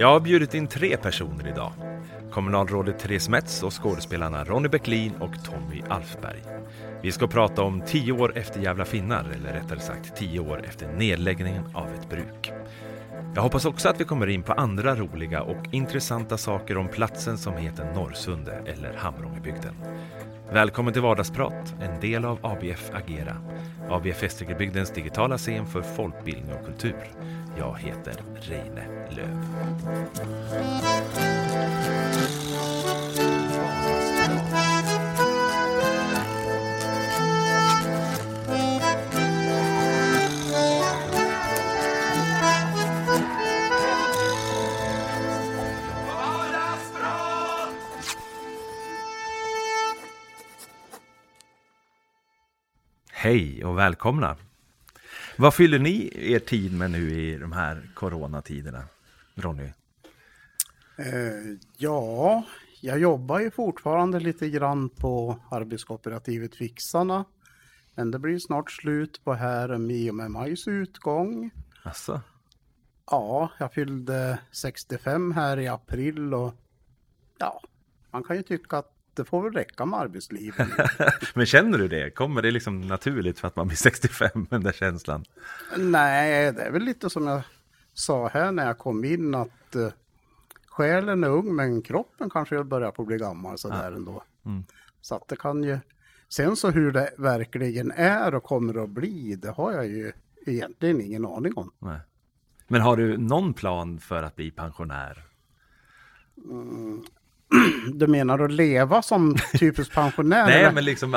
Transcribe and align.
Jag 0.00 0.08
har 0.08 0.20
bjudit 0.20 0.54
in 0.54 0.66
tre 0.66 0.96
personer 0.96 1.48
idag. 1.48 1.87
Kommunalrådet 2.38 2.98
Therese 2.98 3.28
Metz 3.28 3.62
och 3.62 3.82
skådespelarna 3.82 4.44
Ronny 4.44 4.68
Bäcklin 4.68 5.14
och 5.20 5.44
Tommy 5.44 5.82
Alfberg. 5.88 6.42
Vi 7.02 7.12
ska 7.12 7.26
prata 7.26 7.62
om 7.62 7.82
tio 7.86 8.12
år 8.12 8.38
efter 8.38 8.60
Jävla 8.60 8.84
finnar, 8.84 9.24
eller 9.34 9.52
rättare 9.52 9.80
sagt 9.80 10.16
tio 10.16 10.40
år 10.40 10.64
efter 10.64 10.92
nedläggningen 10.92 11.64
av 11.74 11.86
ett 11.86 12.08
bruk. 12.08 12.52
Jag 13.34 13.42
hoppas 13.42 13.64
också 13.64 13.88
att 13.88 14.00
vi 14.00 14.04
kommer 14.04 14.26
in 14.26 14.42
på 14.42 14.52
andra 14.52 14.94
roliga 14.94 15.42
och 15.42 15.66
intressanta 15.70 16.38
saker 16.38 16.76
om 16.78 16.88
platsen 16.88 17.38
som 17.38 17.56
heter 17.56 17.92
Norrsunde 17.94 18.62
eller 18.66 18.94
Hamrångebygden. 18.96 19.74
Välkommen 20.52 20.92
till 20.92 21.02
Vardagsprat, 21.02 21.74
en 21.80 22.00
del 22.00 22.24
av 22.24 22.38
ABF 22.42 22.90
Agera. 22.94 23.36
ABF 23.90 24.22
Gästrikebygdens 24.22 24.90
digitala 24.90 25.38
scen 25.38 25.66
för 25.66 25.82
folkbildning 25.82 26.54
och 26.54 26.66
kultur. 26.66 27.10
Jag 27.58 27.78
heter 27.78 28.14
Reine 28.40 28.82
Löv. 29.10 29.44
Hej 53.20 53.64
och 53.64 53.78
välkomna! 53.78 54.36
Vad 55.36 55.54
fyller 55.54 55.78
ni 55.78 56.10
er 56.32 56.38
tid 56.38 56.78
med 56.78 56.90
nu 56.90 57.10
i 57.10 57.38
de 57.38 57.52
här 57.52 57.90
coronatiderna? 57.94 58.84
Ronny? 59.34 59.72
Eh, 60.96 61.58
ja, 61.76 62.44
jag 62.80 62.98
jobbar 62.98 63.38
ju 63.40 63.50
fortfarande 63.50 64.20
lite 64.20 64.48
grann 64.48 64.88
på 64.88 65.38
arbetskooperativet 65.50 66.54
Fixarna. 66.54 67.24
Men 67.94 68.10
det 68.10 68.18
blir 68.18 68.38
snart 68.38 68.70
slut 68.70 69.24
på 69.24 69.34
här 69.34 69.90
i 69.90 70.10
och 70.10 70.14
med 70.14 70.30
majs 70.30 70.68
utgång. 70.68 71.50
Asså? 71.82 72.20
Ja, 73.10 73.50
jag 73.58 73.72
fyllde 73.72 74.38
65 74.50 75.32
här 75.32 75.58
i 75.58 75.68
april 75.68 76.34
och 76.34 76.54
ja, 77.38 77.62
man 78.10 78.22
kan 78.22 78.36
ju 78.36 78.42
tycka 78.42 78.78
att 78.78 78.97
det 79.18 79.24
får 79.24 79.42
väl 79.42 79.52
räcka 79.52 79.86
med 79.86 80.00
arbetslivet. 80.00 80.68
Men 81.34 81.46
känner 81.46 81.78
du 81.78 81.88
det? 81.88 82.10
Kommer 82.10 82.42
det 82.42 82.50
liksom 82.50 82.80
naturligt 82.80 83.38
för 83.38 83.48
att 83.48 83.56
man 83.56 83.66
blir 83.66 83.76
65, 83.76 84.46
den 84.50 84.62
där 84.62 84.72
känslan? 84.72 85.24
Nej, 85.76 86.52
det 86.52 86.62
är 86.62 86.70
väl 86.70 86.82
lite 86.82 87.10
som 87.10 87.26
jag 87.26 87.42
sa 87.94 88.28
här 88.28 88.52
när 88.52 88.66
jag 88.66 88.78
kom 88.78 89.04
in 89.04 89.34
att 89.34 89.76
uh, 89.76 89.88
själen 90.66 91.24
är 91.24 91.28
ung 91.28 91.56
men 91.56 91.82
kroppen 91.82 92.30
kanske 92.30 92.64
börjar 92.64 92.90
på 92.90 93.02
att 93.02 93.08
bli 93.08 93.16
gammal 93.16 93.58
sådär 93.58 93.90
ja. 93.90 93.96
ändå. 93.96 94.22
Mm. 94.46 94.64
Så 95.00 95.14
att 95.14 95.28
det 95.28 95.36
kan 95.36 95.64
ju... 95.64 95.78
Sen 96.28 96.56
så 96.56 96.70
hur 96.70 96.92
det 96.92 97.10
verkligen 97.18 97.90
är 97.90 98.34
och 98.34 98.42
kommer 98.42 98.84
att 98.84 98.90
bli, 98.90 99.34
det 99.34 99.50
har 99.50 99.72
jag 99.72 99.86
ju 99.86 100.12
egentligen 100.46 101.00
ingen 101.00 101.26
aning 101.26 101.52
om. 101.56 101.72
Nej. 101.78 102.00
Men 102.68 102.80
har 102.80 102.96
du 102.96 103.16
någon 103.16 103.54
plan 103.54 103.98
för 103.98 104.22
att 104.22 104.36
bli 104.36 104.50
pensionär? 104.50 105.24
Mm, 106.44 107.04
du 107.92 108.06
menar 108.06 108.38
att 108.38 108.52
leva 108.52 109.02
som 109.02 109.36
typisk 109.58 109.94
pensionär? 109.94 110.46
Nej, 110.46 110.72
men 110.72 110.84
liksom, 110.84 111.12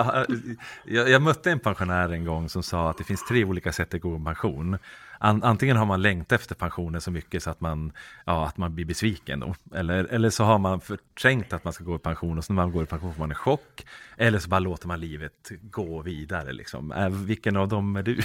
jag, 0.86 1.10
jag, 1.10 1.22
mötte 1.22 1.52
en 1.52 1.60
pensionär 1.60 2.10
en 2.10 2.26
gång 2.26 2.50
som 2.50 2.64
sa 2.64 2.90
att 2.90 2.98
det 2.98 3.04
finns 3.04 3.26
tre 3.26 3.46
olika 3.46 3.72
sätt 3.72 3.94
att 3.94 4.02
gå 4.02 4.16
i 4.16 4.24
pension. 4.26 4.78
antingen 5.20 5.78
har 5.78 5.86
man 5.86 6.02
längtat 6.02 6.42
efter 6.42 6.56
pensionen 6.56 7.02
så 7.02 7.12
mycket 7.12 7.44
så 7.44 7.50
att 7.50 7.62
man, 7.62 7.92
ja, 8.26 8.48
att 8.48 8.58
man 8.58 8.76
blir 8.76 8.86
besviken 8.86 9.40
då. 9.40 9.56
Eller, 9.74 10.04
eller 10.04 10.30
så 10.30 10.44
har 10.44 10.60
man 10.60 10.82
förträngt 10.82 11.54
att 11.54 11.64
man 11.64 11.74
ska 11.74 11.84
gå 11.84 11.96
i 11.96 12.00
pension 12.00 12.38
och 12.38 12.46
så 12.46 12.54
när 12.54 12.64
man 12.64 12.72
går 12.72 12.84
i 12.84 12.88
pension 12.88 13.14
får 13.14 13.20
man 13.20 13.32
en 13.32 13.36
chock. 13.36 13.86
Eller 14.18 14.40
så 14.40 14.50
bara 14.50 14.60
låter 14.60 14.88
man 14.88 15.00
livet 15.00 15.52
gå 15.62 16.02
vidare 16.02 16.54
liksom. 16.54 16.92
Äh, 16.92 17.10
vilken 17.10 17.58
av 17.58 17.68
dem 17.68 17.96
är 17.96 18.04
du? 18.04 18.20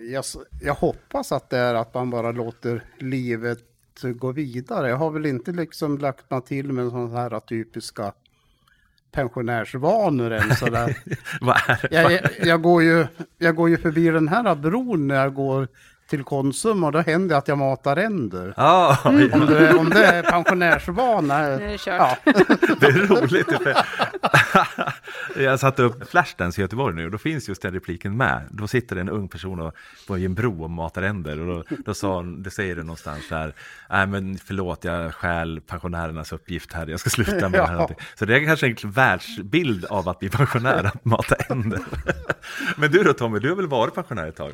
jag, 0.12 0.24
jag 0.60 0.74
hoppas 0.74 1.32
att 1.32 1.50
det 1.50 1.58
är 1.58 1.74
att 1.74 1.94
man 1.94 2.10
bara 2.10 2.32
låter 2.32 2.82
livet 2.98 3.58
gå 4.02 4.32
vidare. 4.32 4.88
Jag 4.88 4.96
har 4.96 5.10
väl 5.10 5.26
inte 5.26 5.52
liksom 5.52 5.98
lagt 5.98 6.30
mig 6.30 6.42
till 6.42 6.72
med 6.72 6.90
sådana 6.90 7.20
här 7.20 7.40
typiska 7.40 8.12
pensionärsvanor 9.12 10.30
än 10.30 10.56
sådär. 10.56 10.96
jag, 11.90 12.12
jag, 12.12 12.20
jag, 12.42 12.62
går 12.62 12.82
ju, 12.82 13.06
jag 13.38 13.56
går 13.56 13.68
ju 13.68 13.76
förbi 13.76 14.08
den 14.08 14.28
här 14.28 14.54
bron 14.54 15.08
när 15.08 15.14
jag 15.14 15.34
går 15.34 15.68
till 16.08 16.24
Konsum 16.24 16.84
och 16.84 16.92
då 16.92 16.98
händer 16.98 17.28
det 17.28 17.36
att 17.36 17.48
jag 17.48 17.58
matar 17.58 17.96
änder. 17.96 18.54
Ah, 18.56 19.08
mm. 19.08 19.32
om, 19.32 19.46
det, 19.46 19.74
om 19.74 19.90
det 19.90 20.04
är 20.04 20.22
pensionärsvana. 20.22 21.48
Det 21.48 21.64
är 21.64 21.78
kört. 21.78 22.18
Ja. 22.24 22.32
det 22.80 22.86
är 22.86 23.06
roligt. 23.06 23.48
jag 25.44 25.60
satte 25.60 25.82
upp 25.82 26.10
Flashdance 26.10 26.60
i 26.60 26.62
Göteborg 26.62 26.96
nu 26.96 27.04
och 27.04 27.10
då 27.10 27.18
finns 27.18 27.48
just 27.48 27.62
den 27.62 27.74
repliken 27.74 28.16
med. 28.16 28.42
Då 28.50 28.68
sitter 28.68 28.96
en 28.96 29.08
ung 29.08 29.28
person 29.28 29.72
på 30.06 30.16
en 30.16 30.34
bro 30.34 30.62
och 30.62 30.70
matar 30.70 31.02
änder 31.02 31.40
och 31.40 31.46
då, 31.46 31.76
då 31.84 31.94
sa 31.94 32.22
det 32.22 32.50
säger 32.50 32.76
det 32.76 32.82
någonstans 32.82 33.28
där. 33.28 33.54
Nej 33.90 34.06
men 34.06 34.38
förlåt, 34.38 34.84
jag 34.84 35.14
stjäl 35.14 35.60
pensionärernas 35.60 36.32
uppgift 36.32 36.72
här. 36.72 36.86
Jag 36.86 37.00
ska 37.00 37.10
sluta 37.10 37.48
med 37.48 37.60
ja. 37.60 37.66
det 37.66 37.68
här. 37.68 37.88
Så 38.14 38.24
det 38.24 38.36
är 38.36 38.46
kanske 38.46 38.66
en 38.66 38.90
världsbild 38.90 39.84
av 39.84 40.08
att 40.08 40.18
bli 40.18 40.28
pensionär, 40.28 40.84
att 40.84 41.04
mata 41.04 41.34
änder. 41.34 41.80
men 42.76 42.90
du 42.90 43.02
då 43.02 43.12
Tommy, 43.12 43.38
du 43.38 43.48
har 43.48 43.56
väl 43.56 43.66
varit 43.66 43.94
pensionär 43.94 44.26
ett 44.26 44.36
tag? 44.36 44.52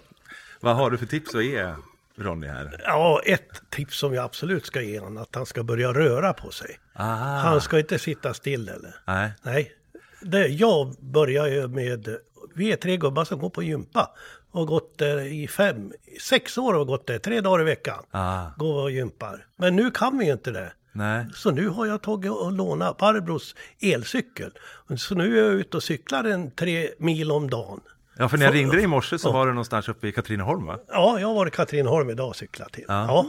Vad 0.64 0.76
har 0.76 0.90
du 0.90 0.98
för 0.98 1.06
tips 1.06 1.34
att 1.34 1.44
ge 1.44 1.74
Ronny 2.16 2.46
här? 2.46 2.80
Ja, 2.84 3.20
ett 3.24 3.70
tips 3.70 3.98
som 3.98 4.14
jag 4.14 4.24
absolut 4.24 4.66
ska 4.66 4.82
ge 4.82 4.98
honom, 4.98 5.22
att 5.22 5.34
han 5.34 5.46
ska 5.46 5.62
börja 5.62 5.92
röra 5.92 6.32
på 6.32 6.50
sig. 6.50 6.78
Aha. 6.96 7.38
Han 7.38 7.60
ska 7.60 7.78
inte 7.78 7.98
sitta 7.98 8.34
still 8.34 8.68
eller? 8.68 8.94
Nej. 9.06 9.32
Nej. 9.42 9.72
Det, 10.20 10.46
jag 10.46 10.94
börjar 11.00 11.46
ju 11.46 11.68
med, 11.68 12.16
vi 12.54 12.72
är 12.72 12.76
tre 12.76 12.96
gubbar 12.96 13.24
som 13.24 13.38
går 13.38 13.50
på 13.50 13.62
gympa. 13.62 14.10
Och 14.50 14.66
gått 14.66 14.98
där 14.98 15.20
i 15.20 15.48
fem, 15.48 15.92
sex 16.20 16.58
år 16.58 16.74
har 16.74 16.84
gått 16.84 17.06
där, 17.06 17.18
tre 17.18 17.40
dagar 17.40 17.60
i 17.60 17.64
veckan. 17.64 18.04
Ah. 18.10 18.46
Går 18.56 18.82
och 18.82 18.90
gympar. 18.90 19.46
Men 19.56 19.76
nu 19.76 19.90
kan 19.90 20.18
vi 20.18 20.26
ju 20.26 20.32
inte 20.32 20.50
det. 20.50 20.72
Nej. 20.92 21.26
Så 21.34 21.50
nu 21.50 21.68
har 21.68 21.86
jag 21.86 22.02
tagit 22.02 22.30
och 22.30 22.52
lånat 22.52 22.98
Barbros 22.98 23.54
elcykel. 23.80 24.50
Så 24.96 25.14
nu 25.14 25.38
är 25.38 25.42
jag 25.44 25.52
ute 25.52 25.76
och 25.76 25.82
cyklar 25.82 26.24
en 26.24 26.50
tre 26.50 26.90
mil 26.98 27.32
om 27.32 27.50
dagen. 27.50 27.80
Ja, 28.16 28.28
för 28.28 28.38
när 28.38 28.44
jag 28.44 28.54
ringde 28.54 28.76
dig 28.76 28.84
i 28.84 28.86
morse 28.86 29.18
så 29.18 29.32
var 29.32 29.46
du 29.46 29.52
någonstans 29.52 29.88
uppe 29.88 30.08
i 30.08 30.12
Katrineholm 30.12 30.66
va? 30.66 30.78
Ja, 30.88 31.20
jag 31.20 31.34
var 31.34 31.46
i 31.46 31.50
Katrineholm 31.50 32.10
idag 32.10 32.28
och 32.28 32.36
cyklat 32.36 32.72
till. 32.72 32.84
Ja. 32.88 33.06
Ja. 33.08 33.26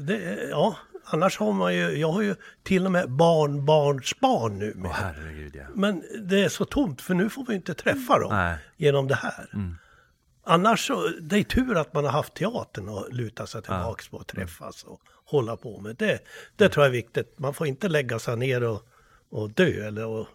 Det, 0.00 0.48
ja, 0.50 0.76
annars 1.04 1.38
har 1.38 1.52
man 1.52 1.74
ju, 1.74 1.98
jag 1.98 2.12
har 2.12 2.22
ju 2.22 2.34
till 2.62 2.86
och 2.86 2.92
med 2.92 3.10
barnbarnsbarn 3.10 4.58
nu. 4.58 4.74
Med. 4.76 4.90
Åh, 4.90 4.96
herregud, 4.96 5.56
ja. 5.56 5.64
Men 5.74 6.02
det 6.22 6.44
är 6.44 6.48
så 6.48 6.64
tomt 6.64 7.00
för 7.00 7.14
nu 7.14 7.30
får 7.30 7.46
vi 7.46 7.54
inte 7.54 7.74
träffa 7.74 8.18
dem 8.18 8.30
Nej. 8.32 8.58
genom 8.76 9.08
det 9.08 9.14
här. 9.14 9.50
Mm. 9.54 9.76
Annars 10.44 10.86
så, 10.86 11.08
det 11.20 11.38
är 11.38 11.42
tur 11.42 11.76
att 11.76 11.94
man 11.94 12.04
har 12.04 12.12
haft 12.12 12.34
teatern 12.34 12.88
och 12.88 13.12
luta 13.12 13.46
sig 13.46 13.62
tillbaka 13.62 14.04
ja. 14.04 14.10
på 14.10 14.16
och 14.16 14.26
träffas 14.26 14.84
och 14.84 15.00
hålla 15.24 15.56
på 15.56 15.80
med. 15.80 15.96
Det, 15.96 16.18
det 16.56 16.68
tror 16.68 16.84
jag 16.84 16.90
är 16.90 16.96
viktigt. 16.96 17.38
Man 17.38 17.54
får 17.54 17.66
inte 17.66 17.88
lägga 17.88 18.18
sig 18.18 18.36
ner 18.36 18.64
och, 18.64 18.82
och 19.30 19.50
dö 19.50 19.86
eller 19.86 20.06
och 20.06 20.26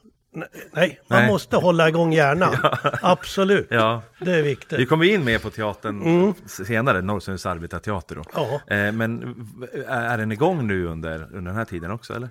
Nej, 0.73 0.99
man 1.07 1.19
Nej. 1.19 1.31
måste 1.31 1.57
hålla 1.57 1.89
igång 1.89 2.13
hjärnan. 2.13 2.55
ja. 2.63 2.77
Absolut. 3.01 3.67
Ja. 3.69 4.01
Det 4.19 4.31
är 4.31 4.43
viktigt. 4.43 4.79
Vi 4.79 4.85
kommer 4.85 5.05
in 5.05 5.23
mer 5.23 5.39
på 5.39 5.49
teatern 5.49 6.01
mm. 6.01 6.33
senare, 6.45 7.01
Norrsunds 7.01 7.45
arbetarteater. 7.45 8.15
Då. 8.15 8.23
Ja. 8.33 8.75
Eh, 8.75 8.91
men 8.91 9.35
är 9.87 10.17
den 10.17 10.31
igång 10.31 10.67
nu 10.67 10.85
under, 10.85 11.23
under 11.23 11.51
den 11.51 11.55
här 11.55 11.65
tiden 11.65 11.91
också 11.91 12.13
eller? 12.13 12.29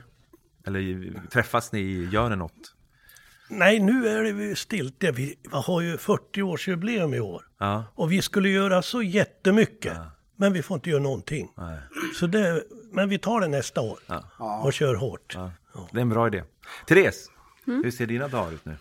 Eller 0.67 1.13
träffas 1.29 1.73
ni, 1.73 2.09
gör 2.13 2.31
ni 2.31 2.37
något? 2.37 2.75
Nej, 3.49 3.81
nu 3.81 4.09
är 4.09 4.23
det 4.23 4.57
stilt. 4.57 5.05
Vi 5.15 5.35
har 5.51 5.81
ju 5.81 5.97
40-årsjubileum 5.97 7.15
i 7.15 7.21
år. 7.21 7.43
Ja. 7.59 7.85
Och 7.95 8.13
vi 8.13 8.23
skulle 8.23 8.49
göra 8.49 8.83
så 8.83 9.03
jättemycket. 9.03 9.93
Ja. 9.97 10.11
Men 10.37 10.53
vi 10.53 10.63
får 10.63 10.75
inte 10.75 10.91
göra 10.91 11.03
någonting. 11.03 11.53
Nej. 11.57 11.79
Så 12.15 12.27
det, 12.27 12.63
men 12.93 13.09
vi 13.09 13.19
tar 13.19 13.41
det 13.41 13.49
nästa 13.49 13.81
år. 13.81 13.99
Och 14.63 14.73
kör 14.73 14.95
hårt. 14.95 15.37
Det 15.93 15.99
är 15.99 16.03
en 16.03 16.09
bra 16.09 16.27
idé. 16.27 16.43
Therese, 16.89 17.31
Mm. 17.67 17.85
Hur 17.85 17.91
ser 17.91 18.07
dina 18.07 18.29
dagar 18.29 18.53
ut 18.53 18.65
nu? 18.65 18.77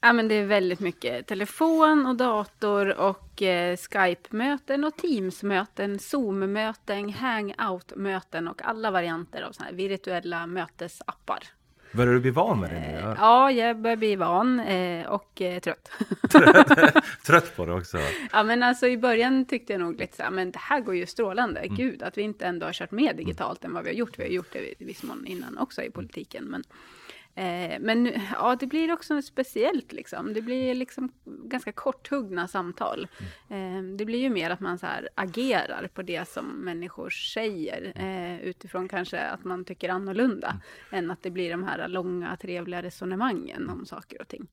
Ja, 0.00 0.12
men 0.12 0.28
det 0.28 0.34
är 0.34 0.46
väldigt 0.46 0.80
mycket 0.80 1.26
telefon 1.26 2.06
och 2.06 2.16
dator 2.16 2.98
och 2.98 3.42
eh, 3.42 3.76
Skype-möten 3.76 4.84
och 4.84 4.96
Teams-möten, 4.96 5.98
Zoom-möten, 5.98 7.12
Hangout-möten 7.12 8.48
och 8.48 8.62
alla 8.64 8.90
varianter 8.90 9.42
av 9.42 9.52
såna 9.52 9.68
här 9.68 9.76
virtuella 9.76 10.46
mötesappar. 10.46 11.42
Börjar 11.92 12.14
du 12.14 12.20
bli 12.20 12.30
van 12.30 12.60
med 12.60 12.70
det 12.70 12.80
nu? 12.80 13.00
Ja, 13.00 13.16
ja 13.18 13.52
jag 13.52 13.78
börjar 13.78 13.96
bli 13.96 14.16
van 14.16 14.60
eh, 14.60 15.06
och 15.06 15.42
eh, 15.42 15.60
trött. 15.60 15.90
trött 17.26 17.56
på 17.56 17.66
det 17.66 17.72
också? 17.72 17.98
Ja, 18.32 18.42
men 18.42 18.62
alltså 18.62 18.86
i 18.86 18.98
början 18.98 19.44
tyckte 19.44 19.72
jag 19.72 19.80
nog 19.80 20.00
lite 20.00 20.16
så 20.16 20.22
här, 20.22 20.30
men 20.30 20.50
det 20.50 20.58
här 20.58 20.80
går 20.80 20.94
ju 20.94 21.06
strålande. 21.06 21.60
Mm. 21.60 21.76
Gud, 21.76 22.02
att 22.02 22.18
vi 22.18 22.22
inte 22.22 22.46
ändå 22.46 22.66
har 22.66 22.72
kört 22.72 22.90
med 22.90 23.16
digitalt 23.16 23.64
än 23.64 23.74
vad 23.74 23.84
vi 23.84 23.90
har 23.90 23.96
gjort. 23.96 24.18
Vi 24.18 24.22
har 24.22 24.30
gjort 24.30 24.52
det 24.52 24.82
i 24.82 24.84
viss 24.84 25.02
mån 25.02 25.26
innan 25.26 25.58
också 25.58 25.82
i 25.82 25.90
politiken, 25.90 26.44
men 26.44 26.64
Eh, 27.38 27.80
men 27.80 28.12
ja, 28.32 28.56
det 28.60 28.66
blir 28.66 28.92
också 28.92 29.22
speciellt 29.22 29.92
liksom. 29.92 30.34
Det 30.34 30.42
blir 30.42 30.74
liksom 30.74 31.12
ganska 31.24 31.72
korthuggna 31.72 32.48
samtal. 32.48 33.08
Mm. 33.48 33.90
Eh, 33.90 33.96
det 33.96 34.04
blir 34.04 34.18
ju 34.18 34.30
mer 34.30 34.50
att 34.50 34.60
man 34.60 34.78
så 34.78 34.86
agerar 35.14 35.88
på 35.94 36.02
det 36.02 36.28
som 36.28 36.46
människor 36.46 37.10
säger 37.10 37.92
eh, 37.96 38.40
utifrån 38.40 38.88
kanske 38.88 39.20
att 39.20 39.44
man 39.44 39.64
tycker 39.64 39.88
annorlunda 39.88 40.48
mm. 40.48 41.04
än 41.04 41.10
att 41.10 41.22
det 41.22 41.30
blir 41.30 41.50
de 41.50 41.64
här 41.64 41.88
långa 41.88 42.36
trevliga 42.36 42.82
resonemangen 42.82 43.70
om 43.70 43.86
saker 43.86 44.20
och 44.20 44.28
ting. 44.28 44.48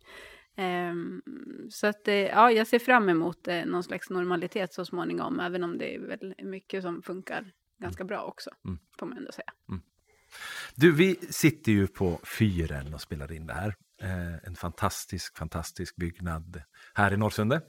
Um, 0.58 1.22
så 1.70 1.88
att 1.88 2.02
ja, 2.08 2.52
jag 2.52 2.68
ser 2.68 2.80
fram 2.80 3.10
emot 3.10 3.48
eh, 3.48 3.66
någon 3.66 3.84
slags 3.84 4.10
normalitet 4.10 4.74
så 4.74 4.86
småningom, 4.86 5.40
även 5.40 5.64
om 5.64 5.78
det 5.78 5.96
är 5.96 6.00
väl 6.00 6.36
mycket 6.38 6.84
som 6.84 7.02
funkar 7.02 7.52
ganska 7.78 8.04
bra 8.04 8.22
också, 8.24 8.50
mm. 8.66 8.80
får 9.00 9.06
man 9.06 9.18
ändå 9.18 9.32
säga. 9.32 9.54
Mm. 9.70 9.82
Du, 10.78 10.92
vi 10.92 11.16
sitter 11.30 11.72
ju 11.72 11.88
på 11.88 12.20
fyren 12.40 12.94
och 12.94 13.02
spelar 13.02 13.32
in 13.32 13.48
det 13.48 13.54
här. 13.54 13.76
Eh, 14.02 14.48
en 14.48 14.56
fantastisk, 14.56 15.38
fantastisk 15.38 15.96
byggnad 15.96 16.62
här 16.94 17.14
i 17.14 17.18
Norrsunde. 17.18 17.62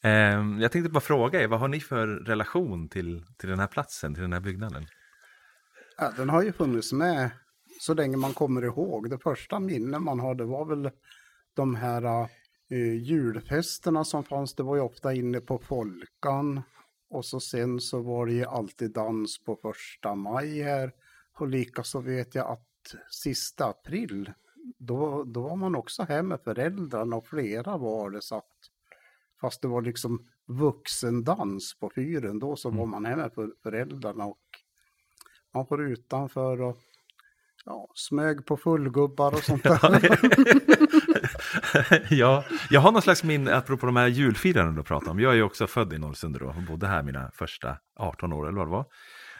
Eh, 0.00 0.10
jag 0.60 0.72
tänkte 0.72 0.90
bara 0.90 1.00
fråga 1.00 1.42
er, 1.42 1.48
vad 1.48 1.60
har 1.60 1.68
ni 1.68 1.80
för 1.80 2.06
relation 2.06 2.88
till, 2.88 3.24
till 3.38 3.48
den 3.48 3.58
här 3.58 3.66
platsen, 3.66 4.14
till 4.14 4.22
den 4.22 4.32
här 4.32 4.40
byggnaden? 4.40 4.86
Ja, 5.98 6.12
den 6.16 6.28
har 6.28 6.42
ju 6.42 6.52
funnits 6.52 6.92
med 6.92 7.30
så 7.80 7.94
länge 7.94 8.16
man 8.16 8.34
kommer 8.34 8.62
ihåg. 8.62 9.10
Det 9.10 9.18
första 9.18 9.60
minne 9.60 9.98
man 9.98 10.20
har, 10.20 10.34
det 10.34 10.44
var 10.44 10.64
väl 10.64 10.90
de 11.54 11.74
här 11.74 12.28
uh, 12.72 12.96
julfesterna 12.96 14.04
som 14.04 14.24
fanns. 14.24 14.54
Det 14.54 14.62
var 14.62 14.76
ju 14.76 14.82
ofta 14.82 15.14
inne 15.14 15.40
på 15.40 15.58
Folkan. 15.58 16.62
Och 17.10 17.24
så 17.24 17.40
sen 17.40 17.80
så 17.80 18.02
var 18.02 18.26
det 18.26 18.32
ju 18.32 18.44
alltid 18.44 18.92
dans 18.92 19.44
på 19.44 19.56
första 19.62 20.14
maj 20.14 20.62
här. 20.62 20.92
Och 21.40 21.48
likaså 21.48 22.00
vet 22.00 22.34
jag 22.34 22.46
att 22.46 22.94
sista 23.10 23.66
april, 23.66 24.32
då, 24.78 25.24
då 25.24 25.42
var 25.42 25.56
man 25.56 25.74
också 25.74 26.02
hemma 26.02 26.28
med 26.28 26.40
föräldrarna 26.40 27.16
och 27.16 27.26
flera 27.26 27.76
var 27.76 28.10
det 28.10 28.22
så 28.22 28.36
att 28.36 28.56
fast 29.40 29.62
det 29.62 29.68
var 29.68 29.82
liksom 29.82 30.28
vuxendans 30.46 31.78
på 31.80 31.90
fyren, 31.94 32.38
då 32.38 32.56
så 32.56 32.70
var 32.70 32.76
mm. 32.76 32.90
man 32.90 33.04
hemma 33.04 33.30
med 33.36 33.52
föräldrarna 33.62 34.24
och 34.24 34.40
man 35.54 35.66
var 35.70 35.78
utanför 35.78 36.60
och 36.60 36.78
ja, 37.64 37.88
smög 37.94 38.46
på 38.46 38.56
fullgubbar 38.56 39.32
och 39.32 39.44
sånt 39.44 39.62
där. 39.62 40.18
ja, 42.14 42.44
jag 42.70 42.80
har 42.80 42.92
någon 42.92 43.02
slags 43.02 43.24
minne, 43.24 43.54
apropå 43.54 43.86
de 43.86 43.96
här 43.96 44.06
julfirandena 44.06 44.76
du 44.76 44.82
pratar 44.82 45.10
om. 45.10 45.20
Jag 45.20 45.32
är 45.32 45.36
ju 45.36 45.42
också 45.42 45.66
född 45.66 45.92
i 45.92 45.98
Norrsunde 45.98 46.38
då 46.38 46.54
bodde 46.68 46.86
här 46.86 47.02
mina 47.02 47.30
första 47.34 47.76
18 47.96 48.32
år 48.32 48.48
eller 48.48 48.58
vad 48.58 48.66
det 48.66 48.70
var. 48.70 48.86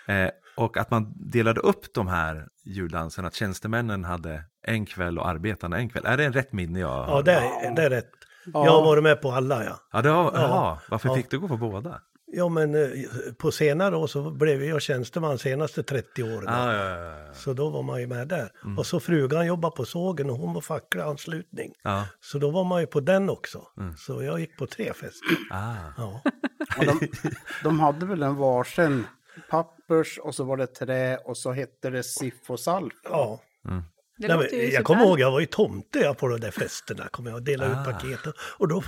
Eh, 0.06 0.30
och 0.60 0.76
att 0.76 0.90
man 0.90 1.12
delade 1.16 1.60
upp 1.60 1.94
de 1.94 2.08
här 2.08 2.48
juldanserna, 2.64 3.28
att 3.28 3.34
tjänstemännen 3.34 4.04
hade 4.04 4.44
en 4.62 4.86
kväll 4.86 5.18
och 5.18 5.28
arbetarna 5.28 5.78
en 5.78 5.88
kväll. 5.88 6.06
Är 6.06 6.16
det 6.16 6.24
en 6.24 6.32
rätt 6.32 6.52
minne 6.52 6.80
jag 6.80 7.08
Ja, 7.08 7.22
det 7.22 7.32
är, 7.32 7.74
det 7.76 7.82
är 7.82 7.90
rätt. 7.90 8.10
Ja. 8.44 8.64
Jag 8.64 8.72
har 8.72 8.82
varit 8.82 9.02
med 9.02 9.22
på 9.22 9.30
alla, 9.32 9.64
ja. 9.64 9.80
Ja, 9.92 10.02
det 10.02 10.08
har, 10.08 10.32
ja. 10.34 10.80
Varför 10.88 11.08
ja. 11.08 11.14
fick 11.14 11.30
du 11.30 11.38
gå 11.38 11.48
på 11.48 11.56
båda? 11.56 12.00
Ja, 12.32 12.48
men 12.48 12.74
eh, 12.74 12.90
på 13.38 13.52
senare 13.52 13.96
år 13.96 14.06
så 14.06 14.30
blev 14.30 14.64
jag 14.64 14.82
tjänsteman 14.82 15.38
senaste 15.38 15.82
30 15.82 16.22
åren. 16.22 16.48
Ah, 16.48 16.72
ja, 16.72 16.84
ja, 16.84 17.18
ja. 17.26 17.34
Så 17.34 17.52
då 17.52 17.70
var 17.70 17.82
man 17.82 18.00
ju 18.00 18.06
med 18.06 18.28
där. 18.28 18.50
Mm. 18.64 18.78
Och 18.78 18.86
så 18.86 19.00
frugan 19.00 19.46
jobbade 19.46 19.76
på 19.76 19.84
sågen 19.84 20.30
och 20.30 20.36
hon 20.36 20.54
var 20.54 20.60
facklig 20.60 21.02
anslutning. 21.02 21.72
Ah. 21.82 22.02
Så 22.20 22.38
då 22.38 22.50
var 22.50 22.64
man 22.64 22.80
ju 22.80 22.86
på 22.86 23.00
den 23.00 23.30
också. 23.30 23.62
Mm. 23.78 23.96
Så 23.96 24.22
jag 24.22 24.40
gick 24.40 24.58
på 24.58 24.66
tre 24.66 24.92
fester. 24.92 25.36
Ah. 25.50 25.74
Ja. 25.96 26.22
de, 26.78 27.00
de 27.62 27.80
hade 27.80 28.06
väl 28.06 28.22
en 28.22 28.36
varsin 28.36 29.06
pappers 29.50 30.18
och 30.18 30.34
så 30.34 30.44
var 30.44 30.56
det 30.56 30.66
trä 30.66 31.16
och 31.16 31.36
så 31.36 31.52
hette 31.52 31.90
det 31.90 32.02
Siff 32.02 32.50
och 32.50 32.60
Salf. 32.60 32.94
Ja. 33.04 33.40
Mm. 33.68 33.82
Nej, 34.16 34.74
jag 34.74 34.84
kommer 34.84 35.04
ihåg, 35.04 35.20
jag 35.20 35.30
var 35.30 35.40
ju 35.40 35.46
tomte 35.46 36.14
på 36.18 36.28
de 36.28 36.40
där 36.40 36.50
festerna, 36.50 37.08
kommer 37.08 37.30
jag 37.30 37.36
och 37.36 37.42
delade 37.42 37.76
ah. 37.76 37.80
ut 37.80 37.86
paket. 37.86 38.20
Och 38.58 38.68
då 38.68 38.82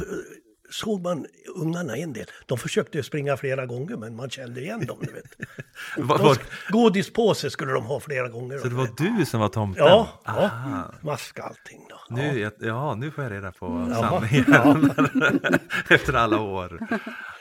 såg 0.73 1.03
man 1.03 1.27
ungarna 1.55 1.97
en 1.97 2.13
del. 2.13 2.27
De 2.47 2.59
försökte 2.59 2.99
ju 2.99 3.03
springa 3.03 3.37
flera 3.37 3.67
gånger 3.67 3.97
men 3.97 4.17
man 4.17 4.31
kände 4.31 4.61
igen 4.61 4.87
dem. 4.87 4.99
Du 5.01 5.13
vet. 5.13 5.37
var, 5.97 6.19
var... 6.19 6.37
Godispåse 6.69 7.51
skulle 7.51 7.73
de 7.73 7.85
ha 7.85 8.01
flera 8.01 8.29
gånger. 8.29 8.59
Så 8.59 8.69
det 8.69 8.75
var 8.75 8.89
du 8.97 9.27
som 9.27 9.41
var 9.41 9.49
tomten? 9.49 9.87
Ja, 9.87 10.09
ja. 10.25 10.51
maska 11.01 11.43
allting 11.43 11.87
då. 11.89 12.17
Nu, 12.17 12.39
ja. 12.39 12.51
ja, 12.61 12.95
nu 12.95 13.11
får 13.11 13.25
jag 13.25 13.33
reda 13.33 13.53
på 13.53 13.67
mm. 13.67 13.95
sanningen. 13.95 15.41
Efter 15.91 16.15
alla 16.15 16.41
år. 16.41 16.79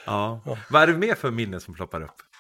Ja. 0.06 0.42
ja. 0.46 0.58
Vad 0.70 0.84
är 0.84 0.88
det 0.88 0.98
mer 0.98 1.16
för 1.16 1.32
minnen 1.32 1.62
som 1.62 1.74
ploppar 1.74 2.02
upp? 2.02 2.31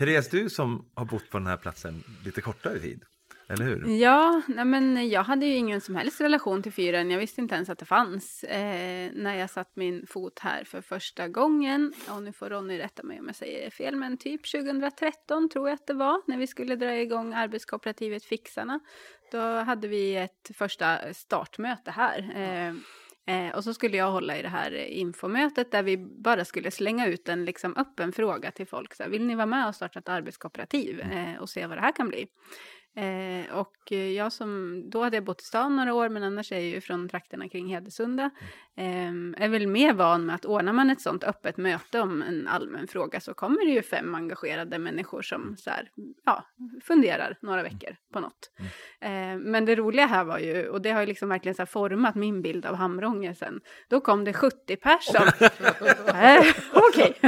Therese, 0.00 0.28
du 0.28 0.50
som 0.50 0.90
har 0.94 1.04
bott 1.04 1.30
på 1.30 1.38
den 1.38 1.46
här 1.46 1.56
platsen 1.56 2.04
lite 2.24 2.40
kortare 2.40 2.78
tid, 2.78 3.04
eller 3.48 3.64
hur? 3.64 4.00
Ja, 4.00 4.42
nej 4.48 4.64
men 4.64 5.08
jag 5.08 5.22
hade 5.22 5.46
ju 5.46 5.54
ingen 5.54 5.80
som 5.80 5.96
helst 5.96 6.20
relation 6.20 6.62
till 6.62 6.72
fyren. 6.72 7.10
Jag 7.10 7.18
visste 7.18 7.40
inte 7.40 7.54
ens 7.54 7.68
att 7.68 7.78
det 7.78 7.84
fanns 7.84 8.44
eh, 8.44 9.10
när 9.14 9.34
jag 9.34 9.50
satt 9.50 9.76
min 9.76 10.06
fot 10.06 10.38
här 10.38 10.64
för 10.64 10.80
första 10.80 11.28
gången. 11.28 11.92
Och 12.08 12.22
nu 12.22 12.32
får 12.32 12.50
Ronny 12.50 12.78
rätta 12.78 13.02
mig 13.02 13.20
om 13.20 13.26
jag 13.26 13.36
säger 13.36 13.70
fel, 13.70 13.96
men 13.96 14.16
typ 14.16 14.52
2013 14.52 15.48
tror 15.48 15.68
jag 15.68 15.74
att 15.74 15.86
det 15.86 15.94
var 15.94 16.22
när 16.26 16.38
vi 16.38 16.46
skulle 16.46 16.76
dra 16.76 16.96
igång 16.96 17.34
arbetskooperativet 17.34 18.24
Fixarna. 18.24 18.80
Då 19.32 19.40
hade 19.40 19.88
vi 19.88 20.16
ett 20.16 20.50
första 20.54 21.14
startmöte 21.14 21.90
här. 21.90 22.18
Eh, 22.36 22.74
Eh, 23.26 23.56
och 23.56 23.64
så 23.64 23.74
skulle 23.74 23.96
jag 23.96 24.10
hålla 24.10 24.38
i 24.38 24.42
det 24.42 24.48
här 24.48 24.74
infomötet 24.74 25.72
där 25.72 25.82
vi 25.82 25.96
bara 25.96 26.44
skulle 26.44 26.70
slänga 26.70 27.06
ut 27.06 27.28
en 27.28 27.44
liksom, 27.44 27.76
öppen 27.76 28.12
fråga 28.12 28.50
till 28.50 28.66
folk. 28.66 28.94
Så 28.94 29.02
här, 29.02 29.10
Vill 29.10 29.26
ni 29.26 29.34
vara 29.34 29.46
med 29.46 29.68
och 29.68 29.74
starta 29.74 29.98
ett 29.98 30.08
arbetskooperativ 30.08 31.00
mm. 31.00 31.34
eh, 31.34 31.40
och 31.40 31.50
se 31.50 31.66
vad 31.66 31.76
det 31.76 31.82
här 31.82 31.96
kan 31.96 32.08
bli? 32.08 32.26
Eh, 32.96 33.56
och 33.58 33.92
jag 33.92 34.32
som, 34.32 34.82
då 34.90 35.02
hade 35.02 35.16
jag 35.16 35.24
bott 35.24 35.42
i 35.42 35.44
stan 35.44 35.76
några 35.76 35.94
år 35.94 36.08
men 36.08 36.22
annars 36.22 36.52
är 36.52 36.56
jag 36.56 36.64
ju 36.64 36.80
från 36.80 37.08
trakterna 37.08 37.48
kring 37.48 37.74
Hedesunda. 37.74 38.30
Eh, 38.76 39.44
är 39.44 39.48
väl 39.48 39.66
mer 39.66 39.92
van 39.92 40.26
med 40.26 40.34
att 40.34 40.44
ordnar 40.44 40.72
man 40.72 40.90
ett 40.90 41.00
sånt 41.00 41.24
öppet 41.24 41.56
möte 41.56 42.00
om 42.00 42.22
en 42.22 42.48
allmän 42.48 42.86
fråga 42.86 43.20
så 43.20 43.34
kommer 43.34 43.66
det 43.66 43.72
ju 43.72 43.82
fem 43.82 44.14
engagerade 44.14 44.78
människor 44.78 45.22
som 45.22 45.56
så 45.58 45.70
här, 45.70 45.90
ja, 46.24 46.44
funderar 46.82 47.38
några 47.42 47.62
veckor 47.62 47.96
på 48.12 48.20
något. 48.20 48.50
Eh, 49.00 49.38
men 49.38 49.64
det 49.64 49.76
roliga 49.76 50.06
här 50.06 50.24
var 50.24 50.38
ju, 50.38 50.68
och 50.68 50.82
det 50.82 50.90
har 50.90 51.00
ju 51.00 51.06
liksom 51.06 51.28
verkligen 51.28 51.54
så 51.54 51.66
format 51.66 52.14
min 52.14 52.42
bild 52.42 52.66
av 52.66 52.74
Hamrånge 52.74 53.34
sen, 53.34 53.60
då 53.88 54.00
kom 54.00 54.24
det 54.24 54.32
70 54.32 54.76
personer. 54.76 55.32
eh, 56.38 56.44
Okej. 56.72 57.18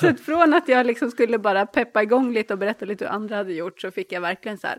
så 0.00 0.14
från 0.14 0.54
att 0.54 0.68
jag 0.68 0.86
liksom 0.86 1.10
skulle 1.10 1.38
bara 1.38 1.66
peppa 1.66 2.02
igång 2.02 2.32
lite 2.32 2.52
och 2.52 2.58
berätta 2.58 2.84
lite 2.84 3.04
hur 3.04 3.12
andra 3.12 3.36
hade 3.36 3.52
gjort 3.52 3.80
så 3.80 3.90
fick 3.90 4.12
jag 4.12 4.20
verkligen 4.20 4.58
så 4.58 4.66
här 4.66 4.77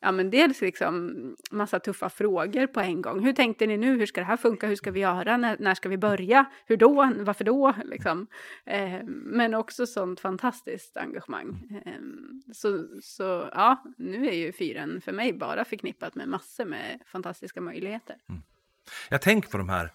ja 0.00 0.12
men 0.12 0.30
dels 0.30 0.60
liksom 0.60 1.14
massa 1.50 1.80
tuffa 1.80 2.08
frågor 2.08 2.66
på 2.66 2.80
en 2.80 3.02
gång. 3.02 3.24
Hur 3.24 3.32
tänkte 3.32 3.66
ni 3.66 3.76
nu? 3.76 3.98
Hur 3.98 4.06
ska 4.06 4.20
det 4.20 4.26
här 4.26 4.36
funka? 4.36 4.66
Hur 4.66 4.76
ska 4.76 4.90
vi 4.90 5.00
göra? 5.00 5.36
När, 5.36 5.56
när 5.58 5.74
ska 5.74 5.88
vi 5.88 5.98
börja? 5.98 6.44
Hur 6.66 6.76
då? 6.76 7.12
Varför 7.16 7.44
då? 7.44 7.74
Liksom. 7.84 8.26
Eh, 8.66 9.00
men 9.06 9.54
också 9.54 9.86
sånt 9.86 10.20
fantastiskt 10.20 10.96
engagemang. 10.96 11.80
Eh, 11.86 11.92
så, 12.52 12.88
så 13.02 13.50
ja, 13.52 13.82
nu 13.98 14.28
är 14.28 14.34
ju 14.34 14.52
fyren 14.52 15.00
för 15.00 15.12
mig 15.12 15.32
bara 15.32 15.64
förknippat 15.64 16.14
med 16.14 16.28
massor 16.28 16.64
med 16.64 17.00
fantastiska 17.06 17.60
möjligheter. 17.60 18.16
Mm. 18.28 18.42
Jag 19.08 19.22
tänker 19.22 19.48
på 19.48 19.58
de 19.58 19.68
här 19.68 19.92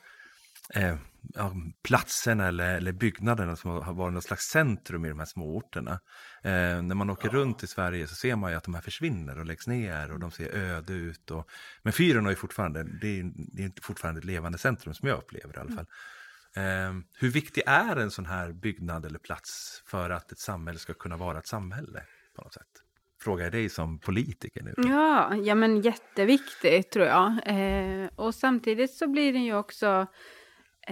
eh, 0.76 0.96
ja, 1.22 1.54
platserna 1.84 2.48
eller, 2.48 2.78
eller 2.78 2.92
byggnaderna 2.92 3.56
som 3.56 3.72
har 3.72 3.94
varit 3.94 4.14
något 4.14 4.24
slags 4.24 4.44
centrum 4.44 5.06
i 5.06 5.10
de 5.10 5.20
här 5.20 5.26
små 5.26 5.58
orterna. 5.58 5.92
Eh, 6.44 6.82
när 6.82 6.96
man 6.96 7.10
åker 7.10 7.28
ja. 7.28 7.34
runt 7.34 7.64
i 7.64 7.68
Sverige 7.68 8.08
så 8.08 8.16
ser 8.16 8.36
man 8.36 8.52
ju 8.52 8.58
att 8.58 8.64
de 8.64 8.74
här 8.74 8.82
försvinner 8.82 9.40
och 9.40 9.46
läggs 9.46 9.68
ner 9.68 10.12
och 10.12 10.20
de 10.20 10.32
ser 10.32 10.56
öde 10.56 10.94
ut. 10.94 11.32
Och, 11.32 11.50
men 11.84 11.94
fyren 11.94 12.30
ju 12.30 12.36
fortfarande, 12.36 12.84
det 12.84 13.20
är, 13.20 13.32
det 13.36 13.64
är 13.64 13.72
fortfarande 13.82 14.20
ett 14.20 14.26
levande 14.26 14.58
centrum 14.58 14.94
som 14.94 15.08
jag 15.08 15.18
upplever 15.18 15.58
i 15.58 15.60
alla 15.60 15.76
fall. 15.76 15.86
Mm. 16.56 16.98
Eh, 16.98 17.04
hur 17.20 17.30
viktig 17.30 17.64
är 17.66 17.96
en 17.96 18.12
sån 18.12 18.26
här 18.26 18.52
byggnad 18.52 19.06
eller 19.06 19.20
plats 19.20 19.82
för 19.86 20.10
att 20.10 20.32
ett 20.32 20.40
samhälle 20.40 20.80
ska 20.80 20.94
kunna 20.94 21.18
vara 21.18 21.38
ett 21.38 21.48
samhälle 21.48 22.04
på 22.36 22.42
något 22.42 22.54
sätt? 22.54 22.68
Frågar 23.24 23.44
jag 23.44 23.52
dig 23.52 23.70
som 23.70 24.00
politiker 24.00 24.64
nu. 24.64 24.74
Ja, 24.78 25.36
ja 25.36 25.56
men 25.56 25.82
jätteviktigt 25.82 26.92
tror 26.92 27.06
jag. 27.06 27.40
Eh, 27.46 28.10
och 28.16 28.36
samtidigt 28.36 28.94
så 28.94 29.08
blir 29.08 29.34
den 29.34 29.44
ju 29.44 29.56
också 29.56 30.08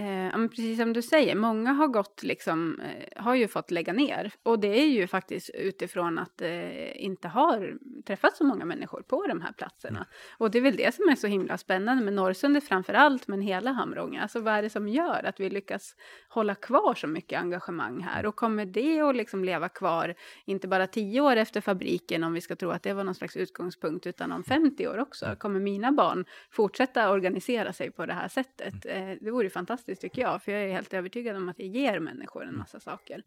Eh, 0.00 0.48
precis 0.48 0.78
som 0.78 0.92
du 0.92 1.02
säger, 1.02 1.34
många 1.34 1.72
har 1.72 1.88
gått 1.88 2.22
liksom, 2.22 2.80
eh, 2.80 3.22
har 3.22 3.34
ju 3.34 3.48
fått 3.48 3.70
lägga 3.70 3.92
ner. 3.92 4.32
Och 4.42 4.60
det 4.60 4.80
är 4.80 4.86
ju 4.86 5.06
faktiskt 5.06 5.50
utifrån 5.50 6.18
att 6.18 6.36
det 6.36 6.62
eh, 6.62 7.04
inte 7.04 7.28
har 7.28 7.78
träffat 8.10 8.36
så 8.36 8.44
många 8.44 8.64
människor 8.64 9.02
på 9.02 9.26
de 9.26 9.40
här 9.40 9.52
platserna. 9.52 9.98
Mm. 9.98 10.08
Och 10.38 10.50
det 10.50 10.58
är 10.58 10.62
väl 10.62 10.76
det 10.76 10.94
som 10.94 11.08
är 11.08 11.14
så 11.14 11.26
himla 11.26 11.58
spännande 11.58 12.04
med 12.04 12.14
Norrsundet 12.14 12.64
framför 12.64 12.94
allt, 12.94 13.28
men 13.28 13.40
hela 13.40 13.72
Hamrånga. 13.72 14.22
Alltså 14.22 14.40
vad 14.40 14.54
är 14.54 14.62
det 14.62 14.70
som 14.70 14.88
gör 14.88 15.24
att 15.24 15.40
vi 15.40 15.50
lyckas 15.50 15.96
hålla 16.28 16.54
kvar 16.54 16.94
så 16.94 17.06
mycket 17.06 17.40
engagemang 17.40 18.02
här? 18.02 18.26
Och 18.26 18.36
kommer 18.36 18.64
det 18.66 19.00
att 19.00 19.16
liksom 19.16 19.44
leva 19.44 19.68
kvar, 19.68 20.14
inte 20.44 20.68
bara 20.68 20.86
tio 20.86 21.20
år 21.20 21.36
efter 21.36 21.60
fabriken, 21.60 22.24
om 22.24 22.32
vi 22.32 22.40
ska 22.40 22.56
tro 22.56 22.70
att 22.70 22.82
det 22.82 22.92
var 22.92 23.04
någon 23.04 23.14
slags 23.14 23.36
utgångspunkt, 23.36 24.06
utan 24.06 24.32
om 24.32 24.44
50 24.44 24.88
år 24.88 24.98
också? 24.98 25.36
Kommer 25.38 25.60
mina 25.60 25.92
barn 25.92 26.24
fortsätta 26.50 27.10
organisera 27.10 27.72
sig 27.72 27.90
på 27.90 28.06
det 28.06 28.14
här 28.14 28.28
sättet? 28.28 28.86
Mm. 28.86 29.10
Eh, 29.10 29.18
det 29.20 29.30
vore 29.30 29.50
fantastiskt 29.50 29.70
fantastiskt 29.70 30.00
tycker 30.00 30.22
jag, 30.22 30.42
för 30.42 30.52
jag 30.52 30.62
är 30.62 30.72
helt 30.72 30.94
övertygad 30.94 31.36
om 31.36 31.48
att 31.48 31.56
det 31.56 31.66
ger 31.66 32.00
människor 32.00 32.42
en 32.42 32.48
mm. 32.48 32.58
massa 32.58 32.80
saker. 32.80 33.22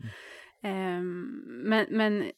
Mm. 0.62 1.00
Um, 1.00 1.44
men, 1.46 1.86
men 1.90 2.32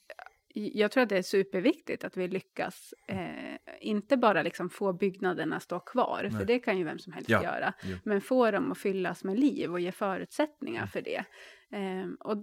jag 0.58 0.92
tror 0.92 1.04
att 1.04 1.10
det 1.10 1.18
är 1.18 1.22
superviktigt 1.22 2.04
att 2.04 2.18
vi 2.18 2.28
lyckas, 2.28 2.94
eh, 3.08 3.58
inte 3.82 4.18
bara 4.18 4.44
liksom 4.44 4.70
få 4.70 4.94
byggnaderna 4.94 5.60
stå 5.60 5.80
kvar, 5.80 6.20
Nej. 6.24 6.32
för 6.32 6.46
det 6.46 6.60
kan 6.60 6.78
ju 6.78 6.84
vem 6.84 7.00
som 7.00 7.14
helst 7.14 7.30
ja. 7.30 7.44
göra, 7.44 7.74
ja. 7.84 7.98
men 8.04 8.22
få 8.22 8.52
dem 8.52 8.72
att 8.72 8.78
fyllas 8.78 9.24
med 9.24 9.40
liv 9.40 9.72
och 9.72 9.80
ge 9.80 9.92
förutsättningar 9.92 10.82
mm. 10.82 10.88
för 10.88 11.02
det. 11.02 11.26
Eh, 11.70 12.08
och, 12.20 12.38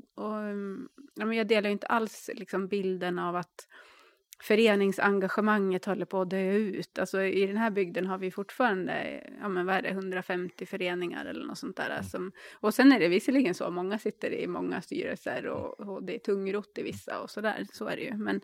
och 1.24 1.34
jag 1.34 1.46
delar 1.46 1.70
inte 1.70 1.86
alls 1.86 2.30
liksom 2.34 2.68
bilden 2.68 3.18
av 3.18 3.36
att 3.36 3.68
föreningsengagemanget 4.42 5.84
håller 5.84 6.06
på 6.06 6.20
att 6.20 6.30
dö 6.30 6.52
ut. 6.52 6.98
Alltså 6.98 7.22
i 7.22 7.46
den 7.46 7.56
här 7.56 7.70
bygden 7.70 8.06
har 8.06 8.18
vi 8.18 8.30
fortfarande, 8.30 9.22
ja 9.40 9.48
men 9.48 9.66
vad 9.66 9.76
är 9.76 9.82
det, 9.82 9.88
150 9.88 10.66
föreningar 10.66 11.24
eller 11.24 11.44
något 11.44 11.58
sånt 11.58 11.76
där. 11.76 11.90
Mm. 11.90 12.02
Som, 12.02 12.32
och 12.52 12.74
sen 12.74 12.92
är 12.92 13.00
det 13.00 13.08
visserligen 13.08 13.54
så, 13.54 13.70
många 13.70 13.98
sitter 13.98 14.32
i 14.32 14.46
många 14.46 14.82
styrelser 14.82 15.46
och, 15.46 15.80
och 15.80 16.04
det 16.04 16.14
är 16.14 16.18
tungrott 16.18 16.78
i 16.78 16.82
vissa 16.82 17.20
och 17.20 17.30
sådär, 17.30 17.66
så 17.72 17.86
är 17.86 17.96
det 17.96 18.02
ju. 18.02 18.16
Men, 18.16 18.40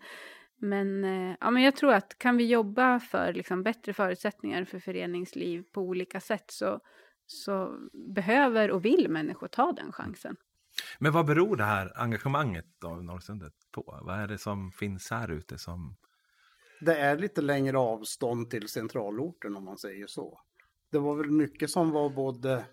men, 0.57 1.03
eh, 1.03 1.35
ja, 1.39 1.51
men 1.51 1.63
jag 1.63 1.75
tror 1.75 1.93
att 1.93 2.17
kan 2.17 2.37
vi 2.37 2.47
jobba 2.47 2.99
för 2.99 3.33
liksom, 3.33 3.63
bättre 3.63 3.93
förutsättningar 3.93 4.65
för 4.65 4.79
föreningsliv 4.79 5.63
på 5.71 5.81
olika 5.81 6.19
sätt 6.19 6.45
så, 6.47 6.79
så 7.25 7.77
behöver 8.15 8.71
och 8.71 8.85
vill 8.85 9.09
människor 9.09 9.47
ta 9.47 9.71
den 9.71 9.91
chansen. 9.91 10.35
Men 10.99 11.11
vad 11.11 11.25
beror 11.25 11.55
det 11.55 11.63
här 11.63 11.93
engagemanget 11.95 12.83
av 12.83 13.03
Norrsundet 13.03 13.53
på? 13.71 13.99
Vad 14.01 14.19
är 14.19 14.27
det 14.27 14.37
som 14.37 14.71
finns 14.71 15.11
här 15.11 15.31
ute 15.31 15.57
som... 15.57 15.95
Det 16.81 16.97
är 16.97 17.17
lite 17.17 17.41
längre 17.41 17.77
avstånd 17.77 18.49
till 18.49 18.67
centralorten 18.67 19.55
om 19.55 19.63
man 19.63 19.77
säger 19.77 20.07
så. 20.07 20.41
Det 20.91 20.99
var 20.99 21.15
väl 21.15 21.31
mycket 21.31 21.69
som 21.69 21.91
var 21.91 22.09
både 22.09 22.65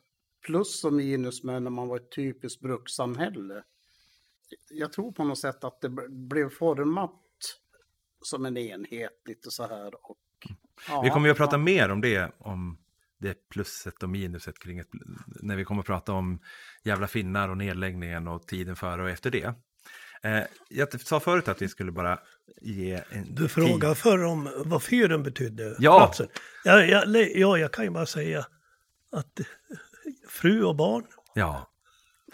plus 0.46 0.84
och 0.84 0.92
minus 0.92 1.44
med 1.44 1.62
när 1.62 1.70
man 1.70 1.88
var 1.88 1.96
ett 1.96 2.12
typiskt 2.12 2.62
brukssamhälle. 2.62 3.62
Jag 4.70 4.92
tror 4.92 5.12
på 5.12 5.24
något 5.24 5.38
sätt 5.38 5.64
att 5.64 5.80
det 5.80 5.88
blev 6.08 6.50
format 6.50 7.22
som 8.22 8.46
en 8.46 8.56
enhet 8.56 9.22
lite 9.24 9.50
så 9.50 9.66
här. 9.66 10.10
Och, 10.10 10.18
ja, 10.88 11.00
Vi 11.02 11.10
kommer 11.10 11.26
ju 11.26 11.32
att 11.32 11.38
prata 11.38 11.58
mer 11.58 11.90
om 11.90 12.00
det, 12.00 12.32
om 12.38 12.78
det 13.18 13.48
plusset 13.48 14.02
och 14.02 14.08
minuset 14.08 14.58
kring 14.58 14.78
ett, 14.78 14.88
när 15.26 15.56
vi 15.56 15.64
kommer 15.64 15.80
att 15.80 15.86
prata 15.86 16.12
om 16.12 16.40
jävla 16.84 17.06
finnar 17.06 17.48
och 17.48 17.56
nedläggningen 17.56 18.28
och 18.28 18.46
tiden 18.46 18.76
före 18.76 19.02
och 19.02 19.10
efter 19.10 19.30
det. 19.30 19.54
Eh, 20.22 20.44
jag 20.68 21.00
sa 21.00 21.20
förut 21.20 21.48
att 21.48 21.62
vi 21.62 21.68
skulle 21.68 21.92
bara 21.92 22.18
ge 22.60 23.02
en 23.10 23.34
Du 23.34 23.48
frågade 23.48 23.94
förr 23.94 24.24
om 24.24 24.48
vad 24.64 24.82
fyren 24.82 25.22
betydde. 25.22 25.76
Ja. 25.78 25.98
Platsen. 25.98 26.28
Ja, 26.64 26.84
ja, 26.84 27.04
ja, 27.34 27.58
jag 27.58 27.72
kan 27.72 27.84
ju 27.84 27.90
bara 27.90 28.06
säga 28.06 28.46
att 29.12 29.40
fru 30.28 30.64
och 30.64 30.76
barn 30.76 31.04
ja. 31.34 31.70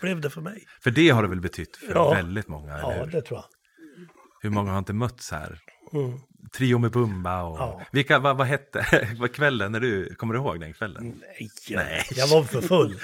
blev 0.00 0.20
det 0.20 0.30
för 0.30 0.40
mig. 0.40 0.66
För 0.80 0.90
det 0.90 1.08
har 1.10 1.22
det 1.22 1.28
väl 1.28 1.40
betytt 1.40 1.76
för 1.76 1.94
ja. 1.94 2.10
väldigt 2.10 2.48
många? 2.48 2.78
Ja, 2.78 3.06
det 3.06 3.22
tror 3.22 3.38
jag. 3.38 3.44
Hur 4.40 4.50
många 4.50 4.70
har 4.70 4.78
inte 4.78 4.92
mötts 4.92 5.30
här? 5.30 5.60
Mm. 5.92 6.18
Trio 6.56 6.78
med 6.78 6.90
Bumba 6.90 7.42
och... 7.42 7.58
Ja. 7.58 7.80
Vilka, 7.92 8.18
vad, 8.18 8.36
vad 8.36 8.46
hette 8.46 9.08
vad 9.18 9.34
kvällen 9.34 9.72
när 9.72 9.80
du... 9.80 10.14
Kommer 10.14 10.34
du 10.34 10.40
ihåg 10.40 10.60
den 10.60 10.72
kvällen? 10.72 11.20
Nej, 11.38 11.50
Nej. 11.70 12.06
jag 12.10 12.28
var 12.28 12.42
för 12.42 12.60
full. 12.60 13.00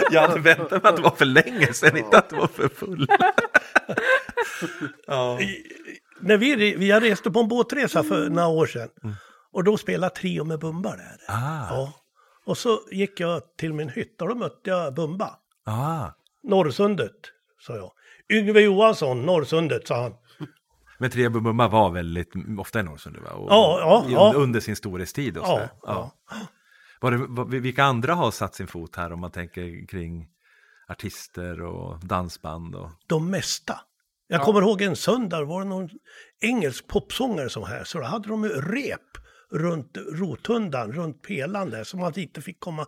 jag 0.10 0.20
hade 0.28 0.40
väntat 0.40 0.82
mig 0.82 0.90
att 0.90 0.96
det 0.96 1.02
var 1.02 1.16
för 1.16 1.24
länge 1.24 1.72
sedan, 1.72 1.96
inte 1.96 2.18
att 2.18 2.30
det 2.30 2.36
var 2.36 2.46
för 2.46 2.68
full. 2.68 3.06
ja. 5.06 5.38
När 6.20 6.36
vi, 6.36 6.74
vi 6.76 6.92
reste 6.92 7.30
på 7.30 7.40
en 7.40 7.48
båtresa 7.48 8.04
för 8.04 8.28
några 8.28 8.48
år 8.48 8.66
sedan. 8.66 8.88
Mm. 9.04 9.16
Och 9.52 9.64
då 9.64 9.76
spelade 9.76 10.14
Trio 10.14 10.44
med 10.44 10.58
Bumba 10.58 10.96
där. 10.96 11.16
Ah. 11.28 11.66
Ja. 11.70 11.92
Och 12.44 12.58
så 12.58 12.80
gick 12.90 13.20
jag 13.20 13.42
till 13.56 13.72
min 13.72 13.88
hytt 13.88 14.22
och 14.22 14.28
då 14.28 14.34
mötte 14.34 14.70
jag 14.70 14.94
Bumba. 14.94 15.30
Ah. 15.64 16.06
Norrsundet, 16.42 17.16
sa 17.60 17.76
jag. 17.76 17.92
Yngve 18.32 18.60
Johansson, 18.60 19.26
Norrsundet, 19.26 19.86
sa 19.86 20.02
han. 20.02 20.14
Men 20.98 21.10
Trio 21.10 21.30
med 21.30 21.42
Bumba 21.42 21.68
var 21.68 21.90
väldigt 21.90 22.32
ofta 22.58 22.80
i 22.80 22.82
Norrsundet 22.82 23.22
va? 23.22 23.30
Och 23.30 23.50
ja, 23.50 24.06
ja. 24.08 24.32
Under 24.36 24.60
sin 24.60 24.76
storhetstid 24.76 25.38
och 25.38 25.46
så. 25.46 25.60
Ja. 25.82 26.12
Var 27.00 27.10
det, 27.10 27.16
var, 27.28 27.44
vilka 27.44 27.84
andra 27.84 28.14
har 28.14 28.30
satt 28.30 28.54
sin 28.54 28.66
fot 28.66 28.96
här 28.96 29.12
om 29.12 29.20
man 29.20 29.30
tänker 29.30 29.86
kring 29.86 30.28
artister 30.88 31.62
och 31.62 32.06
dansband? 32.06 32.74
Och... 32.74 32.90
De 33.06 33.30
mesta. 33.30 33.80
Jag 34.28 34.40
ja. 34.40 34.44
kommer 34.44 34.60
ihåg 34.62 34.82
en 34.82 34.96
söndag, 34.96 35.44
var 35.44 35.62
det 35.62 35.68
någon 35.68 35.88
engelsk 36.40 36.86
popsångare 36.86 37.48
som 37.48 37.64
här, 37.64 37.84
så 37.84 37.98
då 37.98 38.04
hade 38.04 38.28
de 38.28 38.44
rep 38.48 39.00
runt 39.50 39.96
rotundan, 40.12 40.92
runt 40.92 41.22
pelaren 41.22 41.70
där, 41.70 41.84
så 41.84 41.96
man 41.96 42.18
inte 42.18 42.42
fick 42.42 42.60
komma 42.60 42.86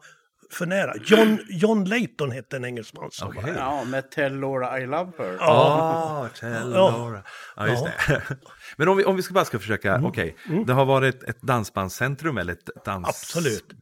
för 0.51 0.67
nära. 0.67 0.95
John, 1.05 1.39
John 1.49 1.85
Layton 1.85 2.31
hette 2.31 2.57
en 2.57 2.65
engelsman 2.65 3.11
som 3.11 3.29
okay. 3.29 3.43
var 3.43 3.49
här. 3.49 3.59
Ja, 3.59 3.85
med 3.85 4.11
Tell 4.11 4.41
Laura 4.41 4.81
I 4.81 4.87
Love 4.87 5.13
Her. 5.19 5.37
Ja, 5.41 6.21
oh, 6.23 6.41
Tell 6.41 6.71
Laura. 6.71 7.23
Ja, 7.57 7.69
just 7.69 7.85
ja. 7.85 7.91
det. 8.09 8.23
Men 8.77 8.89
om 8.89 8.97
vi, 8.97 9.05
om 9.05 9.17
vi 9.17 9.23
ska 9.23 9.35
bara 9.35 9.45
ska 9.45 9.59
försöka, 9.59 9.95
mm. 9.95 10.07
okej, 10.07 10.37
okay. 10.45 10.55
mm. 10.55 10.67
det 10.67 10.73
har 10.73 10.85
varit 10.85 11.23
ett 11.23 11.43
dansbandscentrum 11.43 12.39
eller 12.39 12.53
ett 12.53 12.85
danspalats? 12.85 13.37
Absolut. 13.37 13.73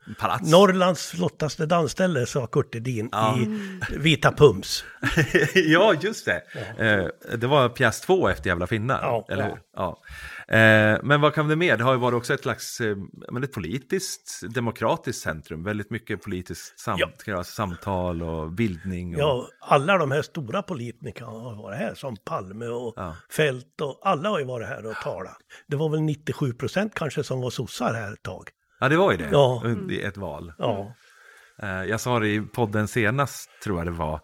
Norrlands 0.42 1.06
flottaste 1.10 1.66
dansställe, 1.66 2.26
sa 2.26 2.46
Kurt 2.46 2.75
Edin 2.75 3.08
ja. 3.12 3.38
i 3.38 3.48
Vita 3.98 4.32
Pums. 4.32 4.84
ja, 5.54 5.94
just 6.00 6.25
det. 6.25 6.42
Ja. 6.54 6.84
Eh, 6.84 7.06
det 7.38 7.46
var 7.46 7.68
pjäs 7.68 8.00
två 8.00 8.28
efter 8.28 8.50
Jävla 8.50 8.66
finnar, 8.66 9.02
ja. 9.02 9.26
eller 9.28 9.44
hur? 9.44 9.58
Ja. 9.76 10.02
Eh, 10.50 10.99
men 11.02 11.21
vad 11.21 11.35
kan 11.35 11.49
det 11.49 11.57
mer? 11.57 11.76
Det 11.76 11.85
har 11.85 11.93
ju 11.93 11.99
varit 11.99 12.17
också 12.17 12.35
ett 12.35 12.43
slags 12.43 12.81
eh, 12.81 12.97
men 13.31 13.45
ett 13.45 13.52
politiskt, 13.52 14.55
demokratiskt 14.55 15.23
centrum. 15.23 15.64
Väldigt 15.64 15.90
mycket 15.90 16.23
politiskt 16.23 16.81
samt 16.81 17.23
ja. 17.26 17.45
samtal 17.45 18.23
och 18.23 18.52
bildning. 18.52 19.14
Och... 19.14 19.21
Ja, 19.21 19.49
alla 19.61 19.99
de 19.99 20.11
här 20.11 20.23
stora 20.23 20.62
politikerna 20.62 21.31
har 21.31 21.62
varit 21.62 21.78
här, 21.78 21.95
som 21.95 22.17
Palme 22.17 22.67
och 22.67 22.95
ja. 22.97 23.17
Fält 23.31 23.81
och 23.81 24.00
alla 24.02 24.28
har 24.28 24.38
ju 24.38 24.45
varit 24.45 24.69
här 24.69 24.87
och 24.87 24.97
talat. 24.97 25.37
Det 25.67 25.76
var 25.76 25.88
väl 25.88 26.00
97 26.00 26.52
procent 26.52 26.95
kanske 26.95 27.25
som 27.25 27.40
var 27.40 27.50
sossar 27.50 27.95
här 27.95 28.12
ett 28.12 28.23
tag. 28.23 28.49
Ja, 28.81 28.88
det 28.88 28.97
var 28.97 29.12
ju 29.12 29.19
det. 29.19 29.28
Ja. 29.33 29.62
I 29.90 30.02
ett 30.02 30.17
val. 30.17 30.52
Ja. 30.59 30.95
Eh, 31.62 31.85
jag 31.85 32.00
sa 32.00 32.19
det 32.19 32.28
i 32.28 32.40
podden 32.40 32.88
senast, 32.88 33.50
tror 33.64 33.78
jag 33.78 33.87
det 33.87 33.90
var. 33.90 34.21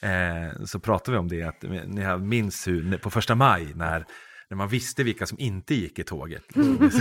Eh, 0.00 0.64
så 0.64 0.80
pratade 0.80 1.10
vi 1.10 1.18
om 1.18 1.28
det, 1.28 1.42
att 1.42 1.62
ni 1.86 2.18
minns 2.18 2.68
hur 2.68 2.98
på 2.98 3.10
första 3.10 3.34
maj 3.34 3.72
när 3.74 4.04
när 4.50 4.56
man 4.56 4.68
visste 4.68 5.04
vilka 5.04 5.26
som 5.26 5.38
inte 5.38 5.74
gick 5.74 5.98
i 5.98 6.04
tåget. 6.04 6.44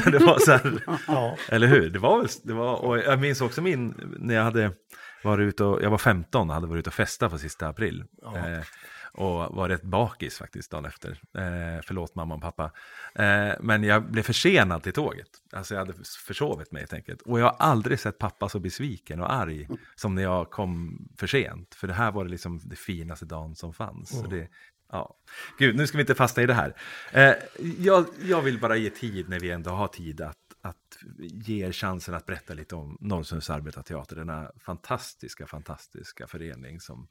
Så 0.03 0.09
det 0.09 0.19
var 0.19 0.39
så 0.39 0.51
här, 0.51 0.83
ja. 1.07 1.37
Eller 1.49 1.67
hur? 1.67 1.89
Det 1.89 1.99
var 1.99 2.27
det 2.43 2.53
var, 2.53 2.75
och 2.75 2.97
jag 2.97 3.19
minns 3.19 3.41
också 3.41 3.61
min, 3.61 3.93
när 4.19 4.35
jag 4.35 4.43
hade 4.43 4.71
varit 5.23 5.43
ute 5.43 5.63
och, 5.63 5.83
jag 5.83 5.89
var 5.89 5.97
15 5.97 6.49
och 6.49 6.55
hade 6.55 6.67
varit 6.67 6.79
ute 6.79 6.89
och 6.89 6.93
festat 6.93 7.31
på 7.31 7.37
sista 7.37 7.67
april. 7.67 8.03
Ja. 8.21 8.37
Eh, 8.37 8.63
och 9.17 9.55
var 9.55 9.69
rätt 9.69 9.83
bakis 9.83 10.37
faktiskt 10.37 10.71
dagen 10.71 10.85
efter. 10.85 11.09
Eh, 11.11 11.81
förlåt 11.83 12.15
mamma 12.15 12.35
och 12.35 12.41
pappa. 12.41 12.71
Eh, 13.15 13.53
men 13.59 13.83
jag 13.83 14.11
blev 14.11 14.23
försenad 14.23 14.83
till 14.83 14.93
tåget. 14.93 15.27
Alltså 15.53 15.73
jag 15.73 15.79
hade 15.79 15.93
försovit 16.27 16.71
mig 16.71 16.81
helt 16.81 16.93
enkelt. 16.93 17.21
Och 17.21 17.39
jag 17.39 17.45
har 17.45 17.55
aldrig 17.59 17.99
sett 17.99 18.17
pappa 18.17 18.49
så 18.49 18.59
besviken 18.59 19.21
och 19.21 19.33
arg 19.33 19.67
som 19.95 20.15
när 20.15 20.23
jag 20.23 20.49
kom 20.49 20.99
för 21.17 21.27
sent. 21.27 21.75
För 21.75 21.87
det 21.87 21.93
här 21.93 22.11
var 22.11 22.23
det 22.23 22.31
liksom 22.31 22.61
det 22.63 22.75
finaste 22.75 23.25
dagen 23.25 23.55
som 23.55 23.73
fanns. 23.73 24.13
Mm. 24.13 24.23
Så 24.23 24.31
det, 24.31 24.47
Ja, 24.89 25.17
gud, 25.58 25.75
nu 25.75 25.88
ska 25.88 25.98
vi 25.98 26.01
inte 26.01 26.15
fastna 26.15 26.44
i 26.44 26.46
det 26.46 26.53
här. 26.53 26.75
Eh, 27.12 27.34
jag, 27.79 28.06
jag, 28.22 28.41
vill 28.41 28.60
bara 28.60 28.77
ge 28.77 28.89
tid 28.89 29.29
när 29.29 29.39
vi 29.39 29.51
ändå 29.51 29.70
har 29.70 29.88
tid 29.88 30.22
att, 30.22 30.38
att 30.62 30.98
ge 31.17 31.65
er 31.65 31.72
chansen 31.72 32.13
att 32.13 32.25
berätta 32.25 32.53
lite 32.53 32.75
om 32.75 32.98
Norrsunds 33.01 33.50
arbetarteater, 33.50 34.15
denna 34.15 34.51
fantastiska, 34.60 35.48
fantastiska 35.48 36.27
förening 36.27 36.79
som, 36.79 37.08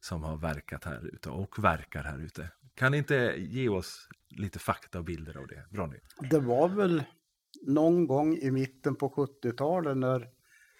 som 0.00 0.22
har 0.22 0.36
verkat 0.36 0.84
här 0.84 1.06
ute 1.06 1.30
och 1.30 1.64
verkar 1.64 2.02
här 2.02 2.18
ute. 2.18 2.48
Kan 2.74 2.92
ni 2.92 2.98
inte 2.98 3.34
ge 3.38 3.68
oss 3.68 4.08
lite 4.28 4.58
fakta 4.58 4.98
och 4.98 5.04
bilder 5.04 5.36
av 5.36 5.46
det, 5.46 5.64
Ronny? 5.70 5.96
Det 6.30 6.40
var 6.40 6.68
väl 6.68 7.04
någon 7.62 8.06
gång 8.06 8.36
i 8.36 8.50
mitten 8.50 8.96
på 8.96 9.08
70-talet 9.08 9.96
när 9.96 10.28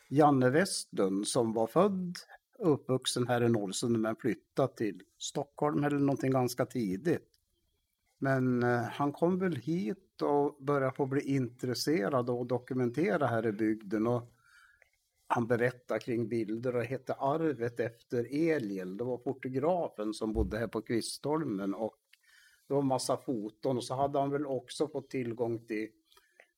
Janne 0.09 0.51
Westlund 0.51 1.29
som 1.29 1.53
var 1.53 1.67
född 1.67 2.17
uppvuxen 2.63 3.29
här 3.29 3.43
i 3.43 3.49
Norrsund 3.49 3.99
men 3.99 4.17
flyttat 4.17 4.77
till 4.77 5.03
Stockholm 5.19 5.85
eller 5.85 5.99
någonting 5.99 6.31
ganska 6.31 6.67
tidigt. 6.67 7.29
Men 8.19 8.63
eh, 8.63 8.83
han 8.83 9.13
kom 9.13 9.39
väl 9.39 9.57
hit 9.57 10.23
och 10.23 10.57
började 10.65 10.97
få 10.97 11.07
bli 11.07 11.21
intresserad 11.21 12.31
och 12.31 12.47
dokumentera 12.47 13.27
här 13.27 13.47
i 13.47 13.53
bygden. 13.53 14.07
Och 14.07 14.33
han 15.27 15.47
berättade 15.47 16.01
kring 16.01 16.29
bilder 16.29 16.77
och 16.77 16.85
hette 16.85 17.15
Arvet 17.15 17.81
efter 17.81 18.51
Eliel. 18.51 18.97
Det 18.97 19.05
var 19.05 19.19
fotografen 19.19 20.15
som 20.15 20.33
bodde 20.33 20.59
här 20.59 20.67
på 20.67 20.83
Kvistholmen 20.83 21.75
och 21.75 21.97
det 22.69 22.75
var 22.75 22.83
massa 22.83 23.17
foton 23.17 23.77
och 23.77 23.85
så 23.85 23.95
hade 23.95 24.19
han 24.19 24.31
väl 24.31 24.47
också 24.47 24.89
fått 24.89 25.11
tillgång 25.11 25.67
till 25.67 25.89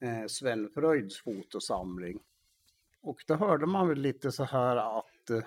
eh, 0.01 0.27
Sven 0.29 0.71
Fröjds 0.75 1.23
fotosamling. 1.23 2.21
Och 3.01 3.25
då 3.27 3.35
hörde 3.35 3.67
man 3.67 3.89
väl 3.89 3.99
lite 3.99 4.33
så 4.33 4.45
här 4.45 4.99
att 4.99 5.31
eh, 5.31 5.45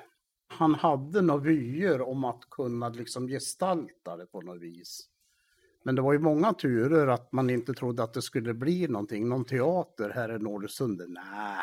han 0.47 0.75
hade 0.75 1.21
några 1.21 1.41
vyer 1.41 2.01
om 2.01 2.23
att 2.23 2.49
kunna 2.49 2.89
liksom 2.89 3.27
gestalta 3.27 4.17
det 4.17 4.25
på 4.25 4.41
något 4.41 4.61
vis. 4.61 5.09
Men 5.83 5.95
det 5.95 6.01
var 6.01 6.13
ju 6.13 6.19
många 6.19 6.53
turer 6.53 7.07
att 7.07 7.31
man 7.31 7.49
inte 7.49 7.73
trodde 7.73 8.03
att 8.03 8.13
det 8.13 8.21
skulle 8.21 8.53
bli 8.53 8.87
någonting, 8.87 9.29
någon 9.29 9.45
teater 9.45 10.09
här 10.09 10.35
i 10.35 10.39
Norrsund. 10.39 11.01
Nej, 11.07 11.61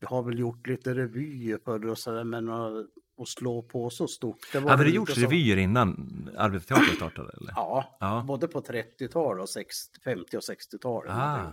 vi 0.00 0.06
har 0.06 0.22
väl 0.22 0.38
gjort 0.38 0.66
lite 0.66 0.94
revyer 0.94 1.58
förr 1.64 1.86
och 1.86 1.98
sådär, 1.98 2.24
men 2.24 2.48
att, 2.48 2.86
slå 3.26 3.62
på 3.62 3.90
så 3.90 4.08
stort. 4.08 4.52
Det 4.52 4.58
Hade 4.58 4.84
det 4.84 4.90
gjorts 4.90 5.14
så... 5.14 5.20
revyer 5.20 5.56
innan 5.56 6.30
Arbetarteatern 6.36 6.96
startade? 6.96 7.32
Eller? 7.40 7.52
Ja, 7.56 7.96
ja, 8.00 8.24
både 8.26 8.48
på 8.48 8.60
30-tal 8.60 9.40
och 9.40 9.48
60, 9.48 10.00
50 10.00 10.36
och 10.36 10.42
60-talet. 10.42 11.12
Ah. 11.14 11.52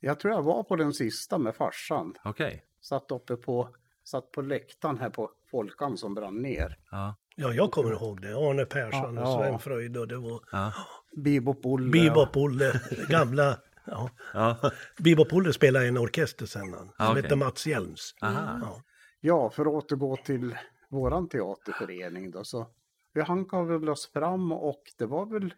Jag 0.00 0.20
tror 0.20 0.34
jag 0.34 0.42
var 0.42 0.62
på 0.62 0.76
den 0.76 0.92
sista 0.92 1.38
med 1.38 1.56
farsan. 1.56 2.14
Okej. 2.24 2.46
Okay. 2.46 2.60
Satt 2.80 3.10
uppe 3.10 3.36
på, 3.36 3.68
satt 4.04 4.32
på 4.32 4.42
läktaren 4.42 4.98
här 4.98 5.10
på 5.10 5.30
Folkan 5.50 5.96
som 5.96 6.14
brann 6.14 6.42
ner. 6.42 6.78
Ja. 6.90 7.16
Ja, 7.36 7.52
jag 7.52 7.70
kommer 7.70 7.92
ihåg 7.92 8.22
det. 8.22 8.34
Arne 8.34 8.64
Persson 8.64 9.18
och 9.18 9.28
Sven 9.28 9.58
Fröjd 9.58 9.96
och 9.96 10.08
det 10.08 10.16
var... 10.16 10.40
Ja. 10.52 10.72
Bebop-Olle. 11.16 11.90
Bebop-Olle, 11.90 12.80
gamla... 13.08 13.58
Ja. 13.84 14.10
ja. 14.32 14.70
Bebop-Olle 14.98 15.52
spelade 15.52 15.84
i 15.84 15.88
en 15.88 15.98
orkester 15.98 16.46
sen, 16.46 16.74
han, 16.74 16.92
som 16.96 17.10
okay. 17.10 17.22
hette 17.22 17.36
Mats 17.36 17.66
Hjelms. 17.66 18.14
Ja. 18.20 18.82
ja, 19.20 19.50
för 19.50 19.62
att 19.62 19.72
återgå 19.84 20.16
till 20.16 20.56
våran 20.88 21.28
teaterförening 21.28 22.30
då, 22.30 22.44
så 22.44 22.66
vi 23.14 23.22
hankade 23.22 23.78
väl 23.78 23.88
oss 23.88 24.10
fram 24.12 24.52
och 24.52 24.82
det 24.98 25.06
var 25.06 25.26
väl 25.26 25.54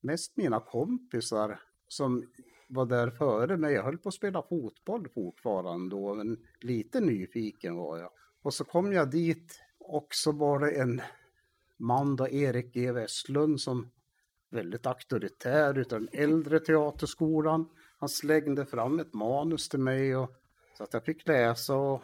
mest 0.00 0.36
mina 0.36 0.60
kompisar 0.60 1.60
som 1.88 2.24
var 2.72 2.86
där 2.86 3.10
före 3.10 3.56
mig. 3.56 3.74
Jag 3.74 3.82
höll 3.82 3.98
på 3.98 4.08
att 4.08 4.14
spela 4.14 4.42
fotboll 4.42 5.08
fortfarande 5.08 5.96
då, 5.96 6.14
men 6.14 6.46
lite 6.60 7.00
nyfiken 7.00 7.76
var 7.76 7.98
jag. 7.98 8.10
Och 8.42 8.54
så 8.54 8.64
kom 8.64 8.92
jag 8.92 9.10
dit 9.10 9.60
och 9.78 10.06
så 10.10 10.32
var 10.32 10.58
det 10.58 10.70
en 10.70 11.02
man 11.76 12.16
då, 12.16 12.28
Erik 12.28 12.74
G. 12.74 12.92
Westlund, 12.92 13.60
som 13.60 13.90
väldigt 14.50 14.86
auktoritär 14.86 15.78
utav 15.78 16.00
den 16.00 16.08
äldre 16.12 16.60
teaterskolan. 16.60 17.68
Han 17.98 18.08
slängde 18.08 18.66
fram 18.66 19.00
ett 19.00 19.14
manus 19.14 19.68
till 19.68 19.80
mig 19.80 20.16
och 20.16 20.30
så 20.78 20.84
att 20.84 20.92
jag 20.92 21.04
fick 21.04 21.28
läsa 21.28 21.76
och 21.76 22.02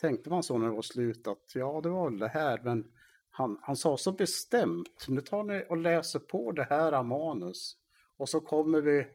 tänkte 0.00 0.30
man 0.30 0.42
så 0.42 0.58
när 0.58 0.66
det 0.66 0.74
var 0.74 0.82
slut 0.82 1.26
att 1.26 1.54
ja, 1.54 1.80
det 1.82 1.88
var 1.88 2.10
väl 2.10 2.18
det 2.18 2.28
här, 2.28 2.60
men 2.64 2.84
han, 3.30 3.58
han 3.62 3.76
sa 3.76 3.96
så 3.96 4.12
bestämt, 4.12 5.06
nu 5.08 5.20
tar 5.20 5.42
ni 5.42 5.64
och 5.68 5.76
läser 5.76 6.18
på 6.18 6.52
det 6.52 6.66
här 6.70 7.02
manus 7.02 7.76
och 8.16 8.28
så 8.28 8.40
kommer 8.40 8.80
vi 8.80 9.06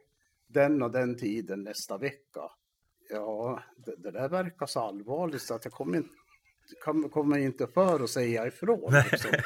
den 0.53 0.81
och 0.81 0.91
den 0.91 1.17
tiden 1.17 1.63
nästa 1.63 1.97
vecka. 1.97 2.51
Ja, 3.09 3.63
det, 3.77 3.95
det 3.95 4.11
där 4.11 4.29
verkar 4.29 4.65
så 4.65 4.79
allvarligt 4.79 5.41
så 5.41 5.53
att 5.53 5.65
jag 5.65 5.73
kommer 5.73 5.97
inte 5.97 6.13
kommer 7.11 7.37
inte 7.37 7.67
för 7.67 8.03
att 8.03 8.09
säga 8.09 8.47
ifrån. 8.47 8.93
Liksom. 9.11 9.31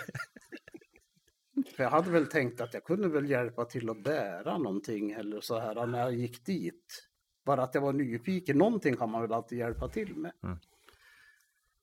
För 1.76 1.84
jag 1.84 1.90
hade 1.90 2.12
väl 2.12 2.28
tänkt 2.28 2.62
att 2.62 2.74
jag 2.74 2.84
kunde 2.84 3.08
väl 3.08 3.30
hjälpa 3.30 3.66
till 3.66 3.90
att 3.90 4.04
bära 4.04 4.58
någonting 4.58 5.12
eller 5.12 5.42
så 5.42 5.60
här 5.60 5.86
när 5.86 6.00
jag 6.00 6.14
gick 6.14 6.46
dit. 6.46 7.08
Bara 7.46 7.64
att 7.64 7.76
jag 7.76 7.82
var 7.82 7.94
nyfiken, 7.94 8.58
någonting 8.58 8.96
kan 8.96 9.12
man 9.12 9.22
väl 9.22 9.34
alltid 9.34 9.58
hjälpa 9.58 9.90
till 9.90 10.16
med. 10.16 10.32
Mm. 10.44 10.58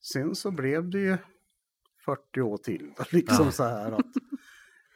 Sen 0.00 0.35
så 0.35 0.50
blev 0.50 0.91
det 0.91 0.99
ju 0.99 1.17
40 2.05 2.41
år 2.41 2.57
till, 2.57 2.93
liksom 3.11 3.47
ja. 3.47 3.52
så 3.52 3.64
här 3.64 3.93
att 3.93 4.07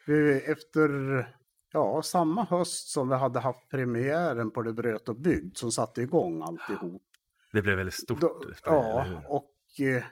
vi 0.06 0.40
efter, 0.40 0.88
ja, 1.72 2.02
samma 2.02 2.44
höst 2.44 2.88
som 2.88 3.08
vi 3.08 3.14
hade 3.14 3.40
haft 3.40 3.68
premiären 3.68 4.50
på 4.50 4.62
Det 4.62 4.72
bröt 4.72 5.08
och 5.08 5.16
bygd 5.16 5.56
som 5.56 5.72
satte 5.72 6.02
igång 6.02 6.42
alltihop. 6.42 7.02
Det 7.52 7.62
blev 7.62 7.76
väldigt 7.76 7.94
stort. 7.94 8.20
Då, 8.20 8.42
ja, 8.64 9.06
och 9.28 9.80
eh, 9.80 10.04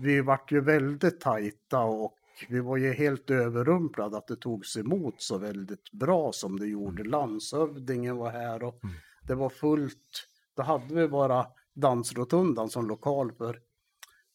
vi 0.00 0.20
vart 0.20 0.52
ju 0.52 0.60
väldigt 0.60 1.20
tajta 1.20 1.80
och 1.80 2.14
vi 2.48 2.60
var 2.60 2.76
ju 2.76 2.92
helt 2.92 3.30
överrumplade 3.30 4.16
att 4.16 4.26
det 4.26 4.36
togs 4.36 4.76
emot 4.76 5.14
så 5.18 5.38
väldigt 5.38 5.92
bra 5.92 6.32
som 6.32 6.58
det 6.58 6.66
gjorde. 6.66 7.00
Mm. 7.00 7.10
Landshövdingen 7.10 8.16
var 8.16 8.30
här 8.30 8.62
och 8.62 8.84
mm. 8.84 8.96
det 9.22 9.34
var 9.34 9.48
fullt. 9.48 10.28
Då 10.56 10.62
hade 10.62 10.94
vi 10.94 11.08
bara 11.08 11.46
Dansrotundan 11.74 12.68
som 12.68 12.88
lokal 12.88 13.32
för 13.32 13.60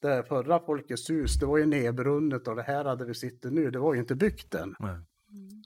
det 0.01 0.23
förra 0.27 0.59
Folkets 0.59 1.09
hus, 1.09 1.39
det 1.39 1.45
var 1.45 1.57
ju 1.57 1.65
nedbrunnet 1.65 2.47
och 2.47 2.55
det 2.55 2.63
här 2.63 2.85
hade 2.85 3.05
vi 3.05 3.13
sitter 3.13 3.51
nu, 3.51 3.71
det 3.71 3.79
var 3.79 3.93
ju 3.93 3.99
inte 3.99 4.15
byggt 4.15 4.55
än. 4.55 4.75
Mm. 4.79 5.58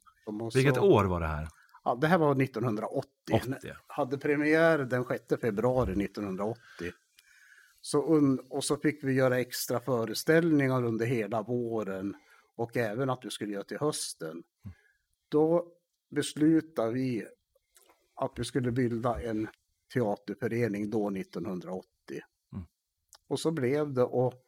Vilket 0.54 0.78
år 0.78 1.06
var 1.06 1.20
det 1.20 1.28
här? 1.28 1.48
Ja, 1.84 1.96
det 2.02 2.08
här 2.08 2.18
var 2.18 2.42
1980. 2.42 3.10
80. 3.34 3.74
Hade 3.88 4.18
premiär 4.18 4.78
den 4.80 5.06
6 5.06 5.24
februari 5.42 6.06
1980. 6.06 6.92
Så 7.82 8.00
och 8.50 8.64
så 8.64 8.78
fick 8.78 9.04
vi 9.04 9.14
göra 9.14 9.40
extra 9.40 9.80
föreställningar 9.80 10.84
under 10.84 11.06
hela 11.06 11.42
våren 11.42 12.16
och 12.56 12.78
även 12.78 13.10
att 13.10 13.26
vi 13.26 13.30
skulle 13.30 13.54
göra 13.54 13.64
till 13.64 13.80
hösten. 13.80 14.44
Då 15.30 15.68
beslutade 16.10 16.92
vi 16.92 17.28
att 18.16 18.32
vi 18.36 18.44
skulle 18.44 18.72
bilda 18.72 19.22
en 19.22 19.48
teaterförening 19.94 20.90
då 20.90 21.10
1980. 21.10 21.88
Mm. 22.54 22.66
Och 23.28 23.40
så 23.40 23.52
blev 23.52 23.94
det 23.94 24.04
och 24.04 24.43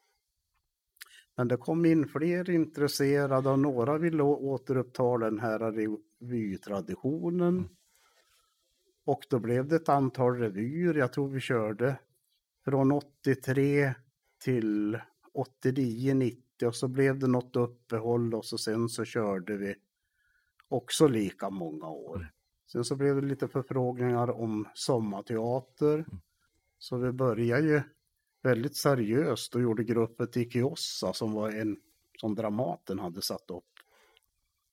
men 1.38 1.48
det 1.48 1.58
kom 1.58 1.86
in 1.86 2.08
fler 2.08 2.50
intresserade 2.50 3.50
och 3.50 3.60
några 3.60 3.98
ville 3.98 4.24
återuppta 4.24 5.18
den 5.18 5.40
här 5.40 5.60
revytraditionen. 5.60 7.58
Mm. 7.58 7.70
Och 9.06 9.26
då 9.30 9.40
blev 9.40 9.68
det 9.68 9.76
ett 9.76 9.90
antal 9.90 10.36
revyer. 10.36 10.94
Jag 10.94 11.14
tror 11.14 11.30
vi 11.30 11.40
körde 11.40 12.00
från 12.66 12.92
83 12.92 13.94
till 14.44 15.00
89, 15.34 16.14
90 16.14 16.68
och 16.68 16.76
så 16.76 16.88
blev 16.88 17.20
det 17.20 17.28
något 17.28 17.56
uppehåll 17.56 18.34
och 18.34 18.46
så 18.46 18.58
sen 18.58 18.90
så 18.90 19.06
körde 19.06 19.58
vi 19.58 19.76
också 20.68 21.08
lika 21.08 21.50
många 21.50 21.88
år. 21.88 22.16
Mm. 22.16 22.28
Sen 22.72 22.84
så 22.84 22.96
blev 22.96 23.16
det 23.16 23.28
lite 23.28 23.48
förfrågningar 23.48 24.30
om 24.32 24.68
sommarteater. 24.74 25.94
Mm. 25.94 26.20
Så 26.78 26.98
vi 26.98 27.12
började 27.12 27.68
ju 27.68 27.82
väldigt 28.46 28.76
seriöst 28.76 29.56
och 29.56 29.62
gjorde 29.62 29.84
gruppet 29.84 30.38
i 30.38 30.50
Kiossa 30.50 31.14
som 31.14 31.34
var 31.34 31.50
en 31.50 31.78
som 32.18 32.36
Dramaten 32.36 33.00
hade 33.00 33.22
satt 33.22 33.52
upp. 33.52 33.64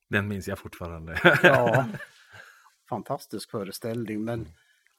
Den 0.09 0.29
minns 0.29 0.49
jag 0.49 0.59
fortfarande. 0.59 1.21
ja, 1.43 1.87
fantastisk 2.89 3.51
föreställning 3.51 4.25
men 4.25 4.49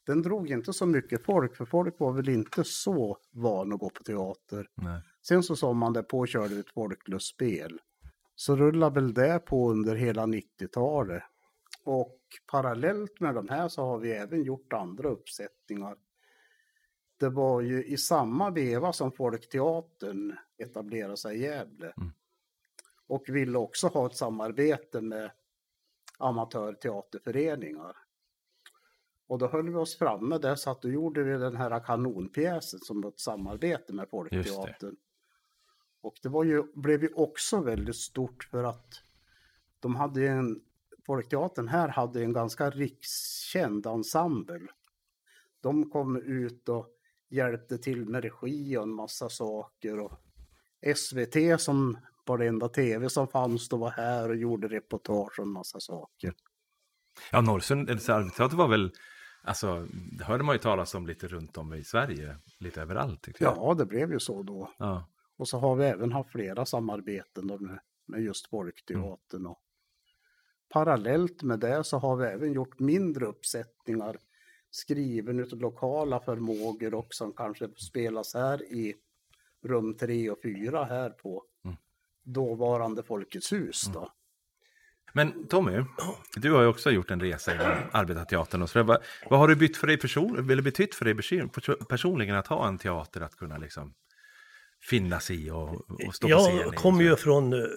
den 0.06 0.22
drog 0.22 0.50
inte 0.50 0.74
så 0.74 0.86
mycket 0.86 1.26
folk, 1.26 1.56
för 1.56 1.66
folk 1.66 2.00
var 2.00 2.12
väl 2.12 2.30
inte 2.30 2.64
så 2.64 3.18
vana 3.32 3.76
att 3.76 3.80
gå 3.80 3.90
på 3.90 4.04
teater. 4.04 4.68
Nej. 4.76 5.02
Sen 5.28 5.44
så 5.44 5.56
sa 5.56 5.74
man 5.74 5.94
det 5.94 6.04
på 6.04 6.26
körde 6.26 6.60
ett 6.60 6.70
folklöst 6.74 7.28
spel. 7.28 7.80
Så 8.36 8.56
rullade 8.56 9.02
väl 9.02 9.14
det 9.14 9.40
på 9.40 9.72
under 9.72 9.96
hela 9.96 10.26
90-talet. 10.26 11.24
Och 11.86 12.20
parallellt 12.52 13.20
med 13.20 13.36
de 13.36 13.50
här 13.50 13.68
så 13.68 13.82
har 13.82 13.98
vi 13.98 14.12
även 14.12 14.44
gjort 14.44 14.74
andra 14.74 15.10
uppsättningar. 15.10 15.96
Det 17.18 17.30
var 17.30 17.62
ju 17.62 17.86
i 17.86 17.98
samma 17.98 18.50
veva 18.50 18.94
som 18.94 19.12
Folkteatern 19.12 20.38
etablerade 20.58 21.18
sig 21.18 21.38
i 21.38 21.42
Gävle. 21.42 21.94
Mm. 21.98 22.12
Och 23.08 23.24
ville 23.28 23.58
också 23.58 23.88
ha 23.88 24.06
ett 24.06 24.16
samarbete 24.16 25.02
med 25.02 25.32
amatörteaterföreningar. 26.18 27.98
Och 29.28 29.40
då 29.40 29.48
höll 29.48 29.70
vi 29.70 29.76
oss 29.76 29.98
framme 29.98 30.38
där 30.38 30.56
så 30.56 30.70
att 30.70 30.82
då 30.82 30.90
gjorde 30.90 31.24
vi 31.24 31.38
den 31.38 31.56
här 31.56 31.86
kanonpjäsen 31.86 32.80
som 32.80 33.02
var 33.02 33.10
ett 33.10 33.20
samarbete 33.20 33.94
med 33.94 34.10
Folkteatern. 34.10 34.96
Och 36.02 36.20
det 36.24 36.30
var 36.30 36.44
ju, 36.44 36.64
blev 36.76 37.04
ju 37.04 37.14
också 37.14 37.62
väldigt 37.62 37.96
stort 37.96 38.44
för 38.44 38.64
att 38.64 39.04
de 39.80 39.96
hade 39.96 40.28
en, 40.28 40.62
Folkteatern 41.06 41.68
här 41.68 41.88
hade 41.88 42.24
en 42.24 42.34
ganska 42.34 42.70
rikskänd 42.70 43.86
ensemble. 43.86 44.68
De 45.62 45.90
kom 45.90 46.18
ut 46.18 46.70
och 46.70 46.90
hjälpte 47.34 47.78
till 47.78 48.06
med 48.06 48.24
regi 48.24 48.78
och 48.78 48.84
en 48.84 48.94
massa 48.94 49.30
saker. 49.30 50.00
Och 50.00 50.12
SVT 50.96 51.62
som 51.62 51.98
var 52.26 52.38
det 52.38 52.48
enda 52.48 52.70
tv 52.70 53.10
som 53.10 53.28
fanns 53.28 53.70
då 53.70 53.78
var 53.78 53.90
här 53.90 54.30
och 54.30 54.36
gjorde 54.36 54.68
reportage 54.68 55.40
och 55.40 55.46
en 55.46 55.52
massa 55.52 55.80
saker. 55.80 56.34
Ja, 57.32 57.42
Norrsund, 57.42 57.90
Arbetsteater 57.90 58.56
var 58.58 58.68
väl 58.68 58.92
Alltså, 59.46 59.88
det 60.18 60.24
hörde 60.24 60.44
man 60.44 60.56
ju 60.56 60.60
talas 60.60 60.96
om 60.96 61.08
lite 61.08 61.28
runt 61.28 61.58
om 61.58 61.74
i 61.74 61.84
Sverige, 61.84 62.38
lite 62.60 62.82
överallt. 62.82 63.22
Tyckte 63.22 63.44
jag. 63.44 63.58
Ja, 63.58 63.74
det 63.74 63.86
blev 63.86 64.12
ju 64.12 64.20
så 64.20 64.44
då. 64.44 64.72
Ja. 64.78 65.10
Och 65.38 65.48
så 65.48 65.60
har 65.60 65.76
vi 65.76 65.86
även 65.86 66.12
haft 66.12 66.32
flera 66.32 66.66
samarbeten 66.66 67.46
med, 67.48 67.80
med 68.06 68.22
just 68.22 68.48
Folkteatern. 68.48 69.40
Mm. 69.40 69.52
Och 69.52 69.60
parallellt 70.70 71.44
med 71.44 71.60
det 71.60 71.84
så 71.84 71.98
har 71.98 72.16
vi 72.16 72.26
även 72.26 72.54
gjort 72.54 72.80
mindre 72.80 73.26
uppsättningar 73.26 74.18
skriven 74.74 75.40
utav 75.40 75.60
lokala 75.60 76.20
förmågor 76.20 76.94
och 76.94 77.08
som 77.10 77.34
kanske 77.34 77.70
spelas 77.76 78.34
här 78.34 78.64
i 78.64 78.96
rum 79.64 79.98
3 79.98 80.30
och 80.30 80.42
4 80.44 80.84
här 80.84 81.10
på 81.10 81.44
mm. 81.66 81.78
dåvarande 82.24 83.04
Folkets 83.04 83.52
hus. 83.54 83.84
Då. 83.94 84.12
Men 85.14 85.48
Tommy, 85.48 85.86
du 86.36 86.52
har 86.52 86.62
ju 86.62 86.68
också 86.68 86.92
gjort 86.92 87.12
en 87.12 87.20
resa 87.20 87.56
inom 87.56 87.72
arbetarteatern. 87.92 88.62
Och 88.62 88.70
så 88.70 88.84
vad, 88.84 89.04
vad 89.30 89.40
har 89.40 89.48
det 89.48 89.56
bytt 89.56 89.78
för 89.78 89.88
dig 89.88 89.98
person, 89.98 90.52
eller 90.52 90.64
betytt 90.64 90.96
för 90.96 91.06
dig 91.06 91.16
personligen 91.90 92.36
att 92.36 92.48
ha 92.48 92.68
en 92.68 92.78
teater 92.78 93.22
att 93.22 93.36
kunna 93.36 93.58
liksom 93.58 93.94
finnas 94.90 95.32
i 95.32 95.50
och, 95.50 95.70
och 96.08 96.16
stå 96.16 96.30
på 96.30 96.38
scen? 96.38 96.58
Jag 96.58 96.76
kom 96.76 97.02
ju 97.02 97.16
från 97.16 97.54
uh, 97.54 97.68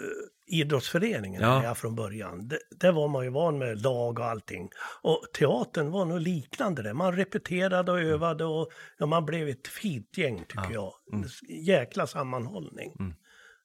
idrottsföreningen 0.47 1.43
ja. 1.43 1.65
jag 1.65 1.79
från 1.79 1.95
början. 1.95 2.49
Det, 2.49 2.59
där 2.71 2.93
var 2.93 3.09
man 3.09 3.25
ju 3.25 3.31
van 3.31 3.59
med 3.59 3.83
lag 3.83 4.19
och 4.19 4.25
allting. 4.25 4.71
Och 5.03 5.27
teatern 5.35 5.91
var 5.91 6.05
nog 6.05 6.21
liknande 6.21 6.83
det. 6.83 6.95
Man 6.95 7.17
repeterade 7.17 7.93
och 7.93 8.01
övade 8.01 8.45
och 8.45 8.71
ja, 8.99 9.07
man 9.07 9.27
blev 9.27 9.49
ett 9.49 9.69
fint 9.69 10.19
gäng 10.19 10.45
tycker 10.49 10.71
ja. 10.71 10.93
jag. 11.09 11.15
Mm. 11.15 11.29
Jäkla 11.49 12.07
sammanhållning. 12.07 12.97
Mm. 12.99 13.15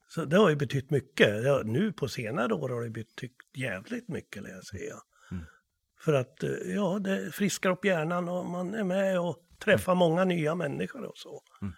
Så 0.10 0.26
det 0.26 0.38
har 0.38 0.50
ju 0.50 0.56
betytt 0.56 0.90
mycket. 0.90 1.44
Ja, 1.44 1.62
nu 1.66 1.94
på 1.94 2.08
senare 2.08 2.54
år 2.54 2.70
har 2.70 2.82
det 2.82 2.90
betytt 2.90 3.36
jävligt 3.54 4.08
mycket, 4.08 4.44
lär 4.44 4.50
jag 4.50 4.66
säga. 4.66 4.96
Mm. 5.32 5.44
För 6.00 6.14
att, 6.14 6.44
eh, 6.44 6.50
ja, 6.50 7.00
det 7.00 7.32
friskar 7.32 7.70
upp 7.70 7.86
hjärnan 7.86 8.30
och 8.30 8.46
man 8.46 8.74
är 8.74 8.84
med 8.84 9.20
och 9.20 9.38
träffar 9.64 9.92
mm. 9.92 10.00
många 10.00 10.26
nya 10.26 10.56
människor 10.56 11.06
och 11.06 11.18
så. 11.18 11.42
Mm. 11.62 11.74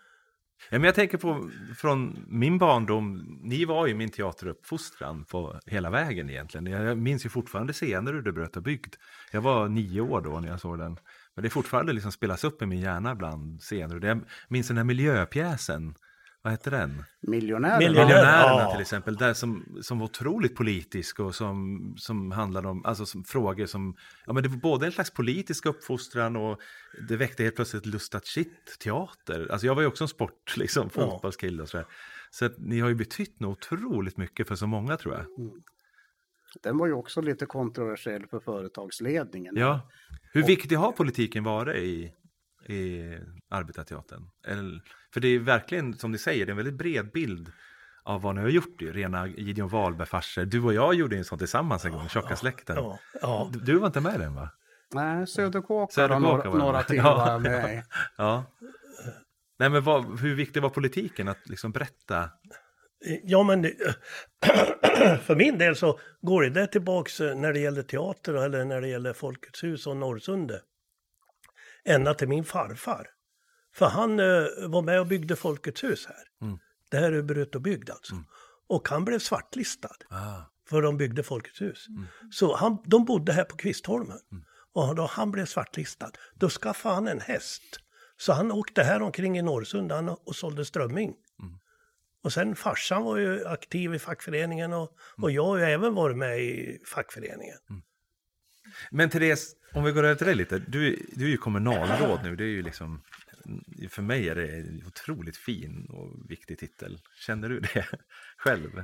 Ja, 0.69 0.80
men 0.80 0.84
jag 0.84 0.95
tänker 0.95 1.17
på 1.17 1.49
från 1.78 2.26
min 2.28 2.58
barndom, 2.58 3.38
ni 3.41 3.65
var 3.65 3.88
ju 3.88 3.93
min 3.93 4.10
teateruppfostran 4.10 5.26
på 5.26 5.60
hela 5.65 5.89
vägen 5.89 6.30
egentligen. 6.30 6.65
Jag 6.65 6.97
minns 6.97 7.26
ju 7.26 7.30
fortfarande 7.30 7.73
scener 7.73 8.13
ur 8.13 8.21
Det 8.21 8.32
bröt 8.32 8.58
och 8.58 8.63
byggd. 8.63 8.95
Jag 9.32 9.41
var 9.41 9.67
nio 9.69 10.02
år 10.02 10.21
då 10.21 10.39
när 10.39 10.47
jag 10.47 10.60
såg 10.60 10.80
den. 10.80 10.97
Men 11.36 11.41
det 11.41 11.47
är 11.47 11.49
fortfarande 11.49 11.93
liksom 11.93 12.12
spelas 12.12 12.43
upp 12.43 12.62
i 12.62 12.65
min 12.65 12.80
hjärna 12.80 13.15
bland 13.15 13.62
scener. 13.62 14.06
Jag 14.06 14.21
minns 14.47 14.67
den 14.67 14.78
här 14.78 14.84
miljöpjäsen 14.84 15.95
vad 16.43 16.51
hette 16.51 16.69
den? 16.69 17.03
Miljonärerna. 17.21 17.79
Miljonärerna 17.79 18.62
ja. 18.62 18.71
till 18.71 18.82
exempel, 18.82 19.15
där 19.15 19.34
som, 19.34 19.77
som 19.82 19.99
var 19.99 20.06
otroligt 20.06 20.56
politisk 20.56 21.19
och 21.19 21.36
som, 21.36 21.93
som 21.97 22.32
handlade 22.32 22.67
om 22.67 22.86
alltså, 22.86 23.06
som, 23.06 23.23
frågor 23.23 23.65
som, 23.65 23.95
ja 24.25 24.34
men 24.34 24.43
det 24.43 24.49
var 24.49 24.58
både 24.58 24.86
en 24.86 24.91
slags 24.91 25.12
politisk 25.12 25.65
uppfostran 25.65 26.36
och 26.36 26.60
det 27.10 27.17
väckte 27.17 27.43
helt 27.43 27.56
plötsligt 27.56 27.86
lust 27.86 28.15
att 28.15 28.25
shit, 28.25 28.79
teater. 28.79 29.47
Alltså 29.51 29.67
jag 29.67 29.75
var 29.75 29.82
ju 29.82 29.88
också 29.88 30.03
en 30.03 30.08
sport, 30.08 30.58
liksom, 30.58 30.89
fotbollskille 30.89 31.63
och 31.63 31.69
sådär. 31.69 31.86
Så 32.32 32.45
att 32.45 32.58
ni 32.58 32.79
har 32.79 32.89
ju 32.89 32.95
betytt 32.95 33.39
något 33.39 33.58
otroligt 33.58 34.17
mycket 34.17 34.47
för 34.47 34.56
så 34.56 34.67
många 34.67 34.97
tror 34.97 35.13
jag. 35.13 35.39
Mm. 35.39 35.62
Den 36.63 36.77
var 36.77 36.88
ju 36.88 36.93
också 36.93 37.21
lite 37.21 37.45
kontroversiell 37.45 38.27
för 38.27 38.39
företagsledningen. 38.39 39.56
Ja, 39.58 39.89
hur 40.34 40.43
och, 40.43 40.49
viktig 40.49 40.75
har 40.75 40.91
politiken 40.91 41.43
varit 41.43 41.75
i, 41.75 42.13
i 42.69 43.17
arbetarteatern? 43.49 44.30
Eller, 44.47 44.82
för 45.13 45.19
det 45.19 45.28
är 45.28 45.39
verkligen, 45.39 45.93
som 45.93 46.12
ni 46.12 46.17
säger, 46.17 46.45
det 46.45 46.49
är 46.49 46.52
en 46.52 46.58
väldigt 46.58 46.78
bred 46.78 47.12
bild 47.12 47.52
av 48.04 48.21
vad 48.21 48.36
ni 48.36 48.41
har 48.41 48.49
gjort. 48.49 48.82
Ju. 48.82 48.93
Rena 48.93 49.28
Gideon 49.28 49.69
Wahlberg-farser. 49.69 50.45
Du 50.45 50.63
och 50.63 50.73
jag 50.73 50.93
gjorde 50.93 51.17
en 51.17 51.26
sån 51.26 51.38
tillsammans 51.38 51.86
en 51.86 51.91
gång, 51.91 52.10
Tjocka 52.10 52.36
släkten. 52.36 52.76
Ja, 52.76 52.99
ja. 53.21 53.49
Du, 53.54 53.60
du, 53.60 53.80
var 53.80 53.88
inte 53.88 54.02
med 54.02 54.15
i 54.15 54.17
den 54.17 54.36
va? 54.36 54.49
Nej, 54.93 55.28
Söderkåkar 55.28 56.10
och 56.10 56.21
några, 56.21 56.54
några 56.54 56.84
till 56.84 57.02
var 57.04 57.39
med 57.39 57.84
ja. 58.17 58.45
Nej, 59.60 59.69
men 59.69 59.84
vad, 59.84 60.19
hur 60.19 60.36
viktig 60.36 60.62
var 60.62 60.69
politiken 60.69 61.28
att 61.28 61.49
liksom 61.49 61.71
berätta? 61.71 62.30
Ja, 63.23 63.43
men 63.43 63.63
för 65.21 65.36
min 65.36 65.58
del 65.58 65.76
så 65.76 65.99
går 66.21 66.43
det 66.43 66.67
tillbaks 66.67 67.19
när 67.19 67.54
det 67.54 67.60
gäller 67.60 67.84
teater 67.84 68.34
eller 68.34 68.65
när 68.65 68.82
det 68.82 68.88
gäller 68.88 69.13
Folkets 69.13 69.63
hus 69.63 69.88
och 69.88 69.97
Norrsunde. 69.97 70.62
Ända 71.85 72.13
till 72.13 72.27
min 72.27 72.43
farfar. 72.43 73.09
För 73.75 73.85
han 73.85 74.19
eh, 74.19 74.45
var 74.67 74.81
med 74.81 74.99
och 74.99 75.07
byggde 75.07 75.35
Folkets 75.35 75.83
hus 75.83 76.05
här. 76.05 76.47
Mm. 76.47 76.59
Det 76.91 76.97
här 76.97 77.11
är 77.11 77.21
Bröt 77.21 77.55
och 77.55 77.61
bygd 77.61 77.89
alltså. 77.89 78.13
Mm. 78.13 78.25
Och 78.67 78.89
han 78.89 79.05
blev 79.05 79.19
svartlistad. 79.19 79.95
Ah. 80.09 80.41
För 80.69 80.81
de 80.81 80.97
byggde 80.97 81.23
Folkets 81.23 81.61
hus. 81.61 81.87
Mm. 81.89 82.05
Så 82.31 82.55
han, 82.55 82.77
de 82.85 83.05
bodde 83.05 83.33
här 83.33 83.43
på 83.43 83.55
Kvistholmen. 83.57 84.19
Mm. 84.31 84.43
Och 84.73 84.95
då 84.95 85.05
han 85.05 85.31
blev 85.31 85.45
svartlistad, 85.45 86.11
då 86.35 86.49
skaffade 86.49 86.95
han 86.95 87.07
en 87.07 87.19
häst. 87.19 87.79
Så 88.17 88.33
han 88.33 88.51
åkte 88.51 88.83
här 88.83 89.01
omkring 89.01 89.37
i 89.37 89.41
Norrsund 89.41 89.91
och 90.25 90.35
sålde 90.35 90.65
strömming. 90.65 91.15
Mm. 91.39 91.59
Och 92.23 92.33
sen 92.33 92.55
farsan 92.55 93.03
var 93.03 93.17
ju 93.17 93.47
aktiv 93.47 93.95
i 93.95 93.99
fackföreningen 93.99 94.73
och, 94.73 94.91
och 95.21 95.31
jag 95.31 95.45
har 95.45 95.57
ju 95.57 95.63
även 95.63 95.93
varit 95.93 96.17
med 96.17 96.39
i 96.39 96.79
fackföreningen. 96.85 97.57
Mm. 97.69 97.81
Men 98.91 99.09
Therese, 99.09 99.55
om 99.73 99.83
vi 99.83 99.91
går 99.91 100.03
över 100.03 100.15
till 100.15 100.27
dig 100.27 100.36
lite. 100.36 100.59
Du, 100.59 101.05
du 101.12 101.25
är 101.25 101.29
ju 101.29 101.38
kommunalråd 101.38 102.19
nu. 102.23 102.36
Det 102.36 102.43
är 102.43 102.47
ju 102.47 102.62
liksom 102.62 103.01
för 103.89 104.01
mig 104.01 104.29
är 104.29 104.36
det 104.36 104.47
en 104.47 104.83
otroligt 104.88 105.38
fin 105.38 105.88
och 105.89 106.31
viktig 106.31 106.59
titel. 106.59 106.99
Känner 107.15 107.49
du 107.49 107.59
det 107.59 107.88
själv? 108.38 108.83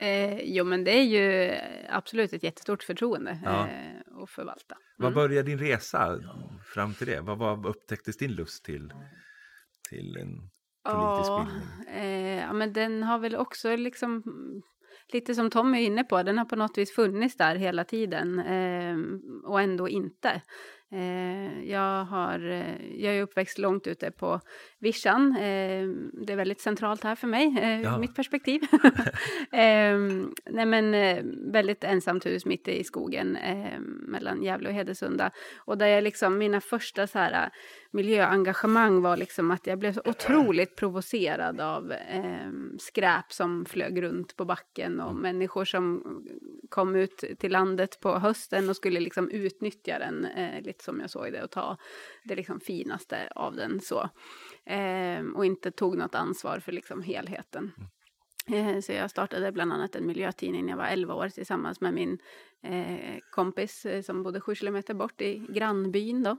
Eh, 0.00 0.40
jo, 0.40 0.64
men 0.64 0.84
det 0.84 0.90
är 0.90 1.02
ju 1.02 1.54
absolut 1.88 2.32
ett 2.32 2.42
jättestort 2.42 2.82
förtroende 2.82 3.38
ja. 3.44 3.68
eh, 3.68 4.22
att 4.22 4.30
förvalta. 4.30 4.74
Mm. 4.74 4.84
Vad 4.96 5.14
började 5.14 5.50
din 5.50 5.58
resa 5.58 6.20
fram 6.74 6.94
till 6.94 7.06
det? 7.06 7.20
Vad, 7.20 7.38
vad 7.38 7.66
upptäcktes 7.66 8.16
din 8.16 8.32
lust 8.32 8.64
till, 8.64 8.92
till 9.88 10.16
en 10.16 10.30
politisk 10.84 11.30
ja, 11.30 11.48
bildning? 11.50 12.04
Eh, 12.04 12.40
ja, 12.40 12.52
men 12.52 12.72
den 12.72 13.02
har 13.02 13.18
väl 13.18 13.36
också 13.36 13.76
liksom 13.76 14.22
lite 15.12 15.34
som 15.34 15.50
Tommy 15.50 15.78
är 15.78 15.86
inne 15.86 16.04
på, 16.04 16.22
den 16.22 16.38
har 16.38 16.44
på 16.44 16.56
något 16.56 16.78
vis 16.78 16.94
funnits 16.94 17.36
där 17.36 17.54
hela 17.54 17.84
tiden 17.84 18.38
eh, 18.38 18.96
och 19.44 19.60
ändå 19.60 19.88
inte. 19.88 20.42
Eh, 20.90 21.64
jag, 21.70 22.04
har, 22.04 22.50
eh, 22.50 23.00
jag 23.02 23.14
är 23.14 23.22
uppväxt 23.22 23.58
långt 23.58 23.86
ute 23.86 24.10
på 24.10 24.40
Vischan. 24.78 25.36
Eh, 25.36 25.88
det 26.26 26.32
är 26.32 26.36
väldigt 26.36 26.60
centralt 26.60 27.04
här 27.04 27.14
för 27.14 27.26
mig, 27.26 27.58
eh, 27.60 27.80
ja. 27.82 27.98
mitt 27.98 28.14
perspektiv. 28.14 28.60
Ehm, 29.52 30.34
nej 30.50 30.66
men, 30.66 30.94
eh, 30.94 31.24
väldigt 31.52 31.84
ensamt 31.84 32.26
hus 32.26 32.44
mitt 32.44 32.68
i 32.68 32.84
skogen 32.84 33.36
eh, 33.36 33.80
mellan 33.80 34.42
Gävle 34.42 34.68
och 34.68 34.74
Hedesunda. 34.74 35.30
Och 35.56 35.78
där 35.78 35.86
jag 35.86 36.04
liksom, 36.04 36.38
mina 36.38 36.60
första 36.60 37.06
så 37.06 37.18
här, 37.18 37.50
miljöengagemang 37.90 39.02
var 39.02 39.16
liksom 39.16 39.50
att 39.50 39.66
jag 39.66 39.78
blev 39.78 39.92
så 39.92 40.02
otroligt 40.04 40.76
provocerad 40.76 41.60
av 41.60 41.92
skräp 42.78 43.32
som 43.32 43.64
flög 43.64 44.02
runt 44.02 44.36
på 44.36 44.44
backen 44.44 45.00
och 45.00 45.10
mm. 45.10 45.22
människor 45.22 45.64
som 45.64 46.02
kom 46.68 46.96
ut 46.96 47.24
till 47.38 47.52
landet 47.52 48.00
på 48.00 48.18
hösten 48.18 48.68
och 48.68 48.76
skulle 48.76 49.00
liksom 49.00 49.30
utnyttja 49.30 49.98
den, 49.98 50.26
lite 50.78 50.84
som 50.84 51.00
jag 51.00 51.10
såg 51.10 51.32
det, 51.32 51.42
och 51.42 51.50
ta 51.50 51.76
det 52.24 52.36
liksom 52.36 52.60
finaste 52.60 53.28
av 53.34 53.56
den. 53.56 53.80
så 53.80 54.08
eh, 54.66 55.24
och 55.34 55.44
inte 55.44 55.70
tog 55.70 55.96
något 55.96 56.14
ansvar 56.14 56.60
för 56.60 56.72
liksom 56.72 57.02
helheten. 57.02 57.72
Eh, 58.46 58.80
så 58.80 58.92
jag 58.92 59.10
startade 59.10 59.52
bland 59.52 59.72
annat 59.72 59.96
en 59.96 60.06
miljötidning 60.06 60.64
när 60.64 60.72
jag 60.72 60.78
var 60.78 60.86
11 60.86 61.14
år 61.14 61.28
tillsammans 61.28 61.80
med 61.80 61.94
min 61.94 62.18
eh, 62.62 63.18
kompis 63.30 63.86
eh, 63.86 64.02
som 64.02 64.22
bodde 64.22 64.40
sju 64.40 64.54
kilometer 64.54 64.94
bort 64.94 65.20
i 65.20 65.46
grannbyn. 65.48 66.22
Då. 66.22 66.36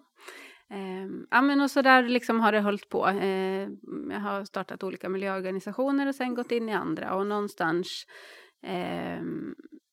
Eh, 0.72 1.08
ja, 1.32 1.42
men 1.42 1.62
och 1.62 1.72
så 1.72 1.82
där 1.82 2.04
liksom 2.04 2.40
har 2.40 2.52
det 2.52 2.62
hållit 2.62 2.90
på. 2.90 3.08
Eh, 3.08 3.70
jag 4.10 4.20
har 4.20 4.46
startat 4.46 4.84
olika 4.84 5.10
miljöorganisationer 5.10 6.08
och 6.08 6.16
sen 6.16 6.36
gått 6.36 6.52
in 6.52 6.70
i 6.70 6.74
andra 6.74 7.16
och 7.16 7.28
någonstans 7.28 8.06
eh, 8.64 9.22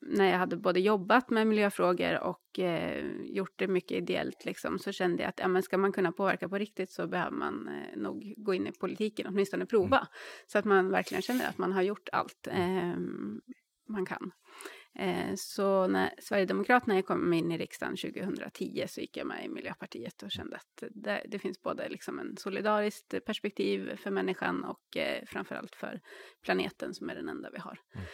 när 0.08 0.30
jag 0.30 0.38
hade 0.38 0.56
både 0.56 0.80
jobbat 0.80 1.30
med 1.30 1.46
miljöfrågor 1.46 2.20
och 2.22 2.58
eh, 2.58 3.04
gjort 3.24 3.52
det 3.56 3.68
mycket 3.68 3.98
ideellt 3.98 4.44
liksom, 4.44 4.78
så 4.78 4.92
kände 4.92 5.22
jag 5.22 5.28
att 5.28 5.40
ja, 5.40 5.48
men 5.48 5.62
ska 5.62 5.78
man 5.78 5.92
kunna 5.92 6.12
påverka 6.12 6.48
på 6.48 6.58
riktigt 6.58 6.90
så 6.90 7.06
behöver 7.06 7.36
man 7.36 7.68
eh, 7.68 7.98
nog 7.98 8.34
gå 8.36 8.54
in 8.54 8.66
i 8.66 8.72
politiken, 8.72 9.26
åtminstone 9.26 9.66
prova. 9.66 9.96
Mm. 9.96 10.08
Så 10.46 10.58
att 10.58 10.64
man 10.64 10.90
verkligen 10.90 11.22
känner 11.22 11.48
att 11.48 11.58
man 11.58 11.72
har 11.72 11.82
gjort 11.82 12.08
allt 12.12 12.46
eh, 12.46 12.96
man 13.88 14.06
kan. 14.06 14.32
Eh, 14.98 15.34
så 15.36 15.86
när 15.86 16.10
Sverigedemokraterna 16.18 17.02
kom 17.02 17.32
in 17.32 17.52
i 17.52 17.58
riksdagen 17.58 17.96
2010 17.96 18.84
så 18.88 19.00
gick 19.00 19.16
jag 19.16 19.26
med 19.26 19.44
i 19.44 19.48
Miljöpartiet 19.48 20.22
och 20.22 20.30
kände 20.30 20.56
att 20.56 20.82
det, 20.90 21.22
det 21.28 21.38
finns 21.38 21.62
både 21.62 21.88
liksom 21.88 22.18
en 22.18 22.36
solidariskt 22.36 23.24
perspektiv 23.24 23.96
för 23.96 24.10
människan 24.10 24.64
och 24.64 24.96
eh, 24.96 25.24
framförallt 25.26 25.76
för 25.76 26.00
planeten 26.42 26.94
som 26.94 27.10
är 27.10 27.14
den 27.14 27.28
enda 27.28 27.50
vi 27.50 27.58
har. 27.58 27.80
Mm. 27.94 28.06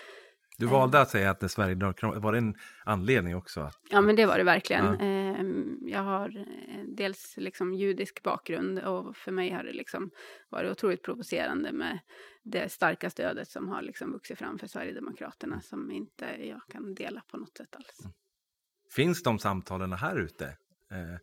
Du 0.62 0.68
valde 0.68 1.00
att 1.00 1.10
säga 1.10 1.30
att 1.30 1.40
det 1.40 1.48
Sverigedemokraterna, 1.48 2.20
var 2.20 2.32
det 2.32 2.38
en 2.38 2.54
anledning 2.84 3.36
också? 3.36 3.60
Att... 3.60 3.78
Ja, 3.90 4.00
men 4.00 4.16
det 4.16 4.26
var 4.26 4.38
det 4.38 4.44
verkligen. 4.44 4.84
Ja. 4.84 5.00
Ehm, 5.00 5.78
jag 5.82 6.02
har 6.02 6.36
eh, 6.36 6.84
dels 6.86 7.34
liksom 7.36 7.74
judisk 7.74 8.22
bakgrund 8.22 8.78
och 8.78 9.16
för 9.16 9.32
mig 9.32 9.50
har 9.50 9.64
det 9.64 9.72
liksom 9.72 10.10
varit 10.48 10.70
otroligt 10.70 11.02
provocerande 11.02 11.72
med 11.72 11.98
det 12.42 12.72
starka 12.72 13.10
stödet 13.10 13.48
som 13.48 13.68
har 13.68 13.82
liksom 13.82 14.12
vuxit 14.12 14.38
fram 14.38 14.58
för 14.58 14.66
Sverigedemokraterna 14.66 15.60
som 15.60 15.90
inte 15.90 16.24
jag 16.40 16.60
kan 16.72 16.94
dela 16.94 17.22
på 17.30 17.36
något 17.36 17.56
sätt 17.56 17.76
alls. 17.76 18.00
Mm. 18.00 18.12
Finns 18.90 19.22
de 19.22 19.38
samtalen 19.38 19.92
här 19.92 20.16
ute? 20.16 20.44
Eh, 20.90 21.18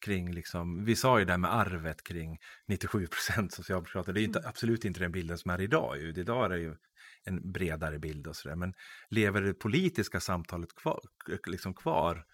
kring, 0.00 0.32
liksom, 0.32 0.84
vi 0.84 0.96
sa 0.96 1.18
ju 1.18 1.24
det 1.24 1.32
här 1.32 1.38
med 1.38 1.54
arvet 1.54 2.04
kring 2.04 2.38
97 2.66 3.06
procent 3.06 3.52
socialdemokrater. 3.52 4.12
Det 4.12 4.20
är 4.20 4.24
inte, 4.24 4.38
mm. 4.38 4.48
absolut 4.48 4.84
inte 4.84 5.00
den 5.00 5.12
bilden 5.12 5.38
som 5.38 5.50
är 5.50 5.60
idag. 5.60 5.98
Idag 5.98 6.44
är 6.44 6.48
det 6.48 6.58
ju 6.58 6.76
en 7.26 7.52
bredare 7.52 7.98
bild 7.98 8.26
och 8.26 8.36
sådär. 8.36 8.56
Men 8.56 8.74
lever 9.10 9.42
det 9.42 9.54
politiska 9.54 10.20
samtalet 10.20 10.74
kvar, 10.74 11.00
liksom 11.46 11.74
kvar 11.74 12.24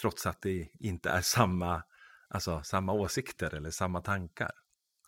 trots 0.00 0.26
att 0.26 0.42
det 0.42 0.68
inte 0.80 1.10
är 1.10 1.20
samma 1.20 1.82
alltså, 2.28 2.62
samma 2.62 2.92
åsikter 2.92 3.54
eller 3.54 3.70
samma 3.70 4.00
tankar? 4.00 4.50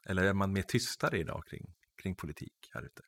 Eller 0.07 0.23
är 0.23 0.35
man 0.35 0.53
mer 0.53 0.63
tystare 0.63 1.19
idag 1.19 1.43
kring, 1.47 1.75
kring 2.03 2.15
politik 2.15 2.71
här 2.75 2.83
ute? 2.83 3.03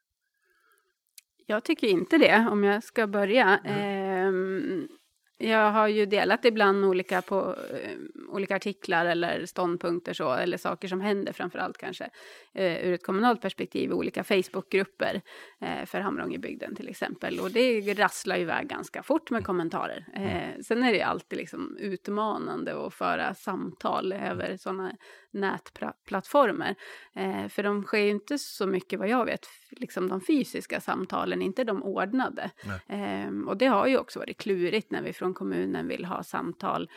Jag 1.47 1.65
tycker 1.65 1.87
inte 1.87 2.19
det, 2.19 2.49
om 2.51 2.65
jag 2.65 2.85
ska 2.85 3.07
börja. 3.07 3.59
Mm. 3.59 4.81
Eh, 4.81 4.97
jag 5.43 5.71
har 5.71 5.89
ju 5.89 6.07
delat 6.07 6.45
ibland 6.45 6.85
olika, 6.85 7.23
på, 7.23 7.57
eh, 7.73 7.99
olika 8.29 8.57
artiklar 8.57 9.07
eller 9.07 9.47
ståndpunkter 9.47 10.13
så, 10.13 10.33
eller 10.33 10.57
saker 10.57 10.89
som 10.89 11.01
händer 11.01 11.33
framför 11.33 11.59
allt 11.59 11.79
kanske 11.79 12.11
eh, 12.55 12.87
ur 12.87 12.93
ett 12.93 13.07
kommunalt 13.07 13.41
perspektiv 13.41 13.91
i 13.91 13.93
olika 13.93 14.25
Facebookgrupper 14.25 15.21
eh, 15.61 15.87
för 15.87 16.01
Hamrångebygden 16.01 16.77
till 16.77 16.89
exempel. 16.89 17.41
Och 17.41 17.51
det 17.51 17.81
rasslar 17.99 18.39
iväg 18.39 18.69
ganska 18.69 19.03
fort 19.03 19.31
med 19.31 19.45
kommentarer. 19.45 20.07
Eh, 20.15 20.63
sen 20.63 20.83
är 20.83 20.93
det 20.93 21.03
alltid 21.03 21.39
liksom 21.39 21.77
utmanande 21.77 22.87
att 22.87 22.95
föra 22.95 23.35
samtal 23.35 24.13
över 24.13 24.57
sådana 24.57 24.93
nätplattformar. 25.31 26.75
Eh, 27.15 27.49
för 27.49 27.63
de 27.63 27.85
sker 27.85 27.99
ju 27.99 28.11
inte 28.11 28.39
så 28.39 28.67
mycket 28.67 28.99
vad 28.99 29.09
jag 29.09 29.25
vet, 29.25 29.47
liksom 29.71 30.09
de 30.09 30.21
fysiska 30.21 30.81
samtalen, 30.81 31.43
inte 31.43 31.65
de 31.65 31.83
ordnade. 31.83 32.51
Eh, 32.89 33.31
och 33.47 33.57
det 33.57 33.67
har 33.67 33.87
ju 33.87 33.99
också 33.99 34.19
varit 34.19 34.39
klurigt 34.39 34.91
när 34.91 35.03
vi 35.03 35.13
från 35.13 35.30
kommunen 35.35 35.89
vill 35.89 36.05
ha 36.05 36.23
samtal 36.23 36.89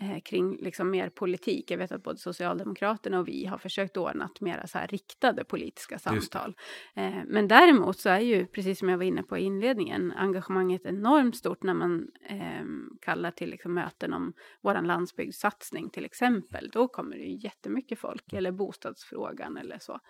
eh, 0.00 0.20
kring 0.24 0.56
liksom 0.56 0.90
mer 0.90 1.08
politik. 1.08 1.70
Jag 1.70 1.78
vet 1.78 1.92
att 1.92 2.02
både 2.02 2.18
Socialdemokraterna 2.18 3.18
och 3.18 3.28
vi 3.28 3.46
har 3.46 3.58
försökt 3.58 3.96
ordna 3.96 4.30
mera 4.40 4.66
så 4.66 4.78
här 4.78 4.86
riktade 4.86 5.44
politiska 5.44 5.98
samtal. 5.98 6.56
Eh, 6.96 7.16
men 7.26 7.48
däremot 7.48 7.98
så 7.98 8.08
är 8.08 8.20
ju, 8.20 8.46
precis 8.46 8.78
som 8.78 8.88
jag 8.88 8.98
var 8.98 9.04
inne 9.04 9.22
på 9.22 9.38
i 9.38 9.42
inledningen, 9.42 10.12
engagemanget 10.12 10.86
enormt 10.86 11.36
stort 11.36 11.62
när 11.62 11.74
man 11.74 12.08
eh, 12.28 12.64
kallar 13.00 13.30
till 13.30 13.50
liksom 13.50 13.74
möten 13.74 14.12
om 14.12 14.32
vår 14.62 14.82
landsbygdssatsning 14.82 15.90
till 15.90 16.04
exempel. 16.04 16.70
Då 16.72 16.88
kommer 16.88 17.16
det 17.16 17.22
ju 17.22 17.38
jättemycket 17.44 17.98
folk, 17.98 18.32
eller 18.32 18.52
bostadsfrågan 18.52 19.56
eller 19.56 19.78
så. 19.80 20.00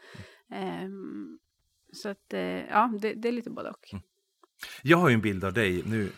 Eh, 0.53 0.89
så 1.93 2.09
att, 2.09 2.33
eh, 2.33 2.41
ja, 2.41 2.93
det, 3.01 3.15
det, 3.15 3.29
är 3.29 3.33
lite 3.33 3.51
både 3.51 3.71
och. 3.71 3.93
Mm. 3.93 4.03
Jag 4.83 4.99
har 4.99 5.09
ju 5.09 5.15
en 5.15 5.21
bild 5.21 5.45
av 5.45 5.53
dig 5.53 5.83
nu. 5.87 6.11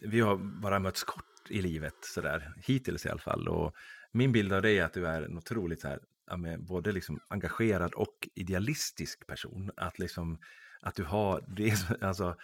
Vi 0.00 0.20
har 0.20 0.36
bara 0.36 0.78
mötts 0.78 1.04
kort 1.04 1.24
i 1.48 1.62
livet 1.62 1.94
sådär, 2.00 2.54
hittills 2.56 3.06
i 3.06 3.08
alla 3.08 3.20
fall. 3.20 3.48
Och 3.48 3.74
min 4.12 4.32
bild 4.32 4.52
av 4.52 4.62
dig 4.62 4.78
är 4.78 4.84
att 4.84 4.92
du 4.92 5.06
är 5.06 5.22
en 5.22 5.38
otroligt 5.38 5.80
så 5.80 5.88
här, 5.88 6.00
både 6.58 6.92
liksom 6.92 7.20
engagerad 7.28 7.94
och 7.94 8.28
idealistisk 8.34 9.26
person. 9.26 9.70
Att, 9.76 9.98
liksom, 9.98 10.38
att 10.80 10.94
du 10.94 11.04
har, 11.04 11.44
det, 11.48 11.74
alltså, 12.00 12.36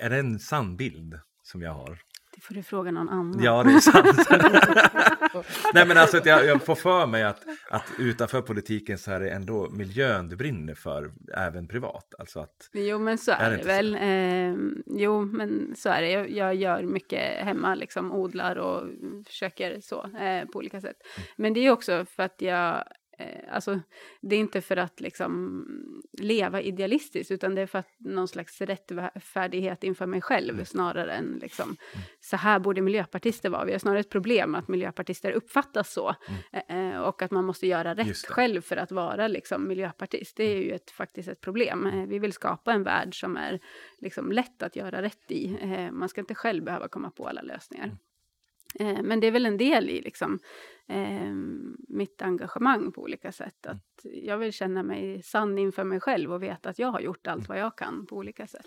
är 0.00 0.10
det 0.10 0.18
en 0.18 0.38
sann 0.38 0.76
bild 0.76 1.20
som 1.42 1.62
jag 1.62 1.72
har? 1.72 1.98
Det 2.38 2.42
får 2.44 2.54
du 2.54 2.62
fråga 2.62 2.90
någon 2.90 3.08
annan. 3.08 3.42
Ja, 3.42 3.62
det 3.62 3.72
är 3.72 3.80
sant. 3.80 5.46
Nej, 5.74 5.86
men 5.86 5.98
alltså 5.98 6.20
jag, 6.24 6.46
jag, 6.46 6.62
får 6.62 6.74
för 6.74 7.06
mig 7.06 7.22
att, 7.24 7.44
att 7.70 7.84
utanför 7.98 8.42
politiken 8.42 8.98
så 8.98 9.10
är 9.10 9.20
det 9.20 9.30
ändå 9.30 9.68
miljön 9.70 10.28
du 10.28 10.36
brinner 10.36 10.74
för, 10.74 11.10
även 11.36 11.68
privat. 11.68 12.14
Alltså 12.18 12.40
att, 12.40 12.70
jo, 12.72 12.98
men 12.98 13.18
så 13.18 13.32
är, 13.32 13.36
är 13.36 13.50
det, 13.50 13.56
det 13.56 13.64
väl. 13.64 13.94
Eh, 13.94 14.56
jo, 14.86 15.24
men 15.24 15.74
så 15.76 15.88
är 15.88 16.02
det. 16.02 16.10
Jag, 16.10 16.30
jag, 16.30 16.54
gör 16.54 16.82
mycket 16.82 17.44
hemma, 17.44 17.74
liksom 17.74 18.12
odlar 18.12 18.56
och 18.56 18.88
försöker 19.26 19.80
så 19.80 20.04
eh, 20.18 20.44
på 20.44 20.58
olika 20.58 20.80
sätt. 20.80 20.96
Mm. 21.16 21.28
Men 21.36 21.54
det 21.54 21.60
är 21.60 21.70
också 21.70 22.04
för 22.04 22.22
att 22.22 22.36
jag 22.38 22.84
Eh, 23.18 23.54
alltså, 23.54 23.80
det 24.20 24.36
är 24.36 24.40
inte 24.40 24.60
för 24.60 24.76
att 24.76 25.00
liksom 25.00 25.64
leva 26.12 26.60
idealistiskt 26.60 27.30
utan 27.30 27.54
det 27.54 27.62
är 27.62 27.66
för 27.66 27.78
att 27.78 27.90
någon 27.98 28.28
slags 28.28 28.60
rättfärdighet 28.60 29.84
inför 29.84 30.06
mig 30.06 30.20
själv 30.20 30.54
mm. 30.54 30.64
snarare 30.64 31.12
än 31.12 31.38
liksom 31.42 31.64
mm. 31.64 32.04
så 32.20 32.36
här 32.36 32.58
borde 32.58 32.80
miljöpartister 32.80 33.48
vara. 33.48 33.64
Vi 33.64 33.72
har 33.72 33.78
snarare 33.78 34.00
ett 34.00 34.10
problem 34.10 34.54
att 34.54 34.68
miljöpartister 34.68 35.32
uppfattas 35.32 35.92
så 35.92 36.14
mm. 36.28 36.40
Eh, 36.68 36.94
eh, 36.94 37.00
och 37.00 37.22
att 37.22 37.30
man 37.30 37.44
måste 37.44 37.66
göra 37.66 37.94
rätt 37.94 38.16
själv 38.16 38.60
för 38.60 38.76
att 38.76 38.92
vara 38.92 39.28
liksom 39.28 39.68
miljöpartist. 39.68 40.36
Det 40.36 40.44
är 40.44 40.56
ju 40.56 40.72
ett, 40.72 40.90
faktiskt 40.90 41.28
ett 41.28 41.40
problem. 41.40 41.86
Eh, 41.86 42.06
vi 42.06 42.18
vill 42.18 42.32
skapa 42.32 42.72
en 42.72 42.82
värld 42.82 43.20
som 43.20 43.36
är 43.36 43.60
liksom 43.98 44.32
lätt 44.32 44.62
att 44.62 44.76
göra 44.76 45.02
rätt 45.02 45.30
i. 45.30 45.58
Eh, 45.60 45.90
man 45.90 46.08
ska 46.08 46.20
inte 46.20 46.34
själv 46.34 46.64
behöva 46.64 46.88
komma 46.88 47.10
på 47.10 47.28
alla 47.28 47.42
lösningar. 47.42 47.84
Mm. 47.84 47.98
Eh, 48.80 49.02
men 49.02 49.20
det 49.20 49.26
är 49.26 49.30
väl 49.30 49.46
en 49.46 49.56
del 49.56 49.90
i 49.90 50.00
liksom, 50.00 50.38
eh, 50.88 51.32
mitt 51.88 52.22
engagemang 52.22 52.92
på 52.92 53.02
olika 53.02 53.32
sätt. 53.32 53.66
Mm. 53.66 53.76
Att 53.76 54.04
jag 54.04 54.38
vill 54.38 54.52
känna 54.52 54.82
mig 54.82 55.22
sann 55.22 55.58
inför 55.58 55.84
mig 55.84 56.00
själv 56.00 56.32
och 56.32 56.42
veta 56.42 56.70
att 56.70 56.78
jag 56.78 56.88
har 56.88 57.00
gjort 57.00 57.26
allt 57.26 57.38
mm. 57.38 57.48
vad 57.48 57.58
jag 57.58 57.78
kan 57.78 58.06
på 58.06 58.16
olika 58.16 58.46
sätt. 58.46 58.66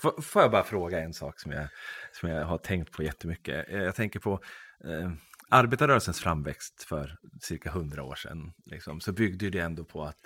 Får, 0.00 0.22
får 0.22 0.42
jag 0.42 0.50
bara 0.50 0.64
fråga 0.64 1.00
en 1.00 1.14
sak 1.14 1.40
som 1.40 1.52
jag, 1.52 1.68
som 2.12 2.28
jag 2.28 2.44
har 2.44 2.58
tänkt 2.58 2.92
på 2.92 3.02
jättemycket? 3.02 3.68
Eh, 3.68 3.82
jag 3.82 3.94
tänker 3.94 4.20
på 4.20 4.32
eh, 4.84 5.12
arbetarrörelsens 5.48 6.20
framväxt 6.20 6.82
för 6.82 7.18
cirka 7.40 7.70
hundra 7.70 8.02
år 8.02 8.14
sedan. 8.14 8.52
Liksom, 8.66 9.00
så 9.00 9.12
byggde 9.12 9.50
det 9.50 9.60
ändå 9.60 9.84
på 9.84 10.02
att 10.02 10.18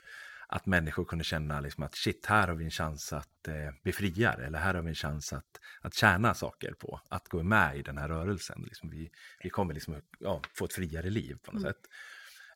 att 0.48 0.66
människor 0.66 1.04
kunde 1.04 1.24
känna 1.24 1.60
liksom 1.60 1.84
att 1.84 1.94
shit, 1.94 2.26
här 2.26 2.48
har 2.48 2.54
vi 2.54 2.64
en 2.64 2.70
chans 2.70 3.12
att 3.12 3.48
eh, 3.48 3.54
bli 3.82 3.92
friare 3.92 4.46
eller 4.46 4.58
här 4.58 4.74
har 4.74 4.82
vi 4.82 4.88
en 4.88 4.94
chans 4.94 5.32
att, 5.32 5.60
att 5.80 5.94
tjäna 5.94 6.34
saker 6.34 6.72
på, 6.72 7.00
att 7.08 7.28
gå 7.28 7.42
med 7.42 7.76
i 7.76 7.82
den 7.82 7.98
här 7.98 8.08
rörelsen. 8.08 8.62
Liksom 8.62 8.90
vi, 8.90 9.10
vi 9.42 9.50
kommer 9.50 9.74
liksom, 9.74 10.02
ja, 10.18 10.42
få 10.54 10.64
ett 10.64 10.72
friare 10.72 11.10
liv 11.10 11.38
på 11.42 11.52
något 11.52 11.62
mm. 11.62 11.72
sätt. 11.72 11.80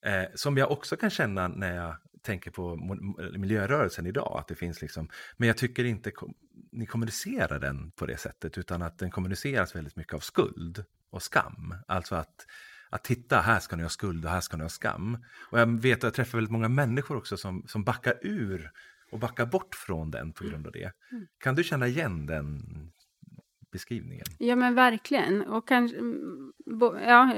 Eh, 0.02 0.34
som 0.34 0.56
jag 0.56 0.70
också 0.70 0.96
kan 0.96 1.10
känna 1.10 1.48
när 1.48 1.76
jag 1.76 1.96
tänker 2.22 2.50
på 2.50 2.76
miljörörelsen 3.38 4.06
idag, 4.06 4.36
att 4.38 4.48
det 4.48 4.54
finns 4.54 4.82
liksom, 4.82 5.08
men 5.36 5.48
jag 5.48 5.56
tycker 5.56 5.84
inte 5.84 6.12
ni 6.72 6.86
kommunicerar 6.86 7.58
den 7.58 7.90
på 7.90 8.06
det 8.06 8.16
sättet, 8.16 8.58
utan 8.58 8.82
att 8.82 8.98
den 8.98 9.10
kommuniceras 9.10 9.74
väldigt 9.74 9.96
mycket 9.96 10.14
av 10.14 10.20
skuld 10.20 10.84
och 11.10 11.22
skam. 11.22 11.74
Alltså 11.88 12.14
att 12.14 12.46
att 12.90 13.04
titta, 13.04 13.40
här 13.40 13.60
ska 13.60 13.76
ni 13.76 13.82
ha 13.82 13.90
skuld 13.90 14.24
och 14.24 14.30
här 14.30 14.40
ska 14.40 14.56
ni 14.56 14.62
ha 14.62 14.68
skam. 14.68 15.18
Och 15.50 15.60
jag 15.60 15.80
vet 15.80 15.98
att 15.98 16.02
jag 16.02 16.14
träffar 16.14 16.38
väldigt 16.38 16.52
många 16.52 16.68
människor 16.68 17.16
också 17.16 17.36
som, 17.36 17.64
som 17.66 17.84
backar 17.84 18.14
ur 18.22 18.70
och 19.12 19.18
backar 19.18 19.46
bort 19.46 19.74
från 19.74 20.10
den 20.10 20.32
på 20.32 20.44
grund 20.44 20.66
av 20.66 20.72
det. 20.72 20.92
Mm. 21.12 21.26
Kan 21.38 21.54
du 21.54 21.64
känna 21.64 21.86
igen 21.86 22.26
den 22.26 22.62
beskrivningen? 23.72 24.26
Ja 24.38 24.56
men 24.56 24.74
verkligen. 24.74 25.42
Och 25.42 25.68
kanske, 25.68 25.96
ja, 27.06 27.34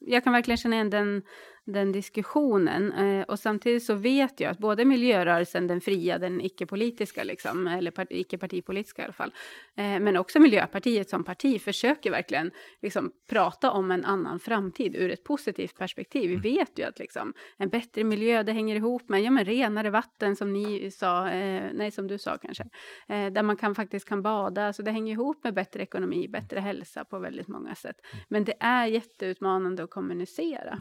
jag 0.00 0.24
kan 0.24 0.32
verkligen 0.32 0.58
känna 0.58 0.76
igen 0.76 0.90
den 0.90 1.22
den 1.64 1.92
diskussionen. 1.92 2.92
Eh, 2.92 3.22
och 3.22 3.38
samtidigt 3.38 3.82
så 3.82 3.94
vet 3.94 4.40
jag 4.40 4.50
att 4.50 4.58
både 4.58 4.84
miljörörelsen, 4.84 5.66
den 5.66 5.80
fria, 5.80 6.18
den 6.18 6.40
icke-politiska, 6.40 7.24
liksom, 7.24 7.66
eller 7.66 7.92
icke-partipolitiska 8.12 9.02
i 9.02 9.04
alla 9.04 9.12
fall, 9.12 9.32
eh, 9.76 9.84
men 9.84 10.16
också 10.16 10.40
Miljöpartiet 10.40 11.10
som 11.10 11.24
parti 11.24 11.62
försöker 11.62 12.10
verkliligen 12.10 12.50
liksom, 12.82 13.12
prata 13.28 13.70
om 13.70 13.90
en 13.90 14.04
annan 14.04 14.40
framtid 14.40 14.96
ur 14.96 15.10
ett 15.10 15.24
positivt 15.24 15.78
perspektiv. 15.78 16.22
Vi 16.22 16.34
mm. 16.34 16.42
vet 16.42 16.78
ju 16.78 16.82
att 16.84 16.98
liksom, 16.98 17.34
en 17.56 17.68
bättre 17.68 18.04
miljö, 18.04 18.42
det 18.42 18.52
hänger 18.52 18.76
ihop 18.76 19.08
med 19.08 19.22
ja, 19.22 19.30
men 19.30 19.44
renare 19.44 19.90
vatten 19.90 20.36
som 20.36 20.52
ni 20.52 20.90
sa, 20.90 21.28
eh, 21.28 21.70
nej 21.72 21.90
som 21.90 22.06
du 22.06 22.18
sa 22.18 22.38
kanske, 22.38 22.64
eh, 23.08 23.32
där 23.32 23.42
man 23.42 23.56
kan, 23.56 23.74
faktiskt 23.74 24.08
kan 24.08 24.22
bada, 24.22 24.72
så 24.72 24.82
det 24.82 24.90
hänger 24.90 25.12
ihop 25.12 25.44
med 25.44 25.54
bättre 25.54 25.82
ekonomi, 25.82 26.28
bättre 26.28 26.60
hälsa 26.60 27.04
på 27.04 27.18
väldigt 27.18 27.48
många 27.48 27.74
sätt. 27.74 27.96
Mm. 28.12 28.24
Men 28.28 28.44
det 28.44 28.54
är 28.60 28.86
jätteutmanande 28.86 29.84
att 29.84 29.90
kommunicera. 29.90 30.78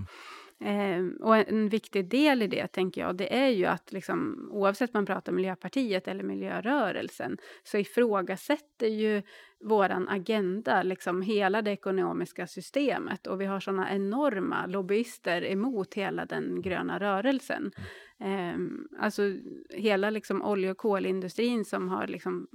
Mm. 0.62 1.18
Eh, 1.18 1.28
och 1.28 1.38
en 1.38 1.70
viktig 1.70 2.10
del 2.10 2.42
i 2.42 2.48
det, 2.48 2.68
tänker 2.68 3.02
jag, 3.02 3.16
det 3.16 3.36
är 3.36 3.50
ju 3.50 3.66
att 3.66 3.92
liksom, 3.92 4.50
oavsett 4.52 4.94
man 4.94 5.06
pratar 5.06 5.32
Miljöpartiet 5.32 6.08
eller 6.08 6.24
miljörörelsen, 6.24 7.38
så 7.64 7.78
ifrågasätter 7.78 8.88
ju 8.88 9.22
våran 9.64 10.10
agenda, 10.10 10.84
liksom 10.84 11.22
hela 11.22 11.62
det 11.62 11.72
ekonomiska 11.72 12.48
systemet. 12.48 13.28
Och 13.28 13.42
vi 13.42 13.46
har 13.46 13.60
såna 13.60 13.92
enorma 13.92 14.66
lobbyister 14.66 15.46
emot 15.46 15.94
hela 15.94 16.26
den 16.26 16.62
gröna 16.62 17.00
rörelsen. 17.00 17.72
Eh, 18.20 18.60
alltså 19.00 19.22
hela 19.70 20.10
liksom 20.10 20.42
olje 20.42 20.72
och 20.72 20.78
kolindustrin 20.78 21.66
som 21.66 21.90
har 21.90 22.08
liksom 22.08 22.48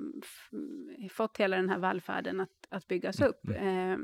fått 1.10 1.36
hela 1.36 1.56
den 1.56 1.68
här 1.68 1.78
välfärden 1.78 2.40
att, 2.40 2.66
att 2.68 2.88
byggas 2.88 3.20
upp. 3.20 3.48
Eh, 3.48 3.96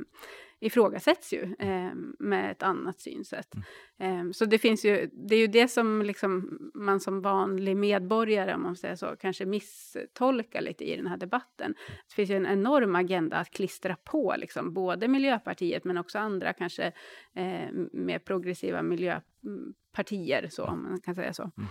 ifrågasätts 0.62 1.32
ju 1.32 1.54
eh, 1.58 1.94
med 2.18 2.50
ett 2.50 2.62
annat 2.62 3.00
synsätt. 3.00 3.54
Mm. 3.98 4.26
Eh, 4.26 4.32
så 4.32 4.44
det 4.44 4.58
finns 4.58 4.84
ju, 4.84 5.10
det 5.12 5.34
är 5.34 5.38
ju 5.38 5.46
det 5.46 5.68
som 5.68 6.02
liksom 6.02 6.58
man 6.74 7.00
som 7.00 7.22
vanlig 7.22 7.76
medborgare, 7.76 8.54
om 8.54 8.62
man 8.62 8.76
säger 8.76 8.96
så, 8.96 9.16
kanske 9.20 9.46
misstolkar 9.46 10.60
lite 10.60 10.84
i 10.84 10.96
den 10.96 11.06
här 11.06 11.16
debatten. 11.16 11.74
Det 12.08 12.14
finns 12.14 12.30
ju 12.30 12.36
en 12.36 12.46
enorm 12.46 12.94
agenda 12.94 13.36
att 13.36 13.50
klistra 13.50 13.96
på 14.04 14.34
liksom, 14.38 14.74
både 14.74 15.08
Miljöpartiet 15.08 15.84
men 15.84 15.98
också 15.98 16.18
andra 16.18 16.52
kanske 16.52 16.92
eh, 17.34 17.70
mer 17.92 18.18
progressiva 18.18 18.82
miljöpartier, 18.82 20.48
så, 20.50 20.64
om 20.64 20.82
man 20.82 21.00
kan 21.00 21.14
säga 21.14 21.32
så. 21.32 21.50
Mm. 21.58 21.68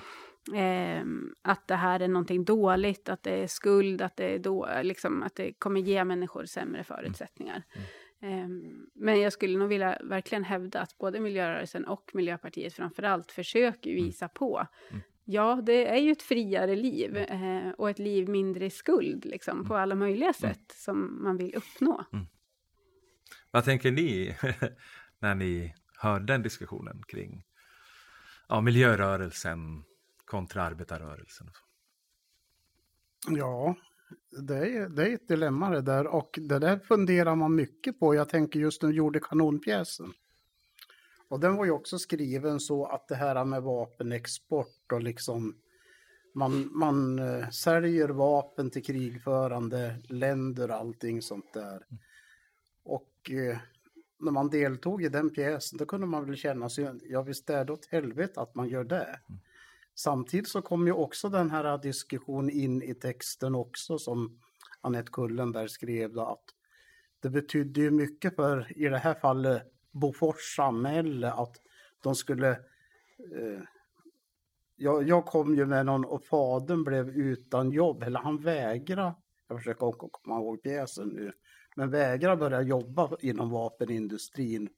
Eh, 0.54 1.06
att 1.52 1.68
det 1.68 1.76
här 1.76 2.00
är 2.00 2.08
någonting 2.08 2.46
dåligt, 2.46 3.10
att 3.10 3.24
det 3.24 3.44
är 3.44 3.48
skuld, 3.48 4.02
att 4.02 4.18
det, 4.18 4.36
är 4.36 4.40
då, 4.40 4.70
liksom, 4.84 5.24
att 5.24 5.36
det 5.36 5.54
kommer 5.54 5.82
ge 5.82 6.04
människor 6.06 6.46
sämre 6.46 6.84
förutsättningar. 6.84 7.64
Mm. 7.76 7.88
Ehm, 8.22 8.86
men 8.94 9.22
jag 9.22 9.34
skulle 9.34 9.58
nog 9.58 9.70
vilja 9.70 9.98
verkligen 10.04 10.44
hävda 10.44 10.82
att 10.82 10.98
både 10.98 11.20
miljörörelsen 11.20 11.86
och 11.86 12.12
Miljöpartiet 12.14 12.74
framförallt 12.74 13.32
försöker 13.32 13.92
mm. 13.92 14.04
visa 14.04 14.28
på 14.28 14.68
mm. 14.90 15.02
Ja, 15.26 15.62
det 15.66 15.88
är 15.88 15.98
ju 15.98 16.12
ett 16.12 16.22
friare 16.22 16.76
liv 16.76 17.18
eh, 17.18 17.70
och 17.78 17.90
ett 17.90 18.00
liv 18.00 18.30
mindre 18.30 18.66
i 18.66 18.70
skuld 18.70 19.26
liksom, 19.26 19.58
mm. 19.58 19.68
på 19.68 19.76
alla 19.76 19.96
möjliga 19.96 20.26
mm. 20.26 20.34
sätt 20.34 20.46
mm. 20.48 20.76
som 20.76 21.24
man 21.24 21.38
vill 21.38 21.56
uppnå. 21.56 22.06
Mm. 22.14 22.26
Vad 23.52 23.66
tänker 23.66 23.92
ni 23.92 24.36
när 25.20 25.36
ni 25.36 25.76
hör 26.00 26.20
den 26.20 26.42
diskussionen 26.42 27.04
kring 27.08 27.44
ja, 28.50 28.62
miljörörelsen 28.62 29.84
kontra 30.26 30.64
arbetarrörelsen. 30.64 31.48
Ja, 33.28 33.76
det 34.48 34.58
är, 34.58 34.90
det 34.90 35.10
är 35.10 35.14
ett 35.14 35.28
dilemma 35.28 35.70
det 35.70 35.82
där 35.82 36.08
och 36.08 36.40
det 36.42 36.60
där 36.60 36.80
funderar 36.80 37.36
man 37.36 37.56
mycket 37.56 38.00
på. 38.00 38.16
Jag 38.16 38.30
tänker 38.30 38.60
just 38.60 38.82
när 38.82 38.90
du 38.90 38.96
gjorde 38.96 39.20
kanonpjäsen. 39.20 40.14
Och 41.28 41.40
den 41.40 41.56
var 41.56 41.66
ju 41.66 41.72
också 41.72 42.00
skriven 42.00 42.60
så 42.60 42.86
att 42.86 43.08
det 43.08 43.16
här 43.16 43.46
med 43.46 43.64
vapenexport 43.64 44.92
och 44.92 45.04
liksom 45.04 45.56
man, 46.34 46.70
man 46.78 47.20
uh, 47.20 47.50
säljer 47.50 48.10
vapen 48.10 48.70
till 48.70 48.84
krigförande 48.84 49.96
länder 50.10 50.72
och 50.72 50.76
allting 50.76 51.22
sånt 51.22 51.54
där. 51.54 51.86
Och 52.84 53.32
uh, 53.32 53.58
när 54.20 54.32
man 54.32 54.50
deltog 54.50 55.04
i 55.04 55.10
den 55.10 55.30
pjäsen 55.30 55.78
då 55.78 55.86
kunde 55.86 56.08
man 56.08 56.26
väl 56.26 56.36
känna 56.36 56.70
sig, 56.70 56.92
ja 57.04 57.22
visst 57.22 57.50
är 57.50 57.66
det 57.66 57.74
åt 57.74 57.86
helvete 57.86 58.42
att 58.42 58.56
man 58.56 58.70
gör 58.70 58.84
det. 58.84 59.20
Samtidigt 59.96 60.48
så 60.48 60.62
kom 60.62 60.88
ju 60.88 60.94
också 60.94 61.30
den 61.30 61.52
här 61.52 61.78
diskussionen 61.78 62.50
in 62.50 62.82
i 62.82 62.94
texten 62.94 63.56
också 63.56 63.98
som 63.98 64.40
Anette 64.82 65.12
Kullenberg 65.12 65.70
skrev 65.70 66.14
då 66.14 66.22
att 66.22 66.44
det 67.20 67.30
betydde 67.30 67.82
ju 67.82 67.92
mycket 67.92 68.36
för, 68.36 68.78
i 68.78 68.88
det 68.88 68.98
här 68.98 69.14
fallet, 69.14 69.64
Bofors 69.92 70.56
samhälle 70.56 71.32
att 71.32 71.58
de 72.04 72.16
skulle 72.16 72.50
eh, 72.52 73.62
jag, 74.76 75.08
jag, 75.08 75.26
kom 75.26 75.56
ju 75.56 75.66
med 75.66 75.86
någon 75.86 76.06
och 76.06 76.24
fadern 76.24 76.84
blev 76.84 77.10
utan 77.10 77.72
jobb, 77.72 78.04
eller 78.04 78.20
han 78.20 78.38
vägrade, 78.38 79.16
jag 79.48 79.58
försöker 79.58 79.92
komma 79.92 80.36
ihåg 80.40 80.64
pjäsen 80.64 81.08
nu, 81.08 81.32
men 81.76 81.90
vägrade 81.90 82.38
börja 82.38 82.62
jobba 82.62 83.18
inom 83.20 83.50
vapenindustrin. 83.50 84.70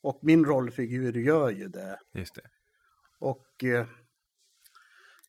Och 0.00 0.18
min 0.22 0.44
rollfigur 0.44 1.12
gör 1.12 1.50
ju 1.50 1.68
det. 1.68 1.98
Just 2.12 2.34
det. 2.34 2.42
Och 3.18 3.64
eh, 3.64 3.86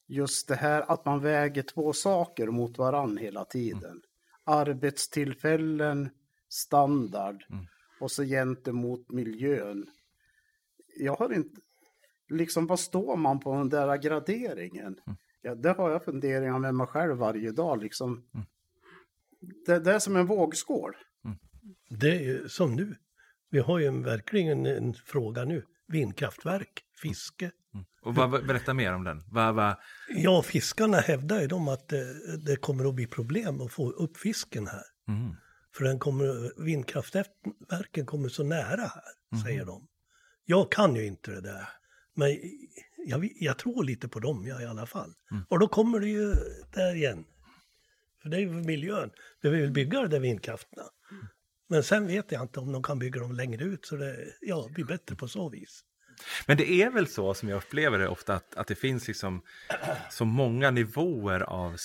just 0.08 0.48
det 0.48 0.56
här 0.56 0.92
att 0.92 1.06
man 1.06 1.20
väger 1.20 1.64
två 1.64 1.94
saker 1.94 2.48
mot 2.48 2.78
varann 2.78 3.18
hela 3.18 3.46
tiden. 3.46 3.92
Mm. 3.92 4.02
Arbetstillfällen, 4.44 6.10
standard 6.50 7.46
mm. 7.50 7.66
och 8.00 8.12
så 8.12 8.24
gentemot 8.24 9.12
miljön. 9.12 9.86
Jag 11.00 11.16
har 11.16 11.34
inte, 11.34 11.62
liksom 12.30 12.68
vad 12.68 12.80
står 12.80 13.16
man 13.16 13.40
på 13.40 13.54
den 13.54 13.70
där 13.70 13.98
graderingen? 13.98 15.00
Mm. 15.08 15.18
Ja, 15.42 15.56
det 15.56 15.72
har 15.72 15.92
jag 15.92 16.06
funderingar 16.06 16.60
med 16.60 16.76
mig 16.76 16.88
själv 16.88 17.18
varje 17.18 17.52
dag 17.52 17.84
liksom. 17.84 18.12
Mm. 18.34 18.46
Det, 19.66 19.80
det, 19.80 19.94
är 19.94 20.00
som 20.00 20.16
en 20.16 20.26
vågskål. 20.26 20.96
Mm. 21.26 21.38
Det 21.90 22.26
är 22.26 22.48
som 22.48 22.76
nu. 22.76 22.96
Vi 23.50 23.60
har 23.60 23.80
ju 23.80 24.04
verkligen 24.04 24.66
en 24.66 24.94
fråga 24.94 25.44
nu. 25.46 25.66
Vindkraftverk, 25.88 26.84
fiske, 27.02 27.46
Mm. 27.46 27.52
Och 28.08 28.16
vad, 28.16 28.48
berätta 28.48 28.74
mer 28.74 28.94
om 28.94 29.04
den. 29.04 29.24
Vad, 29.32 29.56
vad... 29.56 29.76
Ja, 30.10 30.42
fiskarna 30.42 30.98
hävdar 30.98 31.42
ju 31.42 31.48
de 31.48 31.68
att 31.68 31.88
det, 31.88 32.38
det, 32.38 32.56
kommer 32.56 32.90
att 32.90 32.96
bli 32.96 33.08
problem 33.08 33.62
att 33.62 33.72
få 33.72 33.92
upp 33.92 34.18
fisken 34.18 34.68
här. 34.68 34.84
Mm. 35.08 35.36
För 35.76 35.84
den 35.84 36.00
kommer, 36.00 36.64
vindkraftverken 36.64 38.06
kommer 38.06 38.30
så 38.30 38.44
nära 38.44 38.82
här, 38.82 39.04
mm. 39.32 39.44
säger 39.44 39.66
de. 39.66 39.88
Jag 40.46 40.72
kan 40.72 40.96
ju 40.96 41.06
inte 41.06 41.32
det 41.32 41.42
där. 41.42 41.70
Men 42.16 42.38
jag, 43.06 43.30
jag 43.36 43.58
tror 43.58 43.84
lite 43.84 44.08
på 44.08 44.20
dem 44.20 44.48
ja, 44.48 44.62
i 44.62 44.66
alla 44.66 44.86
fall. 44.86 45.14
Mm. 45.32 45.44
Och 45.50 45.60
då 45.60 45.68
kommer 45.68 46.00
det 46.00 46.08
ju 46.08 46.34
där 46.74 46.96
igen. 46.96 47.26
För 48.22 48.30
det 48.30 48.38
är 48.38 48.42
ju 48.42 48.50
miljön. 48.50 49.12
Vi 49.42 49.50
vill 49.50 49.72
bygga 49.72 50.02
de 50.02 50.08
där 50.08 50.20
vindkrafterna. 50.20 50.84
Men 51.70 51.84
sen 51.84 52.08
vet 52.08 52.32
jag 52.32 52.42
inte 52.42 52.60
om 52.60 52.72
de 52.72 52.84
kan 52.84 53.00
bygga 53.00 53.22
dem 53.22 53.32
längre 53.32 53.64
ut 53.64 53.86
så 53.86 53.96
det 53.96 54.18
ja, 54.42 54.70
blir 54.74 54.86
bättre 54.86 55.16
på 55.16 55.28
så 55.28 55.50
vis. 55.50 55.84
Men 56.46 56.58
det 56.58 56.72
är 56.72 56.90
väl 56.90 57.08
så 57.08 57.34
som 57.34 57.50
jag 57.50 57.58
upplever 57.58 58.00
det 58.00 58.08
ofta 58.08 58.36
att, 58.36 58.56
att 58.56 58.68
det 58.68 58.76
finns 58.76 59.08
liksom 59.08 59.42
så 60.10 60.26
många 60.26 60.72
nivåer 60.72 61.40
av 61.40 61.78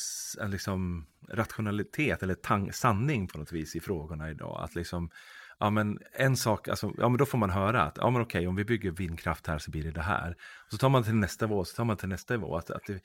liksom 0.46 1.06
rationalitet 1.28 2.22
eller 2.22 2.34
tang, 2.34 2.72
sanning 2.72 3.28
på 3.28 3.38
något 3.38 3.52
vis 3.52 3.76
i 3.76 3.80
frågorna 3.80 4.30
idag. 4.30 4.60
Att 4.64 4.74
liksom, 4.74 5.10
ja 5.58 5.70
men 5.70 5.98
en 6.12 6.36
sak, 6.36 6.68
alltså, 6.68 6.92
ja 6.98 7.08
men 7.08 7.18
då 7.18 7.26
får 7.26 7.38
man 7.38 7.50
höra 7.50 7.82
att, 7.82 7.96
ja 7.96 8.10
men 8.10 8.22
okej 8.22 8.46
om 8.46 8.56
vi 8.56 8.64
bygger 8.64 8.90
vindkraft 8.90 9.46
här 9.46 9.58
så 9.58 9.70
blir 9.70 9.84
det 9.84 9.90
det 9.90 10.02
här. 10.02 10.36
Och 10.64 10.70
så 10.70 10.78
tar 10.78 10.88
man 10.88 11.02
till 11.02 11.14
nästa 11.14 11.46
nivå, 11.46 11.64
så 11.64 11.76
tar 11.76 11.84
man 11.84 11.96
till 11.96 12.08
nästa 12.08 12.34
nivå. 12.34 12.56
Att, 12.56 12.70
att 12.70 12.84
det, 12.86 13.00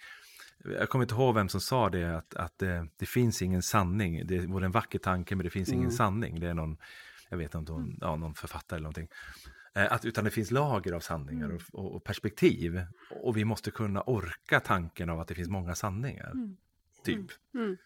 jag 0.63 0.89
kommer 0.89 1.05
inte 1.05 1.15
ihåg 1.15 1.35
vem 1.35 1.49
som 1.49 1.61
sa 1.61 1.89
det, 1.89 2.17
att, 2.17 2.35
att 2.35 2.59
det, 2.59 2.87
det 2.97 3.05
finns 3.05 3.41
ingen 3.41 3.63
sanning. 3.63 4.27
Det 4.27 4.39
vore 4.39 4.65
en 4.65 4.71
vacker 4.71 4.99
tanke 4.99 5.35
men 5.35 5.43
det 5.43 5.49
finns 5.49 5.69
ingen 5.69 5.81
mm. 5.81 5.95
sanning. 5.95 6.39
Det 6.39 6.47
är 6.47 6.53
någon, 6.53 6.77
jag 7.29 7.37
vet 7.37 7.55
inte, 7.55 7.71
någon, 7.71 7.97
ja, 8.01 8.15
någon 8.15 8.33
författare 8.33 8.77
eller 8.77 8.83
någonting. 8.83 9.07
Eh, 9.77 9.93
att, 9.93 10.05
utan 10.05 10.23
det 10.23 10.31
finns 10.31 10.51
lager 10.51 10.93
av 10.93 10.99
sanningar 10.99 11.45
mm. 11.45 11.59
och, 11.73 11.95
och, 11.95 12.03
perspektiv. 12.03 12.81
Och 13.09 13.37
vi 13.37 13.45
måste 13.45 13.71
kunna 13.71 14.01
orka 14.01 14.59
tanken 14.59 15.09
av 15.09 15.19
att 15.19 15.27
det 15.27 15.35
finns 15.35 15.49
många 15.49 15.75
sanningar. 15.75 16.31
Mm. 16.31 16.57
Typ. 17.03 17.15
Mm. 17.53 17.65
mm. 17.65 17.77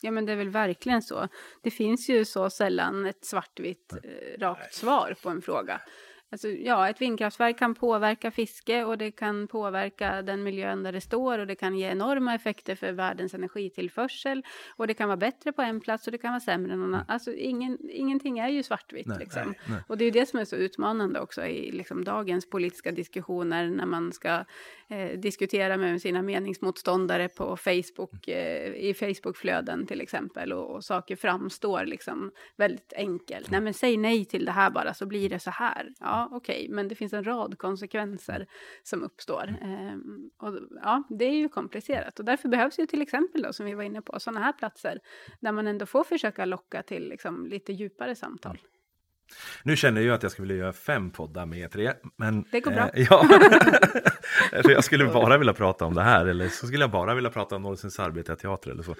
Ja 0.00 0.10
men 0.10 0.26
det 0.26 0.32
är 0.32 0.36
väl 0.36 0.48
verkligen 0.48 1.02
så. 1.02 1.28
Det 1.62 1.70
finns 1.70 2.08
ju 2.08 2.24
så 2.24 2.50
sällan 2.50 3.06
ett 3.06 3.24
svartvitt 3.24 3.92
eh, 3.92 4.40
rakt 4.40 4.74
svar 4.74 5.14
på 5.22 5.30
en 5.30 5.42
fråga. 5.42 5.80
Alltså, 6.30 6.48
ja, 6.48 6.88
ett 6.88 7.00
vindkraftverk 7.00 7.58
kan 7.58 7.74
påverka 7.74 8.30
fiske 8.30 8.84
och 8.84 8.98
det 8.98 9.10
kan 9.10 9.48
påverka 9.48 10.22
den 10.22 10.42
miljön 10.42 10.82
där 10.82 10.92
det 10.92 11.00
står 11.00 11.38
och 11.38 11.46
det 11.46 11.54
kan 11.54 11.78
ge 11.78 11.86
enorma 11.86 12.34
effekter 12.34 12.74
för 12.74 12.92
världens 12.92 13.34
energitillförsel 13.34 14.42
och 14.76 14.86
det 14.86 14.94
kan 14.94 15.08
vara 15.08 15.16
bättre 15.16 15.52
på 15.52 15.62
en 15.62 15.80
plats 15.80 16.06
och 16.06 16.12
det 16.12 16.18
kan 16.18 16.30
vara 16.30 16.40
sämre 16.40 16.72
än 16.72 16.80
någon 16.80 16.94
annan. 16.94 17.06
Alltså 17.08 17.32
ingen, 17.32 17.78
ingenting 17.90 18.38
är 18.38 18.48
ju 18.48 18.62
svartvitt 18.62 19.06
nej, 19.06 19.18
liksom. 19.18 19.42
Nej, 19.46 19.58
nej. 19.68 19.78
Och 19.88 19.98
det 19.98 20.04
är 20.04 20.12
det 20.12 20.26
som 20.26 20.40
är 20.40 20.44
så 20.44 20.56
utmanande 20.56 21.20
också 21.20 21.46
i 21.46 21.72
liksom, 21.72 22.04
dagens 22.04 22.50
politiska 22.50 22.92
diskussioner 22.92 23.70
när 23.70 23.86
man 23.86 24.12
ska 24.12 24.44
eh, 24.88 25.18
diskutera 25.18 25.76
med 25.76 26.02
sina 26.02 26.22
meningsmotståndare 26.22 27.28
på 27.28 27.56
Facebook, 27.56 28.28
eh, 28.28 28.74
i 28.74 28.94
Facebookflöden 28.94 29.86
till 29.86 30.00
exempel 30.00 30.52
och, 30.52 30.74
och 30.74 30.84
saker 30.84 31.16
framstår 31.16 31.84
liksom 31.84 32.30
väldigt 32.56 32.92
enkelt. 32.96 33.50
Nej 33.50 33.60
men 33.60 33.74
säg 33.74 33.96
nej 33.96 34.24
till 34.24 34.44
det 34.44 34.52
här 34.52 34.70
bara 34.70 34.94
så 34.94 35.06
blir 35.06 35.28
det 35.28 35.38
så 35.38 35.50
här. 35.50 35.92
Ja, 36.00 36.15
okej, 36.24 36.56
okay, 36.56 36.74
men 36.74 36.88
det 36.88 36.94
finns 36.94 37.12
en 37.12 37.24
rad 37.24 37.58
konsekvenser 37.58 38.46
som 38.82 39.02
uppstår. 39.02 39.54
Ehm, 39.62 40.30
och, 40.38 40.58
ja, 40.82 41.02
det 41.08 41.24
är 41.24 41.36
ju 41.36 41.48
komplicerat 41.48 42.18
och 42.18 42.24
därför 42.24 42.48
behövs 42.48 42.78
ju 42.78 42.86
till 42.86 43.02
exempel 43.02 43.42
då, 43.42 43.52
som 43.52 43.66
vi 43.66 43.74
var 43.74 43.82
inne 43.82 44.02
på, 44.02 44.20
sådana 44.20 44.40
här 44.40 44.52
platser 44.52 44.98
där 45.40 45.52
man 45.52 45.66
ändå 45.66 45.86
får 45.86 46.04
försöka 46.04 46.44
locka 46.44 46.82
till 46.82 47.08
liksom, 47.08 47.46
lite 47.46 47.72
djupare 47.72 48.14
samtal. 48.14 48.58
Nu 49.62 49.76
känner 49.76 50.00
jag 50.00 50.14
att 50.14 50.22
jag 50.22 50.32
skulle 50.32 50.48
vilja 50.48 50.62
göra 50.62 50.72
fem 50.72 51.10
poddar 51.10 51.46
med 51.46 51.58
er 51.58 51.68
tre. 51.68 51.92
Men, 52.16 52.44
det 52.52 52.60
går 52.60 52.70
bra. 52.70 52.90
Eh, 52.94 53.06
ja, 53.10 53.28
jag 54.70 54.84
skulle 54.84 55.04
bara 55.04 55.38
vilja 55.38 55.52
prata 55.52 55.84
om 55.84 55.94
det 55.94 56.02
här, 56.02 56.26
eller 56.26 56.48
så 56.48 56.66
skulle 56.66 56.82
jag 56.82 56.90
bara 56.90 57.14
vilja 57.14 57.30
prata 57.30 57.56
om 57.56 57.62
Norrsens 57.62 57.98
arbetarteater 57.98 58.70
eller 58.70 58.82
så. 58.82 58.94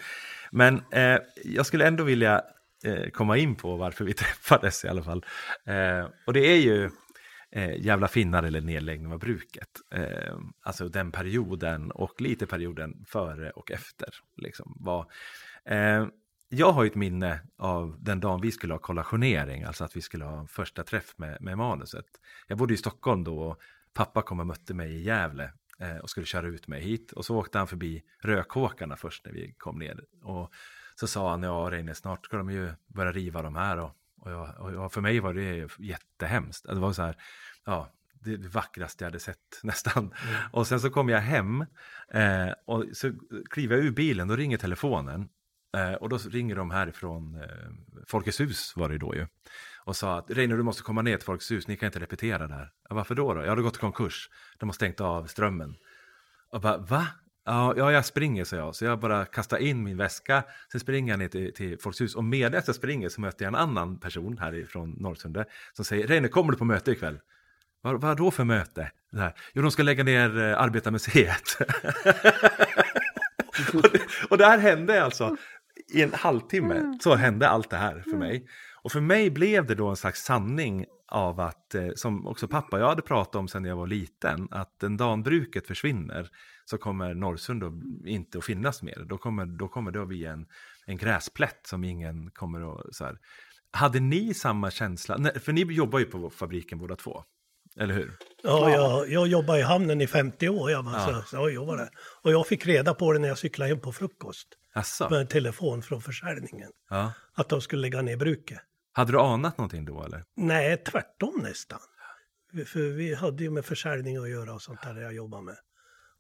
Men 0.51 0.83
eh, 0.93 1.19
jag 1.45 1.67
skulle 1.67 1.87
ändå 1.87 2.05
vilja 2.05 2.43
eh, 2.85 3.11
komma 3.11 3.37
in 3.37 3.57
på 3.57 3.77
varför 3.77 4.05
vi 4.05 4.15
träffades 4.15 4.85
i 4.85 4.89
alla 4.89 5.03
fall. 5.03 5.25
Eh, 5.65 6.07
och 6.27 6.33
det 6.33 6.41
är 6.41 6.59
ju 6.59 6.91
eh, 7.51 7.81
jävla 7.81 8.09
finnar 8.09 8.43
eller 8.43 8.61
nedläggning 8.61 9.13
av 9.13 9.19
bruket. 9.19 9.69
Eh, 9.91 10.39
alltså 10.61 10.89
den 10.89 11.13
perioden 11.13 11.91
och 11.91 12.21
lite 12.21 12.47
perioden 12.47 13.05
före 13.09 13.51
och 13.51 13.71
efter. 13.71 14.09
Liksom, 14.37 14.77
var, 14.81 15.11
eh, 15.65 16.07
jag 16.49 16.73
har 16.73 16.85
ju 16.85 16.91
ett 16.91 16.95
minne 16.95 17.41
av 17.59 17.97
den 18.01 18.21
dagen 18.21 18.41
vi 18.41 18.53
skulle 18.53 18.75
ha 18.75 18.79
kollationering, 18.79 19.63
alltså 19.63 19.85
att 19.85 19.97
vi 19.97 20.03
skulle 20.03 20.25
ha 20.25 20.41
en 20.41 20.49
första 20.49 20.85
träff 20.85 21.15
med, 21.17 21.39
med 21.41 21.59
manuset. 21.59 22.07
Jag 22.47 22.59
bodde 22.59 22.75
i 22.75 22.77
Stockholm 22.77 23.25
då 23.25 23.39
och 23.39 23.61
pappa 23.95 24.23
kom 24.23 24.41
och 24.41 24.47
mötte 24.47 24.75
mig 24.75 24.93
i 24.93 25.03
Gävle 25.03 25.53
eh, 25.79 25.97
och 25.97 26.11
skulle 26.11 26.27
köra 26.27 26.47
ut 26.47 26.69
mig 26.69 26.83
hit. 26.83 27.13
Och 27.13 27.25
så 27.25 27.37
åkte 27.37 27.59
han 27.59 27.67
förbi 27.67 28.03
Rökåkarna 28.23 28.97
först 28.97 29.25
när 29.25 29.33
vi 29.33 29.55
kom 29.59 29.79
ner. 29.79 30.05
Och 30.23 30.53
så 30.95 31.07
sa 31.07 31.31
han, 31.31 31.43
ja 31.43 31.69
Reine, 31.71 31.95
snart 31.95 32.25
ska 32.27 32.37
de 32.37 32.51
ju 32.51 32.71
börja 32.87 33.13
riva 33.13 33.43
de 33.43 33.57
här. 33.57 33.79
Och, 33.79 33.91
och, 34.35 34.73
jag, 34.73 34.85
och 34.85 34.93
för 34.93 35.01
mig 35.01 35.21
var 35.21 35.35
det 35.35 35.69
jättehemskt. 35.79 36.67
Det 36.69 36.75
var 36.75 36.93
så 36.93 37.03
här, 37.03 37.17
ja, 37.65 37.93
det, 38.21 38.37
vackraste 38.37 39.05
jag 39.05 39.11
hade 39.11 39.21
sett 39.21 39.39
nästan. 39.63 40.05
Mm. 40.05 40.13
Och 40.53 40.67
sen 40.67 40.81
så 40.81 40.91
kom 40.91 41.09
jag 41.09 41.21
hem 41.21 41.61
eh, 42.09 42.51
och 42.67 42.85
så 42.93 43.13
kliver 43.51 43.77
jag 43.77 43.85
ur 43.85 43.91
bilen, 43.91 44.29
då 44.29 44.37
ringer 44.37 44.59
telefonen. 44.59 45.29
Eh, 45.77 45.93
och 45.93 46.09
då 46.09 46.19
ringer 46.19 46.57
de 46.57 46.71
härifrån 46.71 47.35
eh, 47.35 48.03
Folkets 48.07 48.41
hus 48.41 48.73
var 48.77 48.89
det 48.89 48.99
då 48.99 49.15
ju. 49.15 49.27
Och 49.85 49.97
sa 49.97 50.19
att 50.19 50.31
Reine 50.31 50.57
du 50.57 50.63
måste 50.63 50.83
komma 50.83 51.03
ner 51.03 51.17
till 51.17 51.27
Folkets 51.27 51.51
hus, 51.51 51.69
ni 51.69 51.77
kan 51.77 51.87
inte 51.87 52.01
repetera 52.01 52.47
där. 52.47 52.73
Ja, 52.89 52.95
varför 52.95 53.15
då? 53.15 53.35
då? 53.35 53.41
Jag 53.41 53.49
hade 53.49 53.63
gått 53.63 53.77
i 53.77 53.81
konkurs, 53.81 54.31
de 54.59 54.69
har 54.69 54.75
stängt 54.75 55.01
av 55.01 55.27
strömmen. 55.27 55.77
Och 56.51 56.61
bara, 56.61 56.79
va? 56.79 57.07
Ja, 57.49 57.75
ja, 57.77 57.93
jag 57.93 58.05
springer, 58.05 58.45
så 58.45 58.57
jag. 58.57 58.75
Så 58.75 58.85
jag 58.85 59.01
bara 59.01 59.25
kastar 59.25 59.59
in 59.59 59.83
min 59.83 59.97
väska, 59.97 60.45
sen 60.73 60.81
springer 60.81 61.13
jag 61.13 61.19
ner 61.19 61.29
till, 61.29 61.55
till 61.55 61.79
Folkets 61.79 62.01
hus. 62.01 62.15
Och 62.15 62.25
medan 62.25 62.63
jag 62.67 62.75
springer 62.75 63.09
så 63.09 63.21
möter 63.21 63.45
jag 63.45 63.49
en 63.49 63.61
annan 63.61 63.99
person 63.99 64.39
härifrån 64.39 64.91
Norrsunde 64.91 65.45
som 65.73 65.85
säger, 65.85 66.07
Reine, 66.07 66.29
kommer 66.29 66.53
du 66.53 66.59
på 66.59 66.65
möte 66.65 66.91
ikväll? 66.91 67.19
Vad, 67.83 68.01
vad 68.01 68.17
då 68.17 68.31
för 68.31 68.45
möte? 68.45 68.91
Det 69.13 69.21
här. 69.21 69.35
Jo, 69.53 69.63
de 69.63 69.71
ska 69.71 69.83
lägga 69.83 70.05
ner 70.05 70.39
eh, 70.39 70.61
Arbetarmuseet. 70.61 71.57
och, 73.75 73.83
det, 73.83 74.01
och 74.31 74.39
det 74.39 74.47
här 74.47 74.59
hände 74.59 75.05
alltså 75.05 75.37
i 75.95 76.03
en 76.03 76.13
halvtimme. 76.13 76.75
Mm. 76.75 76.99
Så 77.01 77.15
hände 77.15 77.49
allt 77.49 77.71
det 77.71 77.77
här 77.77 78.05
för 78.11 78.17
mig. 78.17 78.47
Och 78.83 78.93
för 78.93 79.01
mig 79.01 79.31
blev 79.31 79.67
det 79.67 79.75
då 79.75 79.89
en 79.89 79.97
slags 79.97 80.25
sanning 80.25 80.87
av 81.09 81.41
att, 81.41 81.75
eh, 81.75 81.89
som 81.95 82.27
också 82.27 82.49
pappa 82.49 82.79
jag 82.79 82.89
hade 82.89 83.03
pratat 83.03 83.35
om 83.35 83.49
sedan 83.49 83.65
jag 83.65 83.77
var 83.77 83.87
liten, 83.87 84.49
att 84.51 84.81
den 84.81 84.97
dagen 84.97 85.23
bruket 85.23 85.67
försvinner 85.67 86.31
så 86.71 86.79
kommer 86.79 87.15
Norrsund 87.15 87.61
då 87.61 87.73
inte 88.09 88.39
att 88.39 88.45
finnas 88.45 88.83
mer. 88.83 89.05
Då 89.09 89.19
kommer, 89.19 89.47
då 89.47 89.69
kommer 89.69 89.91
det 89.91 90.03
att 90.03 90.09
bli 90.09 90.25
en, 90.25 90.47
en 90.87 90.97
gräsplätt 90.97 91.61
som 91.67 91.85
ingen 91.85 92.31
kommer 92.31 92.75
att... 92.81 92.95
Så 92.95 93.05
här. 93.05 93.19
Hade 93.71 94.01
ni 94.01 94.35
samma 94.35 94.71
känsla? 94.71 95.17
Nej, 95.17 95.41
för 95.41 95.53
ni 95.53 95.61
jobbar 95.63 95.99
ju 95.99 96.05
på 96.05 96.31
fabriken 96.31 96.79
båda 96.79 96.97
två, 96.97 97.25
eller 97.77 97.95
hur? 97.95 98.17
Ja, 98.43 98.71
jag, 98.71 99.11
jag 99.11 99.27
jobbade 99.27 99.59
i 99.59 99.63
hamnen 99.63 100.01
i 100.01 100.07
50 100.07 100.49
år, 100.49 100.71
jag, 100.71 100.85
bara, 100.85 100.95
Ja. 100.95 101.23
så, 101.23 101.29
så 101.29 101.37
jag 101.37 101.53
jobbade. 101.53 101.91
Och 102.23 102.33
jag 102.33 102.47
fick 102.47 102.67
reda 102.67 102.95
på 102.95 103.13
det 103.13 103.19
när 103.19 103.29
jag 103.29 103.39
cyklade 103.39 103.69
hem 103.69 103.81
på 103.81 103.93
frukost. 103.93 104.49
Asså? 104.75 105.11
Med 105.11 105.21
en 105.21 105.27
telefon 105.27 105.83
från 105.83 106.03
försäljningen. 106.03 106.71
Ja. 106.91 107.13
Att 107.35 107.49
de 107.49 107.61
skulle 107.61 107.83
lägga 107.83 108.03
ner 108.03 108.17
bruket. 108.17 108.59
Hade 108.93 109.13
du 109.13 109.21
anat 109.21 109.59
någonting 109.59 109.85
då 109.85 110.03
eller? 110.05 110.25
Nej, 110.37 110.77
tvärtom 110.77 111.41
nästan. 111.43 111.79
För 112.67 112.81
vi 112.97 113.15
hade 113.15 113.43
ju 113.45 113.51
med 113.51 113.65
försäljning 113.65 114.17
att 114.17 114.31
göra 114.31 114.55
och 114.55 114.63
sånt 114.63 114.83
där 114.83 115.01
jag 115.01 115.15
jobbade 115.15 115.43
med. 115.43 115.57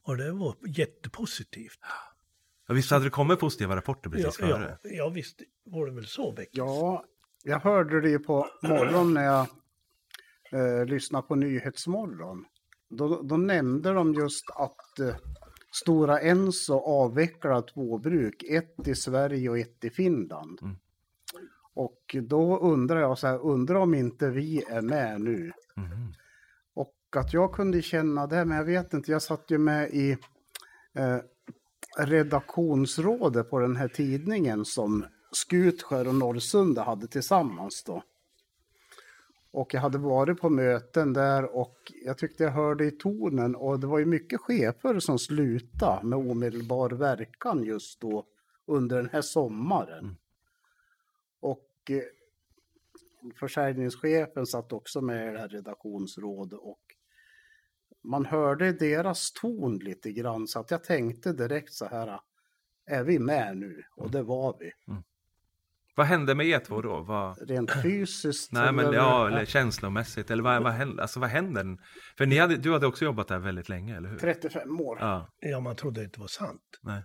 Och 0.07 0.17
det 0.17 0.33
var 0.33 0.55
jättepositivt. 0.67 1.79
Ja, 2.69 2.75
visst 2.75 2.91
hade 2.91 3.05
det 3.05 3.11
kommit 3.11 3.41
positiva 3.41 3.77
rapporter 3.77 4.11
Ja, 4.11 4.17
precis 4.17 4.41
ja, 4.41 4.47
före? 4.47 4.79
ja, 4.83 5.09
visst 5.09 5.43
var 5.65 5.87
det 5.87 5.93
väl 5.93 6.07
så, 6.07 6.33
Beck? 6.33 6.49
Ja, 6.53 7.05
jag 7.45 7.61
hörde 7.61 8.01
det 8.01 8.11
ju 8.11 8.19
på 8.19 8.49
morgonen 8.63 9.15
när 9.15 9.25
jag 9.25 9.47
eh, 10.53 10.87
lyssnade 10.87 11.27
på 11.27 11.35
Nyhetsmorgon. 11.35 12.45
Då, 12.89 13.23
då 13.23 13.37
nämnde 13.37 13.93
de 13.93 14.15
just 14.15 14.45
att 14.51 14.99
eh, 14.99 15.17
Stora 15.71 16.21
Enso 16.21 16.75
avvecklar 16.75 17.63
två 17.63 17.99
bruk, 17.99 18.43
ett 18.43 18.89
i 18.89 18.95
Sverige 18.95 19.51
och 19.51 19.59
ett 19.59 19.85
i 19.85 19.91
Finland. 19.91 20.59
Mm. 20.63 20.77
Och 21.75 22.17
då 22.23 22.59
undrar 22.59 23.01
jag 23.01 23.19
så 23.19 23.27
här, 23.27 23.39
undrar 23.39 23.75
om 23.75 23.95
inte 23.95 24.31
vi 24.31 24.63
är 24.69 24.83
med 24.83 25.21
nu? 25.21 25.53
Mhm. 25.77 26.13
Att 27.11 27.33
jag 27.33 27.53
kunde 27.53 27.83
känna 27.83 28.27
det, 28.27 28.45
men 28.45 28.57
jag 28.57 28.65
vet 28.65 28.95
inte, 28.95 29.13
jag 29.13 29.23
satt 29.23 29.51
ju 29.51 29.59
med 29.59 29.91
i 29.91 30.17
eh, 30.95 31.19
redaktionsrådet 31.99 33.51
på 33.51 33.59
den 33.59 33.77
här 33.77 33.89
tidningen 33.89 34.65
som 34.65 35.07
Skutskär 35.31 36.09
och 36.09 36.15
Norrsunda 36.15 36.83
hade 36.83 37.07
tillsammans 37.07 37.85
då. 37.87 38.03
Och 39.51 39.75
jag 39.75 39.81
hade 39.81 39.99
varit 39.99 40.41
på 40.41 40.51
möten 40.51 41.13
där 41.13 41.57
och 41.57 41.93
jag 42.05 42.19
tyckte 42.19 42.45
jag 42.45 42.51
hörde 42.51 42.85
i 42.85 42.91
tonen 42.91 43.57
och 43.57 43.81
det 43.81 43.87
var 43.87 43.99
ju 43.99 44.07
mycket 44.07 44.41
chefer 44.41 45.01
som 45.01 45.19
slutade 45.19 46.07
med 46.07 46.19
omedelbar 46.19 46.91
verkan 46.91 47.65
just 47.65 48.01
då 48.01 48.27
under 48.67 48.97
den 48.97 49.09
här 49.13 49.23
sommaren. 49.23 50.17
Och 51.41 51.91
eh, 51.91 52.03
försäljningschefen 53.41 54.47
satt 54.47 54.73
också 54.73 55.01
med 55.01 55.29
i 55.29 55.33
det 55.33 55.39
här 55.39 55.49
redaktionsrådet 55.49 56.59
och 56.59 56.96
man 58.07 58.27
hörde 58.27 58.73
deras 58.73 59.33
ton 59.33 59.79
lite 59.79 60.13
grann 60.13 60.47
så 60.49 60.61
att 60.61 60.71
jag 60.71 60.85
tänkte 60.85 61.33
direkt 61.33 61.73
så 61.73 61.87
här, 61.87 62.21
är 62.87 63.05
vi 63.05 63.19
med 63.19 63.57
nu? 63.57 63.83
Och 63.97 64.11
det 64.11 64.23
var 64.23 64.57
vi. 64.61 64.73
Vad 65.97 66.07
hände 66.07 66.35
med 66.35 66.47
er 66.47 66.59
två 66.59 66.83
då? 66.83 67.01
Vad... 67.03 67.49
Rent 67.51 67.83
fysiskt. 67.83 68.53
Nej, 68.53 68.73
men 68.73 68.85
eller- 68.87 68.99
ja, 68.99 69.29
eller 69.29 69.45
känslomässigt, 69.45 70.31
eller 70.31 70.43
vad, 70.43 70.63
vad 70.63 70.73
hände? 70.73 71.03
Alltså 71.03 71.21
vad 71.21 71.29
hände? 71.31 71.79
För 72.19 72.27
ni 72.27 72.39
hade, 72.39 72.57
du 72.57 72.73
hade 72.73 72.87
också 72.87 73.05
jobbat 73.05 73.29
där 73.29 73.39
väldigt 73.39 73.69
länge, 73.69 73.97
eller 73.97 74.09
hur? 74.09 74.19
35 74.19 74.81
år. 74.81 74.99
Ja, 75.01 75.31
Ja, 75.41 75.61
man 75.61 75.77
trodde 75.77 76.05
inte 76.05 76.17
det 76.17 76.21
var 76.21 76.29
sant. 76.29 76.63
nej. 76.83 77.03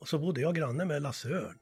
Och 0.00 0.08
så 0.08 0.18
bodde 0.18 0.40
jag 0.40 0.54
granne 0.54 0.84
med 0.84 1.02
Lasse 1.02 1.28
Örn. 1.28 1.58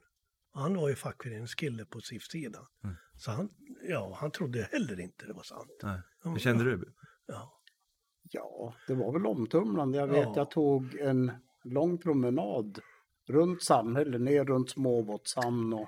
Han 0.53 0.75
var 0.75 0.89
ju 0.89 0.95
fackföreningskille 0.95 1.85
på 1.85 1.99
SIF-sidan. 2.01 2.65
Mm. 2.83 2.95
Så 3.17 3.31
han, 3.31 3.49
ja, 3.89 4.17
han 4.19 4.31
trodde 4.31 4.67
heller 4.71 4.99
inte 4.99 5.25
det 5.25 5.33
var 5.33 5.43
sant. 5.43 5.69
nej. 5.83 5.99
Hur 6.23 6.39
kände 6.39 6.63
du? 6.63 6.93
Ja. 7.27 7.59
Ja, 8.31 8.73
det 8.87 8.93
var 8.93 9.11
väl 9.13 9.25
omtumlande. 9.25 9.97
Jag 9.97 10.07
vet, 10.07 10.17
Ja. 10.27 10.33
jag 10.35 10.51
tog 10.51 10.95
en 10.95 11.31
lång 11.63 11.97
promenad 11.97 12.79
runt 13.27 13.63
samhället, 13.63 14.21
ner 14.21 14.45
runt 14.45 14.69
Småbåtshamn 14.69 15.73
och 15.73 15.87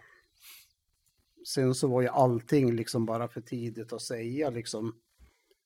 sen 1.47 1.75
så 1.75 1.87
var 1.87 2.01
ju 2.01 2.07
allting 2.07 2.75
liksom 2.75 3.05
bara 3.05 3.27
för 3.27 3.41
tidigt 3.41 3.93
att 3.93 4.01
säga 4.01 4.49
liksom. 4.49 4.95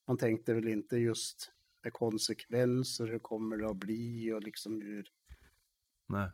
Man 0.07 0.17
tänkte 0.17 0.53
väl 0.53 0.67
inte 0.67 0.97
just 0.97 1.51
med 1.83 1.93
konsekvenser, 1.93 3.07
hur 3.07 3.19
kommer 3.19 3.57
det 3.57 3.69
att 3.69 3.75
bli 3.75 4.31
och 4.33 4.43
liksom 4.43 4.81
hur. 4.81 5.11
Nej. 6.07 6.29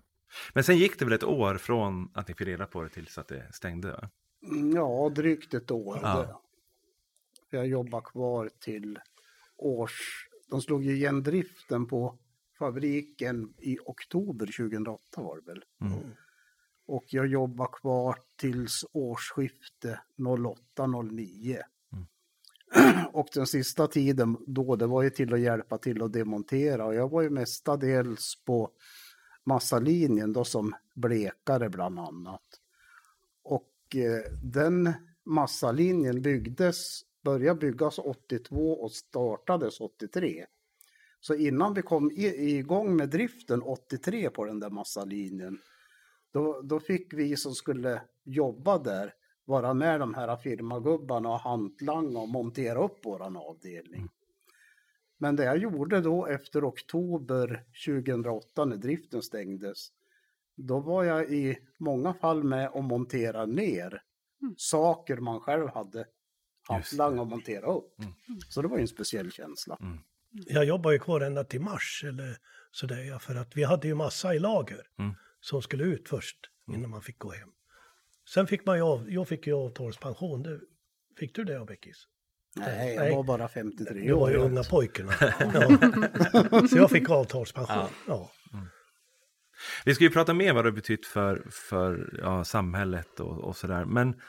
Men 0.54 0.64
sen 0.64 0.78
gick 0.78 1.00
det 1.00 1.06
väl 1.06 1.14
ett 1.14 1.24
år 1.24 1.58
från 1.58 2.10
att 2.14 2.28
ni 2.28 2.34
fick 2.34 2.48
reda 2.48 2.66
på 2.68 2.84
det 2.84 2.90
tills 2.90 3.18
att 3.18 3.28
det 3.28 3.54
stängde? 3.54 3.92
Va? 3.92 4.10
Mm, 4.52 4.72
Ja, 4.76 5.10
drygt 5.16 5.54
ett 5.54 5.72
år. 5.72 6.00
Ja. 6.02 6.42
Jag 7.50 7.68
jobbar 7.68 8.02
kvar 8.02 8.50
till 8.60 9.00
års... 9.58 10.30
De 10.50 10.62
slog 10.62 10.84
ju 10.84 10.96
igen 10.96 11.24
driften 11.24 11.86
på 11.88 12.18
fabriken 12.60 13.54
i 13.58 13.78
oktober 13.86 14.46
2008 14.46 15.22
var 15.22 15.36
det 15.36 15.52
väl. 15.52 15.64
Mm. 15.82 16.00
Och 16.88 17.04
jag 17.08 17.28
jobbar 17.28 17.68
kvar 17.68 18.16
tills 18.36 18.86
årsskifte 18.92 20.00
08-09. 20.18 21.62
Och 23.12 23.28
den 23.34 23.48
sista 23.48 23.88
tiden 23.88 24.38
då, 24.48 24.76
det 24.76 24.88
var 24.88 25.04
ju 25.04 25.10
till 25.10 25.34
att 25.34 25.40
hjälpa 25.40 25.78
till 25.78 26.02
att 26.02 26.14
demontera. 26.14 26.86
Och 26.86 26.96
jag 26.96 27.10
var 27.10 27.22
ju 27.22 27.30
mestadels 27.30 28.36
på 28.46 28.72
massalinjen 29.44 30.34
då 30.34 30.44
som 30.44 30.76
blekare 30.94 31.70
bland 31.70 32.00
annat. 32.00 32.42
Och 33.44 33.96
eh, 33.96 34.32
den 34.44 34.94
massalinjen 35.24 36.22
byggdes, 36.22 37.02
började 37.26 37.60
byggas 37.60 38.00
82 38.00 38.72
och 38.74 38.92
startades 38.92 39.80
83. 39.82 40.46
Så 41.20 41.36
innan 41.36 41.74
vi 41.74 41.82
kom 41.82 42.12
igång 42.16 42.96
med 42.96 43.10
driften 43.10 43.62
83 43.62 44.30
på 44.30 44.46
den 44.46 44.60
där 44.60 44.70
massalinjen, 44.70 45.60
då, 46.32 46.62
då 46.62 46.80
fick 46.80 47.14
vi 47.14 47.38
som 47.38 47.56
skulle 47.56 48.02
jobba 48.24 48.78
där 48.78 49.14
vara 49.46 49.74
med 49.74 50.00
de 50.00 50.14
här 50.14 50.38
firmagubbarna 50.38 51.30
och 51.30 51.40
hantlanga 51.40 52.20
och 52.20 52.30
montera 52.30 52.84
upp 52.84 53.06
våran 53.06 53.38
avdelning. 53.38 54.10
Men 55.18 55.36
det 55.36 55.44
jag 55.44 55.58
gjorde 55.58 56.02
då 56.02 56.26
efter 56.26 56.70
oktober 56.70 57.66
2008 57.86 58.66
när 58.66 58.78
driften 58.78 59.22
stängdes, 59.22 59.88
då 60.56 60.80
var 60.80 61.04
jag 61.04 61.30
i 61.30 61.58
många 61.78 62.14
fall 62.14 62.44
med 62.44 62.70
och 62.70 62.84
montera 62.84 63.46
ner 63.46 64.02
saker 64.58 65.18
man 65.18 65.40
själv 65.40 65.68
hade 65.68 66.06
hantlanga 66.68 67.22
och 67.22 67.28
montera 67.28 67.66
upp. 67.66 67.96
Så 68.50 68.62
det 68.62 68.68
var 68.68 68.78
ju 68.78 68.82
en 68.82 68.88
speciell 68.88 69.32
känsla. 69.32 69.78
Jag 70.48 70.66
jobbade 70.66 70.96
ju 70.96 71.00
kvar 71.00 71.22
ända 71.22 71.44
till 71.44 71.62
mars 71.62 72.04
eller 72.08 72.38
sådär, 72.72 73.04
ja, 73.04 73.20
för 73.20 73.36
att 73.36 73.56
vi 73.58 73.64
hade 73.64 73.88
ju 73.88 73.96
massa 73.96 74.36
i 74.36 74.40
lager 74.40 74.82
Mm. 75.00 75.14
som 75.40 75.62
skulle 75.62 75.84
ut 75.84 76.10
först 76.10 76.38
innan 76.74 76.90
man 76.90 77.02
fick 77.02 77.20
gå 77.20 77.32
hem. 77.32 77.50
Sen 78.34 78.48
fick 78.48 78.66
man 78.66 78.76
ju 78.78 78.82
av, 78.84 79.12
jag 79.12 79.28
fick 79.28 79.48
ju 79.48 79.54
avtalspension. 79.54 80.44
Det, 80.44 80.60
fick 81.20 81.36
du 81.36 81.44
det 81.44 81.60
av 81.60 81.66
Beckis? 81.66 82.08
Nej, 82.56 82.94
jag 82.96 83.04
Nej. 83.04 83.16
var 83.16 83.24
bara 83.24 83.48
53 83.48 84.00
Det 84.08 84.14
var 84.14 84.22
år. 84.22 84.32
ju 84.32 84.38
unga 84.38 84.64
pojkarna. 84.64 85.14
Ja. 85.22 86.68
Så 86.68 86.78
jag 86.78 86.90
fick 86.92 87.10
avtalspension. 87.10 87.88
Ja. 88.08 88.32
Vi 89.86 89.96
ska 89.96 90.04
ju 90.04 90.10
prata 90.10 90.34
mer 90.34 90.54
vad 90.54 90.66
det 90.66 90.72
betytt 90.72 91.06
för, 91.06 91.48
för 91.52 92.20
ja, 92.24 92.44
samhället 92.44 93.20
och, 93.20 93.38
och 93.44 93.58
sådär. 93.58 93.86
Men 93.86 94.22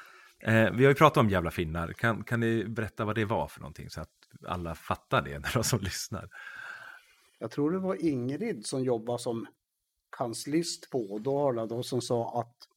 eh, 0.42 0.70
vi 0.72 0.84
har 0.84 0.90
ju 0.90 0.94
pratat 0.94 1.16
om 1.16 1.30
jävla 1.30 1.50
finnar. 1.50 1.92
Kan, 1.92 2.24
kan 2.24 2.40
ni 2.40 2.64
berätta 2.64 3.04
vad 3.04 3.14
det 3.14 3.24
var 3.24 3.48
för 3.48 3.60
någonting 3.60 3.90
så 3.90 4.00
att 4.00 4.10
alla 4.46 4.74
fattar 4.74 5.22
det 5.22 5.38
när 5.38 5.54
de 5.54 5.64
som 5.64 5.80
lyssnar? 5.80 6.28
Jag 7.38 7.50
tror 7.50 7.70
det 7.70 7.78
var 7.78 8.04
Ingrid 8.04 8.66
som 8.66 8.84
jobbade 8.84 9.18
som 9.18 9.46
kanslist 10.16 10.90
på 10.90 11.12
Ådala 11.12 11.66
då 11.66 11.82
som 11.82 12.00
sa 12.00 12.40
att 12.40 12.68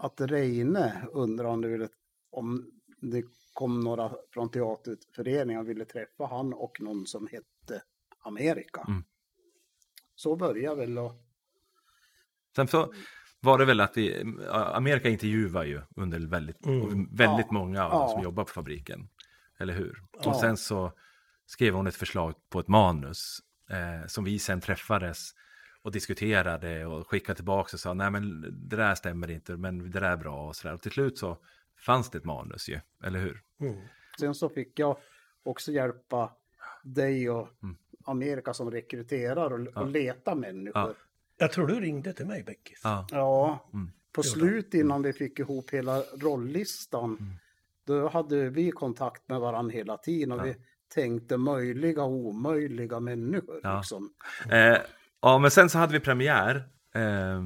att 0.00 0.20
Reine 0.20 0.92
undrar 1.12 1.44
om 1.44 1.60
det, 1.60 1.68
ville, 1.68 1.88
om 2.30 2.70
det 3.00 3.24
kom 3.52 3.80
några 3.80 4.14
från 4.30 4.50
teaterföreningen 4.50 5.64
ville 5.64 5.84
träffa 5.84 6.26
han 6.26 6.54
och 6.54 6.80
någon 6.80 7.06
som 7.06 7.26
hette 7.26 7.82
Amerika. 8.18 8.84
Mm. 8.88 9.04
Så 10.14 10.36
började 10.36 10.76
väl 10.76 10.98
och 10.98 11.12
Sen 12.56 12.68
så 12.68 12.92
var 13.40 13.58
det 13.58 13.64
väl 13.64 13.80
att 13.80 13.96
vi, 13.96 14.24
Amerika 14.50 15.08
intervjuar 15.08 15.64
ju 15.64 15.80
under 15.96 16.18
väldigt, 16.20 16.66
Mm. 16.66 17.08
väldigt 17.12 17.46
Ja. 17.48 17.52
många 17.52 17.84
av 17.86 17.90
de 17.90 18.08
som 18.08 18.18
Ja. 18.18 18.24
jobbar 18.24 18.44
på 18.44 18.50
fabriken. 18.50 19.08
Eller 19.58 19.74
hur? 19.74 20.02
Ja. 20.22 20.30
Och 20.30 20.36
sen 20.36 20.56
så 20.56 20.92
skrev 21.46 21.74
hon 21.74 21.86
ett 21.86 21.96
förslag 21.96 22.34
på 22.50 22.60
ett 22.60 22.68
manus 22.68 23.38
eh, 23.70 24.06
som 24.06 24.24
vi 24.24 24.38
sen 24.38 24.60
träffades 24.60 25.30
och 25.82 25.92
diskuterade 25.92 26.86
och 26.86 27.08
skickade 27.10 27.36
tillbaka 27.36 27.70
och 27.76 27.80
sa 27.80 27.94
nej 27.94 28.10
men 28.10 28.40
det 28.68 28.76
där 28.76 28.94
stämmer 28.94 29.30
inte 29.30 29.56
men 29.56 29.78
det 29.90 30.00
där 30.00 30.02
är 30.12 30.16
bra 30.16 30.46
och 30.48 30.56
sådär. 30.56 30.74
Och 30.74 30.82
till 30.82 30.92
slut 30.92 31.18
så 31.18 31.38
fanns 31.78 32.10
det 32.10 32.18
ett 32.18 32.24
manus 32.24 32.68
ju, 32.68 32.80
eller 33.04 33.20
hur? 33.20 33.42
Mm. 33.60 33.76
sen 34.20 34.34
så 34.34 34.48
fick 34.48 34.78
jag 34.78 34.96
också 35.42 35.72
hjälpa 35.72 36.32
dig 36.82 37.30
och 37.30 37.48
Mm. 37.62 37.76
Amerika 38.04 38.54
som 38.54 38.70
rekryterar 38.70 39.52
och, 39.52 39.76
och 39.82 39.88
leta 39.88 40.34
människor. 40.34 40.80
Ja. 40.82 40.94
Jag 41.38 41.52
tror 41.52 41.66
du 41.66 41.80
ringde 41.80 42.12
till 42.12 42.26
mig 42.26 42.42
Beckis. 42.42 42.80
Ja. 42.84 43.06
Ja, 43.10 43.68
Mm. 43.72 43.90
på 44.12 44.22
slut 44.22 44.74
innan 44.74 45.02
vi 45.02 45.12
fick 45.12 45.38
ihop 45.38 45.70
hela 45.70 46.00
rolllistan, 46.00 47.38
då 47.86 48.08
hade 48.08 48.50
vi 48.50 48.70
kontakt 48.70 49.28
med 49.28 49.40
varandra 49.40 49.72
hela 49.72 49.96
tiden 49.96 50.32
och 50.32 50.46
vi 50.46 50.56
tänkte 50.94 51.36
möjliga 51.36 52.02
och 52.02 52.10
omöjliga 52.12 53.00
människor. 53.00 53.60
Ja. 53.62 53.76
Liksom. 53.76 54.10
Eh, 54.50 54.76
ja, 55.22 55.38
men 55.38 55.50
sen 55.50 55.70
så 55.70 55.78
hade 55.78 55.92
vi 55.92 56.00
premiär. 56.00 56.68
Eh, 56.94 57.44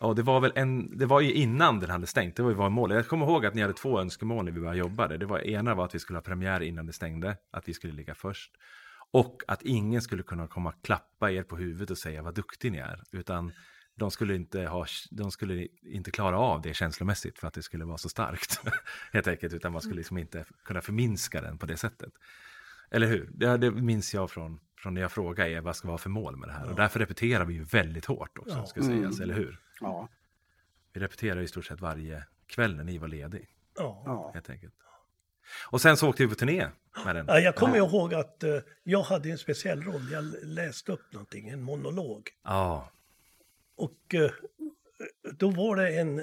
och 0.00 0.14
det 0.14 0.22
var 0.22 0.40
väl 0.40 0.52
en, 0.54 0.98
det 0.98 1.06
var 1.06 1.20
ju 1.20 1.32
innan 1.32 1.80
den 1.80 1.90
hade 1.90 2.06
stängt, 2.06 2.36
det 2.36 2.42
var 2.42 2.50
ju 2.50 2.56
var 2.56 2.70
målet. 2.70 2.96
Jag 2.96 3.06
kommer 3.08 3.26
ihåg 3.26 3.46
att 3.46 3.54
ni 3.54 3.60
hade 3.62 3.74
två 3.74 4.00
önskemål 4.00 4.44
när 4.44 4.52
vi 4.52 4.60
började 4.60 4.78
jobba. 4.78 5.08
Det 5.08 5.26
var 5.26 5.38
ena 5.46 5.74
var 5.74 5.84
att 5.84 5.94
vi 5.94 5.98
skulle 5.98 6.16
ha 6.16 6.22
premiär 6.22 6.60
innan 6.60 6.86
det 6.86 6.92
stängde, 6.92 7.36
att 7.50 7.68
vi 7.68 7.74
skulle 7.74 7.92
ligga 7.92 8.14
först. 8.14 8.52
Och 9.10 9.42
att 9.48 9.62
ingen 9.62 10.02
skulle 10.02 10.22
kunna 10.22 10.46
komma 10.48 10.68
och 10.68 10.84
klappa 10.84 11.30
er 11.30 11.42
på 11.42 11.56
huvudet 11.56 11.90
och 11.90 11.98
säga 11.98 12.22
vad 12.22 12.34
duktig 12.34 12.72
ni 12.72 12.78
är. 12.78 13.02
Utan 13.12 13.52
de 13.94 14.10
skulle 14.10 14.34
inte, 14.34 14.60
ha, 14.62 14.86
de 15.10 15.30
skulle 15.30 15.68
inte 15.82 16.10
klara 16.10 16.38
av 16.38 16.62
det 16.62 16.74
känslomässigt 16.74 17.38
för 17.38 17.46
att 17.48 17.54
det 17.54 17.62
skulle 17.62 17.84
vara 17.84 17.98
så 17.98 18.08
starkt. 18.08 18.60
Helt 19.12 19.26
enkelt, 19.26 19.54
utan 19.54 19.72
man 19.72 19.80
skulle 19.82 19.96
liksom 19.96 20.18
inte 20.18 20.44
kunna 20.64 20.80
förminska 20.80 21.40
den 21.40 21.58
på 21.58 21.66
det 21.66 21.76
sättet. 21.76 22.12
Eller 22.90 23.06
hur? 23.06 23.30
Det, 23.34 23.56
det 23.56 23.70
minns 23.70 24.14
jag 24.14 24.30
från, 24.30 24.60
från 24.76 24.94
när 24.94 25.00
jag 25.00 25.12
frågade 25.12 25.50
er 25.50 25.60
vad 25.60 25.76
ska 25.76 25.88
vara 25.88 25.98
för 25.98 26.10
mål 26.10 26.36
med 26.36 26.48
det 26.48 26.52
här. 26.52 26.68
Och 26.70 26.76
därför 26.76 26.98
repeterar 27.00 27.44
vi 27.44 27.54
ju 27.54 27.64
väldigt 27.64 28.04
hårt 28.04 28.38
också, 28.38 28.56
Ja. 28.58 28.66
ska 28.66 28.82
sägas, 28.82 29.20
eller 29.20 29.34
hur? 29.34 29.60
Ja, 29.80 30.08
Vi 30.92 31.00
repeterar 31.00 31.40
i 31.40 31.48
stort 31.48 31.64
sett 31.64 31.80
varje 31.80 32.24
kväll 32.46 32.76
när 32.76 32.84
ni 32.84 32.98
var 32.98 33.08
ledig, 33.08 33.48
Ja. 33.76 34.02
ja. 34.06 34.30
helt 34.34 34.50
enkelt. 34.50 34.74
Och 35.70 35.80
sen 35.80 35.96
så 35.96 36.08
åkte 36.08 36.22
vi 36.22 36.28
på 36.28 36.34
turné 36.34 36.66
med 37.04 37.16
den. 37.16 37.24
Ja, 37.28 37.40
jag 37.40 37.54
kommer 37.56 37.76
ihåg 37.76 38.14
att 38.14 38.42
eh, 38.44 38.56
jag 38.84 39.02
hade 39.02 39.30
en 39.30 39.38
speciell 39.38 39.82
roll. 39.82 40.10
Jag 40.12 40.24
läste 40.42 40.92
upp 40.92 41.12
någonting, 41.12 41.48
en 41.48 41.62
monolog. 41.62 42.30
Ja, 42.44 42.92
Och 43.76 44.14
eh, 44.14 44.30
då 45.38 45.50
var 45.50 45.76
det 45.76 45.88
en, 46.00 46.18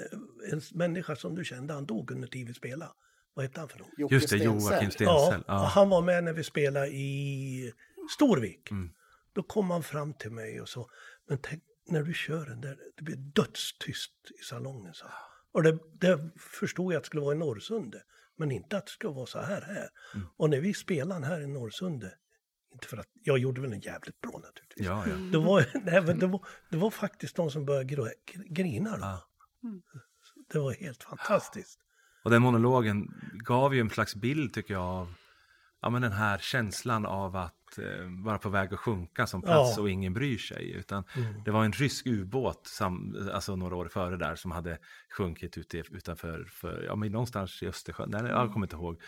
en 0.52 0.60
människa 0.74 1.16
som 1.16 1.34
du 1.34 1.44
kände, 1.44 1.74
han 1.74 1.86
dog 1.86 2.10
under 2.10 2.28
tiden 2.28 2.46
vi 2.46 2.54
spelade. 2.54 2.90
Vad 3.34 3.44
hette 3.44 3.60
han 3.60 3.68
för 3.68 3.78
någon? 3.78 3.88
Jocke 3.96 4.14
just 4.14 4.30
det. 4.30 4.36
Joakim 4.36 4.60
Ja, 4.68 4.90
Stensell. 4.90 5.08
och 5.40 5.44
Ja. 5.46 5.70
han 5.74 5.88
var 5.88 6.02
med 6.02 6.24
när 6.24 6.32
vi 6.32 6.44
spelade 6.44 6.86
i 6.88 7.72
Storvik. 8.16 8.70
Mm. 8.70 8.90
Då 9.32 9.42
kom 9.42 9.70
han 9.70 9.82
fram 9.82 10.14
till 10.14 10.30
mig 10.30 10.60
och 10.60 10.68
sa, 10.68 10.88
men 11.28 11.38
tänk 11.42 11.62
när 11.88 12.02
du 12.02 12.14
kör 12.14 12.46
den 12.46 12.60
där, 12.60 12.78
det 12.96 13.02
blir 13.02 13.16
dödstyst 13.16 14.12
i 14.40 14.44
salongen. 14.44 14.94
Så. 14.94 15.06
Och 15.52 15.62
det, 15.62 15.78
det 16.00 16.30
förstod 16.38 16.92
jag 16.92 16.96
att 16.98 17.02
det 17.04 17.06
skulle 17.06 17.22
vara 17.22 17.34
i 17.34 17.38
Norrsunde, 17.38 18.02
men 18.36 18.50
inte 18.50 18.76
att 18.76 18.86
det 18.86 18.92
skulle 18.92 19.12
vara 19.12 19.26
så 19.26 19.38
här 19.38 19.62
här. 19.62 19.88
Mm. 20.14 20.26
Och 20.36 20.50
när 20.50 20.60
vi 20.60 20.74
spelade 20.74 21.26
här 21.26 21.40
i 21.40 21.46
Norrsunde, 21.46 22.14
inte 22.72 22.88
för 22.88 22.96
att 22.96 23.08
jag 23.12 23.38
gjorde 23.38 23.60
väl 23.60 23.72
en 23.72 23.80
jävligt 23.80 24.20
bra 24.20 24.32
naturligtvis. 24.32 24.86
Ja, 24.86 25.04
ja. 25.08 25.16
Det 25.16 25.38
var, 25.38 25.66
nej, 25.84 26.02
men 26.02 26.18
det, 26.18 26.26
var, 26.26 26.46
det 26.70 26.76
var 26.76 26.90
faktiskt 26.90 27.36
de 27.36 27.50
som 27.50 27.64
började 27.64 27.94
gr- 27.94 28.54
grina 28.54 28.96
då. 28.96 29.04
Ja. 29.04 29.22
Det 30.52 30.58
var 30.58 30.72
helt 30.72 31.02
fantastiskt. 31.02 31.80
Och 32.24 32.30
den 32.30 32.42
monologen 32.42 33.08
gav 33.32 33.74
ju 33.74 33.80
en 33.80 33.90
slags 33.90 34.14
bild 34.14 34.52
tycker 34.52 34.74
jag 34.74 34.82
av 34.82 35.14
ja, 35.80 35.90
men 35.90 36.02
den 36.02 36.12
här 36.12 36.38
känslan 36.38 37.06
av 37.06 37.36
att 37.36 37.55
vara 38.24 38.38
på 38.38 38.48
väg 38.48 38.74
att 38.74 38.80
sjunka 38.80 39.26
som 39.26 39.42
plats 39.42 39.74
Ja. 39.76 39.82
och 39.82 39.90
ingen 39.90 40.12
bryr 40.14 40.38
sig. 40.38 40.70
Utan 40.72 41.04
Mm. 41.16 41.42
det 41.44 41.50
var 41.50 41.64
en 41.64 41.72
rysk 41.72 42.06
ubåt 42.06 42.66
sam, 42.66 43.16
alltså 43.32 43.56
några 43.56 43.76
år 43.76 43.88
före 43.88 44.16
där 44.16 44.34
som 44.36 44.50
hade 44.50 44.78
sjunkit 45.18 45.58
ute, 45.58 45.78
utanför, 45.78 46.44
för, 46.44 46.82
ja, 46.82 46.96
men 46.96 47.12
någonstans 47.12 47.62
i 47.62 47.66
Östersjön, 47.66 48.10
nej, 48.10 48.22
jag 48.24 48.52
kommer 48.52 48.66
inte 48.66 48.76
ihåg. 48.76 49.00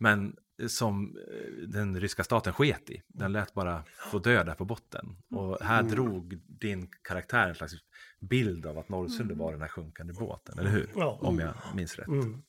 Men 0.00 0.36
som 0.68 1.16
eh, 1.16 1.68
den 1.68 2.00
ryska 2.00 2.24
staten 2.24 2.52
sket 2.52 2.90
i. 2.90 3.02
Den 3.08 3.32
lät 3.32 3.54
bara 3.54 3.82
få 4.10 4.18
dö 4.18 4.44
där 4.44 4.54
på 4.54 4.64
botten. 4.64 5.16
Och 5.30 5.58
här 5.60 5.82
drog 5.82 6.38
din 6.46 6.88
karaktär 7.02 7.48
en 7.48 7.54
slags 7.54 7.72
bild 8.20 8.66
av 8.66 8.78
att 8.78 8.88
Norrsunde 8.88 9.34
var 9.34 9.52
den 9.52 9.60
här 9.60 9.68
sjunkande 9.68 10.12
båten, 10.12 10.58
eller 10.58 10.70
hur? 10.70 10.90
Ja. 10.96 11.18
Om 11.20 11.38
jag 11.38 11.54
minns 11.74 11.96
rätt. 11.98 12.08
Mm. 12.08 12.42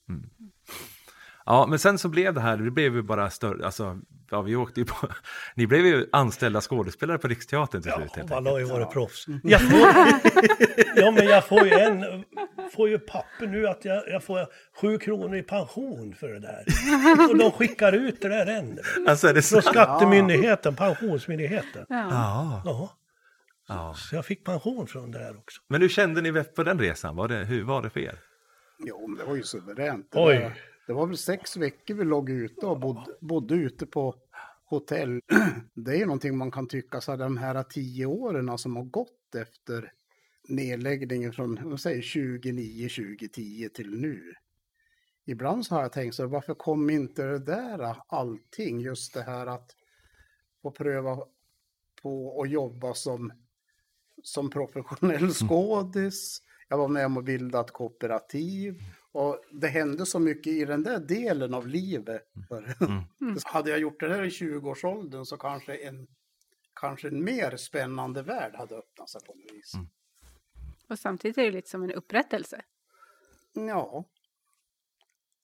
Ja, 1.45 1.66
men 1.70 1.80
sen 1.80 1.97
så 1.97 2.10
blev 2.10 2.34
det 2.34 2.41
här, 2.41 2.58
det 2.58 2.72
blev 2.72 2.95
ju 2.95 3.02
bara 3.02 3.30
större, 3.30 3.66
alltså, 3.66 4.00
ja, 4.32 4.41
vi 4.41 4.55
åkte 4.55 4.80
ju 4.80 4.86
på, 4.86 4.95
ni 5.55 5.67
blev 5.67 5.86
ju 5.86 6.05
anställda 6.11 6.61
skådespelare 6.61 7.17
på 7.17 7.27
Riksteatern 7.27 7.82
till 7.82 7.91
Ja, 7.91 7.95
slut. 7.97 8.30
man 8.30 8.38
enkelt. 8.38 8.47
har 8.51 8.59
ju 8.59 8.65
varit 8.65 8.91
proffs. 8.91 9.25
Jag 9.43 9.61
får, 9.61 9.80
ja, 10.95 11.11
men 11.11 11.25
jag 11.25 11.47
får 11.47 11.65
ju 11.67 11.71
en, 11.73 12.23
får 12.75 12.89
ju 12.89 12.99
papper 12.99 13.47
nu 13.47 13.67
att 13.67 13.86
jag, 13.86 14.03
jag 14.07 14.23
får 14.23 14.45
sju 14.82 14.97
kronor 14.97 15.36
i 15.36 15.43
pension 15.43 16.15
för 16.19 16.27
det 16.27 16.39
där. 16.39 16.63
Och 17.32 17.38
de 17.38 17.51
skickar 17.51 17.93
ut 17.93 18.21
det 18.21 18.30
där 18.30 18.45
än. 18.45 18.80
Alltså 19.07 19.27
är 19.27 19.34
det 19.34 19.41
så? 19.41 19.61
Från 19.61 19.73
Skattemyndigheten, 19.73 20.75
Pensionsmyndigheten. 20.75 21.86
Ja. 21.89 22.07
Ja. 22.11 22.61
Ja, 22.65 22.95
ja. 23.67 23.93
så 23.97 24.15
jag 24.15 24.25
fick 24.25 24.45
pension 24.45 24.88
från 24.88 25.11
det 25.11 25.19
där 25.19 25.38
också. 25.38 25.61
Men 25.67 25.82
hur 25.82 25.89
kände 25.89 26.21
ni 26.21 26.43
på 26.43 26.63
den 26.63 26.80
resan? 26.80 27.15
Var 27.15 27.27
det, 27.27 27.36
hur 27.36 27.63
var 27.63 27.82
det 27.82 27.89
för 27.89 27.99
er? 27.99 28.19
Jo, 28.86 29.07
men 29.07 29.17
det 29.17 29.23
var 29.25 29.36
ju 29.36 29.43
suveränt. 29.43 30.07
Det, 30.11 30.19
Oj. 30.19 30.39
Var, 30.39 30.53
det 30.90 30.94
var 30.94 31.08
väl 31.08 31.18
sex 31.18 31.58
veckor 31.58 31.96
vi 31.96 32.04
låg 32.04 32.30
ute 32.30 32.66
och 32.66 32.80
bodde, 32.80 33.18
bodde 33.22 33.56
ute 33.56 33.86
på 33.86 34.16
hotell. 34.66 35.22
Det 35.74 35.92
är 35.92 35.96
ju 35.96 36.06
någonting 36.06 36.38
man 36.38 36.52
kan 36.52 36.68
tycka 36.68 37.02
så 37.02 37.12
här, 37.12 37.18
de 37.18 37.38
här 37.38 37.64
tio 37.64 38.06
åren 38.06 38.58
som 38.58 38.76
har 38.76 38.84
gått 38.84 39.36
efter 39.36 39.94
nedläggningen 40.48 41.34
från 41.34 41.70
vad 41.70 41.80
säger, 41.80 42.02
2009, 42.38 42.90
2010 42.90 43.70
till 43.74 44.00
nu. 44.00 44.34
Ibland 45.26 45.66
så 45.66 45.76
har 45.76 45.82
jag 45.82 45.92
tänkt 45.92 46.16
så 46.16 46.28
varför 46.28 46.54
kom 46.54 46.90
inte 46.90 47.24
det 47.24 47.40
där 47.40 47.98
allting? 48.08 48.80
Just 48.80 49.14
det 49.14 49.22
här 49.22 49.48
att 49.48 49.76
få 50.62 50.72
pröva 50.72 51.18
på 52.02 52.42
att 52.42 52.50
jobba 52.50 52.94
som, 52.94 53.34
som 54.24 54.50
professionell 54.50 55.30
skådis. 55.34 56.42
Jag 56.70 56.78
var 56.78 56.88
med 56.88 57.06
om 57.06 57.18
att 57.18 57.26
bilda 57.26 57.62
ett 57.62 57.72
kooperativ. 57.72 58.82
Och 59.12 59.43
det 59.51 59.68
hände 59.68 60.05
så 60.05 60.20
mycket 60.20 60.53
i 60.53 60.66
den 60.66 60.84
där 60.84 60.99
delen 60.99 61.53
av 61.53 61.68
livet. 61.68 62.22
För 62.47 62.76
hade 63.45 63.70
jag 63.70 63.80
gjort 63.80 63.99
det 63.99 64.07
där 64.07 64.24
i 64.24 64.30
20-årsåldern 64.30 65.26
så 65.26 65.38
kanske 65.38 65.76
en, 65.76 66.07
kanske 66.76 67.07
en 67.07 67.24
mer 67.24 67.57
spännande 67.57 68.22
värld 68.22 68.55
hade 68.55 68.76
öppnat 68.76 69.10
sig 69.10 69.22
på 69.26 69.34
något 69.34 69.51
vis. 69.53 69.74
Och 70.89 70.99
samtidigt 70.99 71.38
är 71.38 71.43
det 71.43 71.51
lite 71.51 71.70
som 71.70 71.84
en 71.84 71.91
upprättelse. 71.91 72.62
Ja, 73.53 74.05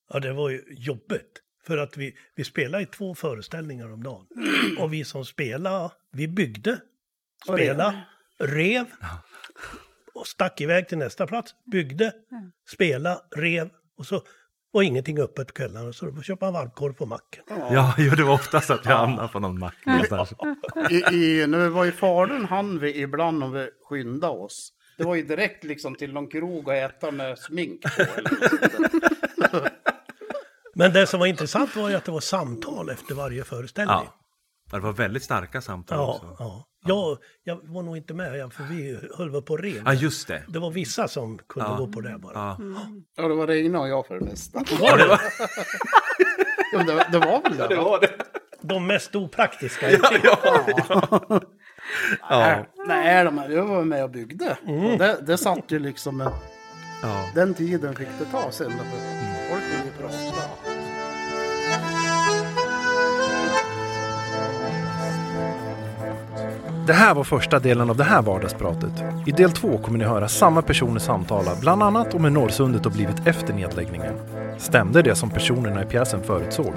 Ja, 0.10 0.20
det 0.20 0.34
var 0.34 0.50
ju 0.50 0.64
jobbigt. 0.70 1.42
För 1.64 1.78
att 1.78 1.98
vi, 1.98 2.16
vi 2.36 2.44
spelade 2.44 2.84
i 2.84 2.86
två 2.86 3.16
föreställningar 3.16 3.94
om 3.94 4.04
dagen. 4.04 4.28
Och 4.80 4.94
vi 4.94 5.04
som 5.04 5.26
spelade, 5.26 5.94
vi 6.12 6.28
byggde, 6.28 6.82
Och 7.48 7.54
spelade, 7.54 8.06
rev 8.38 8.86
och 10.16 10.28
stack 10.28 10.62
iväg 10.62 10.88
till 10.88 10.98
nästa 10.98 11.28
plats, 11.28 11.52
byggde, 11.72 12.14
spelade, 12.74 13.20
rev 13.36 13.70
och 13.98 14.06
så 14.06 14.22
var 14.72 14.82
ingenting 14.82 15.20
öppet 15.20 15.48
på 15.48 15.54
kvällarna. 15.54 15.94
Så 15.94 16.06
då 16.06 16.22
köpte 16.22 16.46
man 16.46 16.54
varmkorv 16.54 16.94
på 16.94 17.06
macken. 17.06 17.44
Ja, 17.48 17.94
jo, 17.98 18.12
det 18.16 18.24
var 18.24 18.34
oftast 18.34 18.70
att 18.70 18.86
jag 18.86 18.98
hamnade 18.98 19.28
på 19.28 19.40
någon 19.40 19.60
mack. 19.60 19.76
I, 20.90 20.96
i, 20.96 21.48
när 21.48 21.60
vi 21.60 21.70
var 21.70 21.86
i 21.86 21.92
Falun 21.92 22.46
hann 22.46 22.80
vi 22.80 23.02
ibland 23.02 23.44
om 23.44 23.52
vi 23.52 23.70
skyndade 23.90 24.34
oss. 24.34 24.72
Det 24.98 25.04
var 25.04 25.16
ju 25.16 25.24
direkt 25.24 25.64
liksom 25.64 25.96
till 25.96 26.14
någon 26.14 26.28
krog 26.28 26.68
och 26.68 26.74
äta 26.74 27.12
med 27.12 27.40
smink 27.40 27.82
på. 27.82 28.02
Eller. 28.18 28.32
Men 30.76 30.94
det 30.94 31.08
som 31.08 31.20
var 31.20 31.28
intressant 31.28 31.76
var 31.76 31.90
ju 31.90 31.96
att 31.96 32.06
det 32.06 32.12
var 32.12 32.20
samtal 32.20 32.90
efter 32.90 33.16
varje 33.16 33.44
föreställning. 33.44 33.96
Ja. 33.96 34.14
Det 34.72 34.80
var 34.80 34.94
väldigt 34.94 35.24
starka 35.24 35.62
samtal 35.62 35.98
Ja, 35.98 36.14
också. 36.14 36.36
ja. 36.40 36.66
Jag, 36.88 37.18
jag 37.44 37.60
var 37.64 37.84
nog 37.84 37.98
inte 37.98 38.14
med, 38.14 38.38
ja, 38.38 38.50
för 38.50 38.64
vi 38.64 39.00
höll 39.18 39.30
väl 39.30 39.42
på 39.42 39.58
rev. 39.58 39.82
Ja, 39.86 39.94
just 39.94 40.28
det. 40.28 40.44
Det 40.48 40.60
var 40.60 40.72
vissa 40.72 41.08
som 41.08 41.38
kunde 41.50 41.70
Ja. 41.70 41.76
gå 41.78 41.88
på 41.88 42.02
det 42.02 42.18
bara. 42.18 42.34
Ja. 42.34 42.58
Ja, 43.18 43.28
det 43.28 43.36
var 43.36 43.48
Regina 43.48 43.80
och 43.82 43.90
jag 43.90 44.08
för 44.08 44.20
det 44.20 44.26
mesta. 44.26 44.64
Ja, 44.82 44.96
det 44.98 45.08
var, 45.08 45.22
Ja, 46.74 46.84
det, 46.84 47.08
det 47.12 47.20
var 47.20 47.42
väl 47.42 47.58
det? 47.58 47.68
det 47.68 47.76
va? 47.76 47.84
var 47.84 48.00
det. 48.00 48.10
De 48.62 48.88
mest 48.88 49.16
opraktiska. 49.16 49.88
Ja. 52.30 52.66
Nej, 52.88 53.24
de 53.26 53.38
här, 53.38 53.50
jag 53.50 53.66
var 53.66 53.84
med 53.84 54.04
och 54.04 54.10
byggde. 54.10 54.58
Och 54.66 54.98
det, 55.00 55.18
det 55.28 55.38
satt 55.38 55.72
ju 55.72 55.80
liksom 55.80 56.22
en, 56.22 56.32
Ja. 57.02 57.30
den 57.36 57.54
tiden 57.54 57.96
fick 57.96 58.08
det 58.20 58.26
ta 58.26 58.52
sen. 58.52 58.72
Folk 59.50 59.64
ville 59.64 59.92
prata. 60.00 60.50
Det 66.88 66.94
här 66.94 67.14
var 67.14 67.24
första 67.24 67.60
delen 67.60 67.90
av 67.90 67.98
det 67.98 68.04
här 68.04 68.22
vardagspratet. 68.22 69.04
I 69.26 69.32
del 69.32 69.52
två 69.52 69.78
kommer 69.78 70.00
ni 70.00 70.06
höra 70.06 70.28
samma 70.28 70.62
personer 70.62 71.00
samtala, 71.00 71.52
bland 71.62 71.84
annat 71.84 72.14
om 72.14 72.24
hur 72.24 72.32
Norrsundet 72.32 72.84
har 72.86 72.92
blivit 72.92 73.28
efter 73.28 73.54
nedläggningen. 73.54 74.14
Stämde 74.58 75.02
det 75.02 75.16
som 75.16 75.30
personerna 75.30 75.84
i 75.84 75.86
pjäsen 75.86 76.24
förutsåg? 76.24 76.74